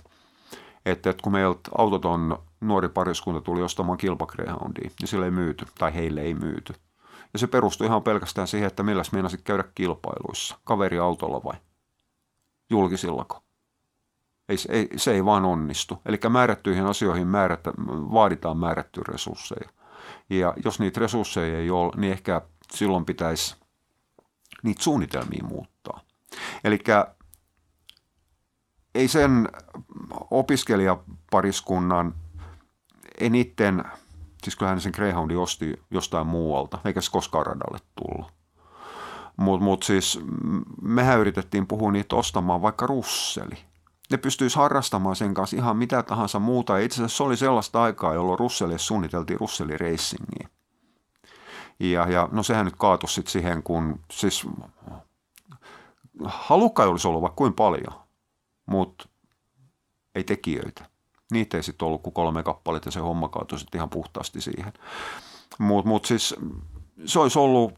että, 0.85 1.09
että 1.09 1.23
kun 1.23 1.31
meiltä 1.31 1.59
autoton 1.77 2.37
nuori 2.61 2.89
pariskunta 2.89 3.41
tuli 3.41 3.61
ostamaan 3.61 3.97
kilpagreyhoundia, 3.97 4.89
niin 4.99 5.07
sille 5.07 5.25
ei 5.25 5.31
myyty, 5.31 5.65
tai 5.79 5.93
heille 5.93 6.21
ei 6.21 6.33
myyty. 6.33 6.73
Ja 7.33 7.39
se 7.39 7.47
perustui 7.47 7.87
ihan 7.87 8.03
pelkästään 8.03 8.47
siihen, 8.47 8.67
että 8.67 8.83
milläs 8.83 9.11
meinasit 9.11 9.41
käydä 9.41 9.63
kilpailuissa, 9.75 10.57
kaveriautolla 10.63 11.43
vai 11.43 11.55
julkisillako. 12.69 13.41
Ei, 14.49 14.57
ei, 14.69 14.89
se 14.95 15.11
ei 15.11 15.25
vaan 15.25 15.45
onnistu. 15.45 16.01
Eli 16.05 16.19
määrättyihin 16.29 16.85
asioihin 16.85 17.27
määrättä, 17.27 17.73
vaaditaan 17.87 18.57
määrättyjä 18.57 19.03
resursseja. 19.07 19.69
Ja 20.29 20.53
jos 20.65 20.79
niitä 20.79 20.99
resursseja 20.99 21.57
ei 21.57 21.69
ole, 21.69 21.91
niin 21.95 22.11
ehkä 22.11 22.41
silloin 22.73 23.05
pitäisi 23.05 23.55
niitä 24.63 24.83
suunnitelmia 24.83 25.43
muuttaa. 25.43 26.01
Eli 26.63 26.79
ei 28.95 29.07
sen 29.07 29.49
opiskelijapariskunnan, 30.31 32.15
ei 33.19 33.29
niiden, 33.29 33.83
siis 34.43 34.55
kyllähän 34.55 34.81
sen 34.81 34.91
Greyhoundi 34.95 35.35
osti 35.35 35.73
jostain 35.91 36.27
muualta, 36.27 36.79
eikä 36.85 37.01
se 37.01 37.11
koskaan 37.11 37.45
radalle 37.45 37.79
tullut. 37.95 38.31
Mutta 39.37 39.63
mut 39.63 39.83
siis 39.83 40.19
mehän 40.81 41.19
yritettiin 41.19 41.67
puhua 41.67 41.91
niitä 41.91 42.15
ostamaan 42.15 42.61
vaikka 42.61 42.87
russeli– 42.87 43.57
ne 44.11 44.17
pystyisi 44.17 44.55
harrastamaan 44.55 45.15
sen 45.15 45.33
kanssa 45.33 45.55
ihan 45.55 45.77
mitä 45.77 46.03
tahansa 46.03 46.39
muuta. 46.39 46.77
Itse 46.77 46.95
asiassa 46.95 47.17
se 47.17 47.23
oli 47.23 47.37
sellaista 47.37 47.83
aikaa, 47.83 48.13
jolloin 48.13 48.39
Russelle 48.39 48.77
suunniteltiin 48.77 49.39
Russeli 49.39 49.77
Racingia. 49.77 50.49
Ja, 51.79 52.09
ja 52.09 52.29
no 52.31 52.43
sehän 52.43 52.65
nyt 52.65 52.75
kaatui 52.77 53.09
sitten 53.09 53.31
siihen, 53.31 53.63
kun 53.63 53.99
siis 54.11 54.47
halukka 56.25 56.83
olisi 56.83 57.07
ollut 57.07 57.21
vaikka 57.21 57.35
kuin 57.35 57.53
paljon, 57.53 58.01
mutta 58.65 59.09
ei 60.15 60.23
tekijöitä. 60.23 60.85
Niitä 61.31 61.57
ei 61.57 61.63
sitten 61.63 61.85
ollut 61.85 62.01
kuin 62.01 62.13
kolme 62.13 62.43
kappaletta 62.43 62.87
ja 62.87 62.91
se 62.91 62.99
homma 62.99 63.29
kaatui 63.29 63.59
sitten 63.59 63.79
ihan 63.79 63.89
puhtaasti 63.89 64.41
siihen. 64.41 64.73
Mutta 65.59 65.89
mut 65.89 66.05
siis 66.05 66.35
se 67.05 67.19
olisi 67.19 67.39
ollut 67.39 67.73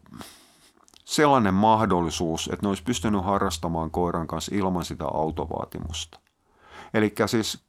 sellainen 1.04 1.54
mahdollisuus, 1.54 2.48
että 2.52 2.66
ne 2.66 2.68
olisi 2.68 2.82
pystynyt 2.82 3.24
harrastamaan 3.24 3.90
koiran 3.90 4.26
kanssa 4.26 4.54
ilman 4.54 4.84
sitä 4.84 5.04
autovaatimusta. 5.04 6.20
Eli 6.94 7.14
siis 7.26 7.64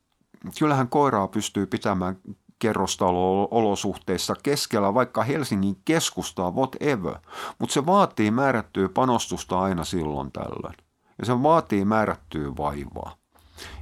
kyllähän 0.59 0.89
koiraa 0.89 1.27
pystyy 1.27 1.65
pitämään 1.65 2.17
kerrostalo-olosuhteissa 2.59 4.35
keskellä 4.43 4.93
vaikka 4.93 5.23
Helsingin 5.23 5.77
keskustaa, 5.85 6.51
whatever, 6.51 7.15
mutta 7.59 7.73
se 7.73 7.85
vaatii 7.85 8.31
määrättyä 8.31 8.89
panostusta 8.89 9.61
aina 9.61 9.83
silloin 9.83 10.31
tällöin. 10.31 10.75
Ja 11.19 11.25
se 11.25 11.43
vaatii 11.43 11.85
määrättyä 11.85 12.57
vaivaa. 12.57 13.15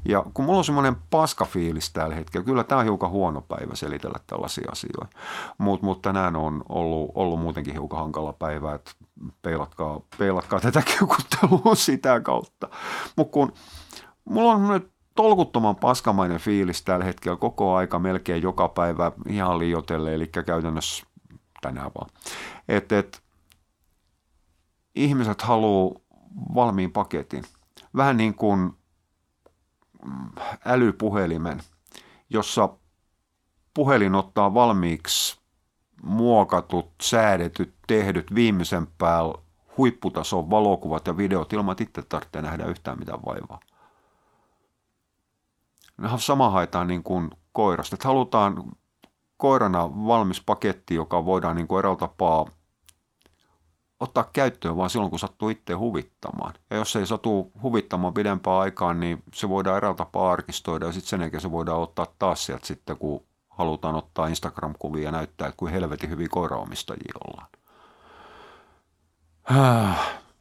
Ja 0.09 0.23
kun 0.33 0.45
mulla 0.45 0.57
on 0.57 0.65
semmoinen 0.65 0.95
paskafiilis 1.09 1.93
tällä 1.93 2.15
hetkellä, 2.15 2.45
kyllä 2.45 2.63
tämä 2.63 2.79
on 2.79 2.85
hiukan 2.85 3.09
huono 3.09 3.41
päivä 3.41 3.75
selitellä 3.75 4.19
tällaisia 4.27 4.71
asioita, 4.71 5.19
mutta 5.57 5.85
mut 5.85 6.01
tänään 6.01 6.35
on 6.35 6.63
ollut, 6.69 7.11
ollut 7.15 7.39
muutenkin 7.39 7.73
hiukan 7.73 7.99
hankala 7.99 8.33
päivä, 8.33 8.75
että 8.75 8.91
peilatkaa, 9.41 10.01
peilatkaa 10.17 10.59
tätä 10.59 10.81
kiukuttelua 10.97 11.75
sitä 11.75 12.19
kautta. 12.19 12.69
Mutta 13.17 13.31
kun 13.31 13.53
mulla 14.25 14.53
on 14.53 14.67
nyt 14.67 14.92
tolkuttoman 15.15 15.75
paskamainen 15.75 16.39
fiilis 16.39 16.81
tällä 16.81 17.05
hetkellä 17.05 17.37
koko 17.37 17.75
aika 17.75 17.99
melkein 17.99 18.43
joka 18.43 18.67
päivä 18.67 19.11
ihan 19.29 19.59
liiotelle, 19.59 20.13
eli 20.13 20.27
käytännössä 20.27 21.05
tänään 21.61 21.91
vaan. 21.95 22.09
Että 22.67 22.99
et, 22.99 23.23
ihmiset 24.95 25.41
haluaa 25.41 26.01
valmiin 26.55 26.91
paketin. 26.91 27.43
Vähän 27.95 28.17
niin 28.17 28.35
kuin 28.35 28.71
älypuhelimen, 30.65 31.59
jossa 32.29 32.69
puhelin 33.73 34.15
ottaa 34.15 34.53
valmiiksi 34.53 35.39
muokatut, 36.03 36.91
säädetyt, 37.01 37.73
tehdyt 37.87 38.35
viimeisen 38.35 38.87
päällä 38.97 39.33
huipputason 39.77 40.49
valokuvat 40.49 41.07
ja 41.07 41.17
videot 41.17 41.53
ilman, 41.53 41.71
että 41.71 41.83
itse 41.83 42.01
tarvitsee 42.01 42.41
nähdä 42.41 42.65
yhtään 42.65 42.99
mitään 42.99 43.19
vaivaa. 43.25 43.59
Sama 46.17 46.49
haetaan 46.49 46.87
niin 46.87 47.03
kuin 47.03 47.29
koirasta. 47.51 47.95
Että 47.95 48.07
halutaan 48.07 48.63
koirana 49.37 49.89
valmis 49.89 50.41
paketti, 50.45 50.95
joka 50.95 51.25
voidaan 51.25 51.55
niin 51.55 51.67
kuin 51.67 51.79
eräällä 51.79 51.99
tapaa 51.99 52.45
ottaa 53.99 54.29
käyttöön 54.33 54.77
vaan 54.77 54.89
silloin, 54.89 55.09
kun 55.09 55.19
sattuu 55.19 55.49
itse 55.49 55.73
huvittamaan. 55.73 56.53
Ja 56.69 56.77
jos 56.77 56.95
ei 56.95 57.05
satu 57.05 57.51
huvittamaan 57.61 58.13
pidempään 58.13 58.59
aikaan, 58.59 58.99
niin 58.99 59.23
se 59.33 59.49
voidaan 59.49 59.77
eräältä 59.77 59.97
tapaa 59.97 60.31
arkistoida 60.31 60.85
ja 60.85 60.91
sitten 60.91 61.09
sen 61.09 61.21
jälkeen 61.21 61.41
se 61.41 61.51
voidaan 61.51 61.79
ottaa 61.79 62.07
taas 62.19 62.45
sieltä 62.45 62.67
sitten, 62.67 62.97
kun 62.97 63.25
halutaan 63.49 63.95
ottaa 63.95 64.27
Instagram-kuvia 64.27 65.03
ja 65.03 65.11
näyttää, 65.11 65.47
että 65.47 65.57
kuin 65.57 65.71
helvetin 65.71 66.09
hyvin 66.09 66.29
koiraomistajia 66.29 67.13
ollaan. 67.27 67.49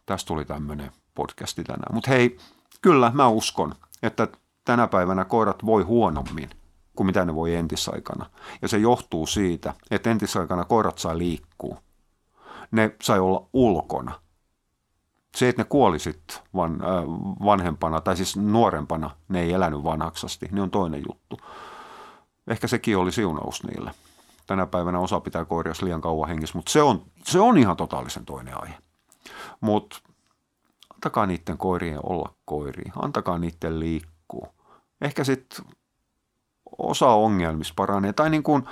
Tästä 0.07 0.29
tuli 0.29 0.45
tämmöinen 0.45 0.93
podcasti 1.15 1.65
tänään. 1.65 1.95
Mutta 1.95 2.11
hei, 2.11 2.39
kyllä 2.81 3.11
mä 3.15 3.29
uskon, 3.29 3.75
että 4.03 4.29
tänä 4.65 4.87
päivänä 4.87 5.25
koirat 5.25 5.67
voi 5.67 5.83
huonommin 5.83 6.51
kuin 6.97 7.07
mitä 7.07 7.25
ne 7.25 7.35
voi 7.35 7.55
entisaikana. 7.55 8.31
Ja 8.63 8.69
se 8.69 8.79
johtuu 8.79 9.27
siitä, 9.27 9.75
että 9.91 10.11
entisaikana 10.11 10.65
koirat 10.65 10.99
sai 10.99 11.19
liikkua 11.19 11.79
ne 12.73 12.97
sai 13.03 13.21
olla 13.21 13.49
ulkona. 13.53 14.21
Se, 15.37 15.49
että 15.49 15.63
ne 15.63 15.67
kuolisit 15.69 16.43
van, 16.55 16.73
äh, 16.73 17.05
vanhempana, 17.45 18.01
tai 18.01 18.17
siis 18.17 18.37
nuorempana, 18.37 19.11
ne 19.29 19.41
ei 19.41 19.53
elänyt 19.53 19.85
vanhaksasti, 19.85 20.49
niin 20.51 20.63
on 20.63 20.71
toinen 20.71 21.03
juttu. 21.09 21.41
Ehkä 22.47 22.67
sekin 22.67 22.99
oli 22.99 23.13
siunaus 23.13 23.65
niille. 23.65 23.91
Tänä 24.47 24.67
päivänä 24.67 24.99
osa 24.99 25.21
pitää 25.21 25.45
koiria 25.45 25.73
liian 25.83 26.01
kauan 26.01 26.29
hengissä, 26.29 26.59
mutta 26.59 26.73
se 26.73 26.83
on, 26.83 27.03
se 27.25 27.41
on 27.41 27.59
ihan 27.59 27.77
totaalisen 27.77 28.25
toinen 28.25 28.63
aihe. 28.63 28.75
Mutta 29.61 29.99
antakaa 30.95 31.27
niiden 31.27 31.59
koirien 31.59 32.01
olla 32.03 32.35
koiria, 32.45 32.93
antakaa 33.03 33.39
niiden 33.39 33.81
liikkua. 33.81 34.12
Ehkä 35.01 35.25
sitten 35.25 35.65
osa 36.79 37.09
ongelmista 37.09 37.75
paranee. 37.77 38.13
Tai 38.13 38.31
niin 38.31 38.43
kuin, 38.43 38.63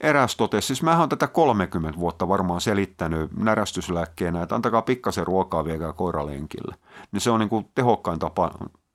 eräs 0.00 0.36
totesi, 0.36 0.66
siis 0.66 0.82
mä 0.82 0.98
oon 0.98 1.08
tätä 1.08 1.26
30 1.26 1.98
vuotta 1.98 2.28
varmaan 2.28 2.60
selittänyt 2.60 3.36
närästyslääkkeenä, 3.36 4.42
että 4.42 4.54
antakaa 4.54 4.82
pikkasen 4.82 5.26
ruokaa 5.26 5.64
viekää 5.64 5.92
koiralenkille. 5.92 6.74
Niin 7.12 7.20
se 7.20 7.30
on 7.30 7.40
niin 7.40 7.48
kuin 7.48 7.70
tehokkain 7.74 8.18
tapa 8.18 8.50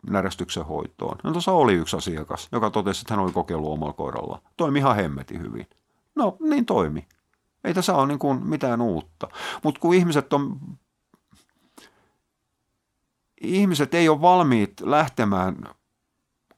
närästyksen 0.09 0.65
hoitoon. 0.65 1.17
No 1.23 1.31
tuossa 1.31 1.51
oli 1.51 1.73
yksi 1.73 1.97
asiakas, 1.97 2.47
joka 2.51 2.69
totesi, 2.69 3.01
että 3.01 3.13
hän 3.13 3.23
oli 3.23 3.31
kokeillut 3.31 3.71
omalla 3.71 3.93
koiralla. 3.93 4.41
Toimi 4.57 4.79
ihan 4.79 4.95
hemmeti 4.95 5.39
hyvin. 5.39 5.67
No 6.15 6.37
niin 6.39 6.65
toimi. 6.65 7.07
Ei 7.63 7.73
tässä 7.73 7.95
ole 7.95 8.07
niin 8.07 8.19
kuin 8.19 8.47
mitään 8.47 8.81
uutta. 8.81 9.27
Mutta 9.63 9.79
kun 9.79 9.93
ihmiset 9.93 10.33
on 10.33 10.59
ihmiset 13.41 13.93
ei 13.93 14.09
ole 14.09 14.21
valmiit 14.21 14.73
lähtemään 14.81 15.55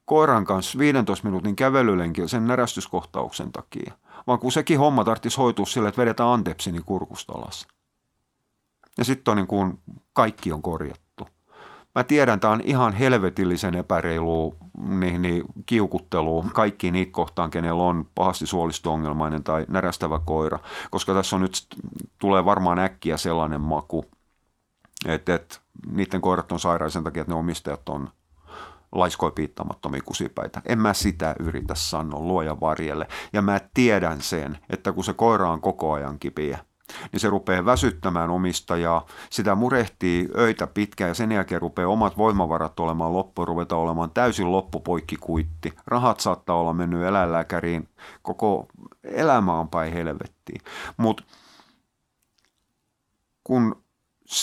koiran 0.06 0.46
kanssa 0.46 0.80
15 0.80 1.28
minuutin 1.28 1.56
kävelylenkillä 1.56 2.28
sen 2.28 2.48
närästyskohtauksen 2.48 3.52
takia, 3.52 3.94
vaan 4.28 4.40
kun 4.40 4.52
sekin 4.52 4.80
homma 4.80 5.04
tarvitsisi 5.04 5.38
hoitua 5.38 5.66
sille, 5.66 5.90
että 5.90 6.02
vedetään 6.02 6.30
antepsini 6.30 6.82
kurkusta 6.86 7.34
alas. 7.34 7.68
Ja 8.98 9.06
sitten 9.06 9.32
on 9.32 9.38
niin 9.38 9.48
kuin 9.48 9.80
kaikki 10.14 10.52
on 10.52 10.62
korjattu. 10.62 11.28
Mä 11.96 12.04
tiedän, 12.04 12.40
tämä 12.40 12.54
on 12.54 12.62
ihan 12.64 12.94
helvetillisen 12.94 13.76
epäreilu 13.76 14.56
niin, 14.88 15.22
niin, 15.22 15.44
kiukuttelua 15.66 16.46
kaikki 16.54 16.92
niitä 16.92 17.12
kohtaan, 17.12 17.52
kenellä 17.52 17.84
on 17.84 18.08
pahasti 18.16 18.46
suolisto-ongelmainen 18.46 19.44
tai 19.44 19.66
närästävä 19.68 20.20
koira, 20.26 20.60
koska 20.92 21.14
tässä 21.14 21.36
on 21.36 21.42
nyt, 21.42 21.68
tulee 22.20 22.46
varmaan 22.46 22.80
äkkiä 22.80 23.18
sellainen 23.18 23.62
maku, 23.62 24.06
että, 25.06 25.36
että 25.36 25.58
niiden 25.92 26.22
koirat 26.22 26.52
on 26.52 26.60
sairaita 26.60 26.94
sen 26.94 27.04
takia, 27.04 27.22
että 27.22 27.34
ne 27.34 27.40
omistajat 27.40 27.90
on 27.90 28.10
laiskoja 28.92 29.32
piittamattomia 29.32 30.02
kusipäitä. 30.06 30.62
En 30.66 30.80
mä 30.80 30.94
sitä 30.94 31.36
yritä 31.40 31.76
sanoa 31.76 32.20
luoja 32.20 32.60
varjelle. 32.60 33.08
Ja 33.34 33.42
mä 33.42 33.60
tiedän 33.74 34.22
sen, 34.22 34.58
että 34.70 34.92
kun 34.92 35.04
se 35.04 35.14
koira 35.14 35.50
on 35.50 35.62
koko 35.62 35.94
ajan 35.94 36.20
kipiä, 36.20 36.60
niin 37.12 37.20
se 37.20 37.30
rupeaa 37.30 37.66
väsyttämään 37.66 38.30
omistajaa, 38.30 39.06
sitä 39.30 39.56
murehtii 39.56 40.30
öitä 40.38 40.68
pitkään 40.68 41.08
ja 41.08 41.14
sen 41.14 41.32
jälkeen 41.32 41.62
rupeaa 41.62 41.90
omat 41.90 42.18
voimavarat 42.18 42.80
olemaan 42.80 43.14
loppu, 43.14 43.46
ruveta 43.46 43.76
olemaan 43.76 44.12
täysin 44.12 44.52
loppupoikkikuitti. 44.52 45.74
Rahat 45.88 46.20
saattaa 46.20 46.56
olla 46.56 46.74
mennyt 46.74 47.04
eläinlääkäriin, 47.04 47.90
koko 48.22 48.68
elämä 49.04 49.60
on 49.60 49.70
päin 49.70 49.94
helvettiin. 49.94 50.62
Mutta 50.98 51.24
kun 53.44 53.79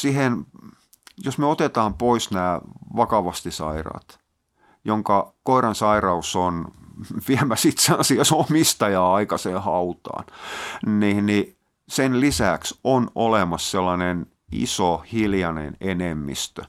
siihen, 0.00 0.46
jos 1.24 1.38
me 1.38 1.46
otetaan 1.46 1.94
pois 1.94 2.30
nämä 2.30 2.60
vakavasti 2.96 3.50
sairaat, 3.50 4.20
jonka 4.84 5.34
koiran 5.42 5.74
sairaus 5.74 6.36
on 6.36 6.74
viemässä 7.28 7.68
itse 7.68 7.94
asiassa 7.94 8.36
omistajaa 8.36 9.14
aikaiseen 9.14 9.62
hautaan, 9.62 10.24
niin, 10.86 11.26
niin 11.26 11.56
sen 11.88 12.20
lisäksi 12.20 12.78
on 12.84 13.10
olemassa 13.14 13.70
sellainen 13.70 14.26
iso 14.52 15.04
hiljainen 15.12 15.76
enemmistö, 15.80 16.62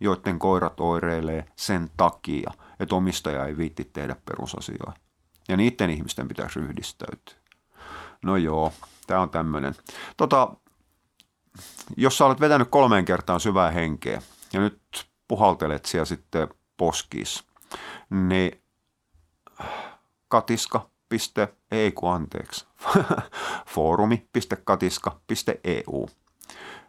joiden 0.00 0.38
koirat 0.38 0.80
oireilee 0.80 1.44
sen 1.56 1.90
takia, 1.96 2.50
että 2.80 2.94
omistaja 2.94 3.46
ei 3.46 3.56
viitti 3.56 3.90
tehdä 3.92 4.16
perusasioita. 4.24 4.92
Ja 5.48 5.56
niiden 5.56 5.90
ihmisten 5.90 6.28
pitäisi 6.28 6.60
ryhdistäytyä. 6.60 7.34
No 8.22 8.36
joo, 8.36 8.72
tämä 9.06 9.20
on 9.20 9.30
tämmöinen. 9.30 9.74
Tota, 10.16 10.54
jos 11.96 12.18
sä 12.18 12.24
olet 12.24 12.40
vetänyt 12.40 12.68
kolmeen 12.70 13.04
kertaan 13.04 13.40
syvää 13.40 13.70
henkeä 13.70 14.22
ja 14.52 14.60
nyt 14.60 15.06
puhaltelet 15.28 15.84
siellä 15.84 16.04
sitten 16.04 16.48
poskis, 16.76 17.44
niin 18.10 18.62
katiska, 20.28 20.90
piste, 21.08 21.54
ei 21.70 21.92
kun 21.92 22.12
anteeksi, 22.12 22.66
foorumi.katiska.eu. 23.74 26.08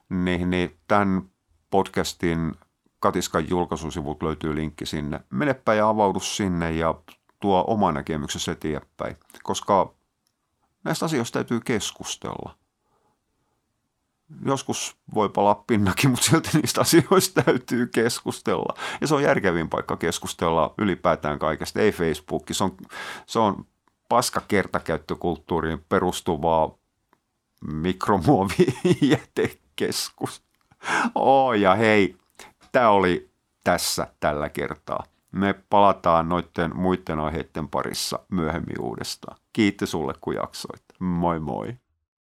Niin, 0.09 0.49
niin 0.49 0.80
tämän 0.88 1.30
podcastin 1.70 2.55
Katiskan 3.03 3.49
julkaisusivut 3.49 4.24
löytyy 4.24 4.55
linkki 4.55 4.86
sinne. 4.86 5.20
Menepä 5.30 5.74
ja 5.74 5.89
avaudu 5.89 6.20
sinne 6.20 6.72
ja 6.72 6.95
tuo 7.39 7.64
oma 7.68 7.91
näkemyksesi 7.91 8.51
eteenpäin, 8.51 9.18
koska 9.43 9.93
näistä 10.84 11.05
asioista 11.05 11.34
täytyy 11.34 11.59
keskustella. 11.59 12.55
Joskus 14.45 14.97
voi 15.13 15.29
palaa 15.29 15.63
pinnakin, 15.67 16.09
mutta 16.09 16.25
silti 16.25 16.49
niistä 16.53 16.81
asioista 16.81 17.41
täytyy 17.41 17.88
keskustella. 17.88 18.77
Ja 19.01 19.07
se 19.07 19.15
on 19.15 19.23
järkevin 19.23 19.69
paikka 19.69 19.97
keskustella 19.97 20.73
ylipäätään 20.77 21.39
kaikesta, 21.39 21.79
ei 21.79 21.91
Facebook. 21.91 22.43
Se 22.51 22.63
on, 22.63 22.77
se 23.25 23.39
on 23.39 23.65
paska 24.09 24.41
kertakäyttökulttuuriin 24.47 25.86
perustuvaa 25.89 26.77
mikromuovijätekeskus. 27.71 30.43
Oh, 31.15 31.53
ja 31.53 31.75
hei, 31.75 32.17
tämä 32.71 32.89
oli 32.89 33.29
tässä 33.63 34.07
tällä 34.19 34.49
kertaa. 34.49 35.03
Me 35.31 35.55
palataan 35.69 36.29
noiden 36.29 36.75
muiden 36.75 37.19
aiheiden 37.19 37.67
parissa 37.67 38.19
myöhemmin 38.31 38.81
uudestaan. 38.81 39.38
Kiitos 39.53 39.91
sulle, 39.91 40.13
kun 40.21 40.36
jaksoit. 40.36 40.84
Moi 40.99 41.39
moi. 41.39 41.77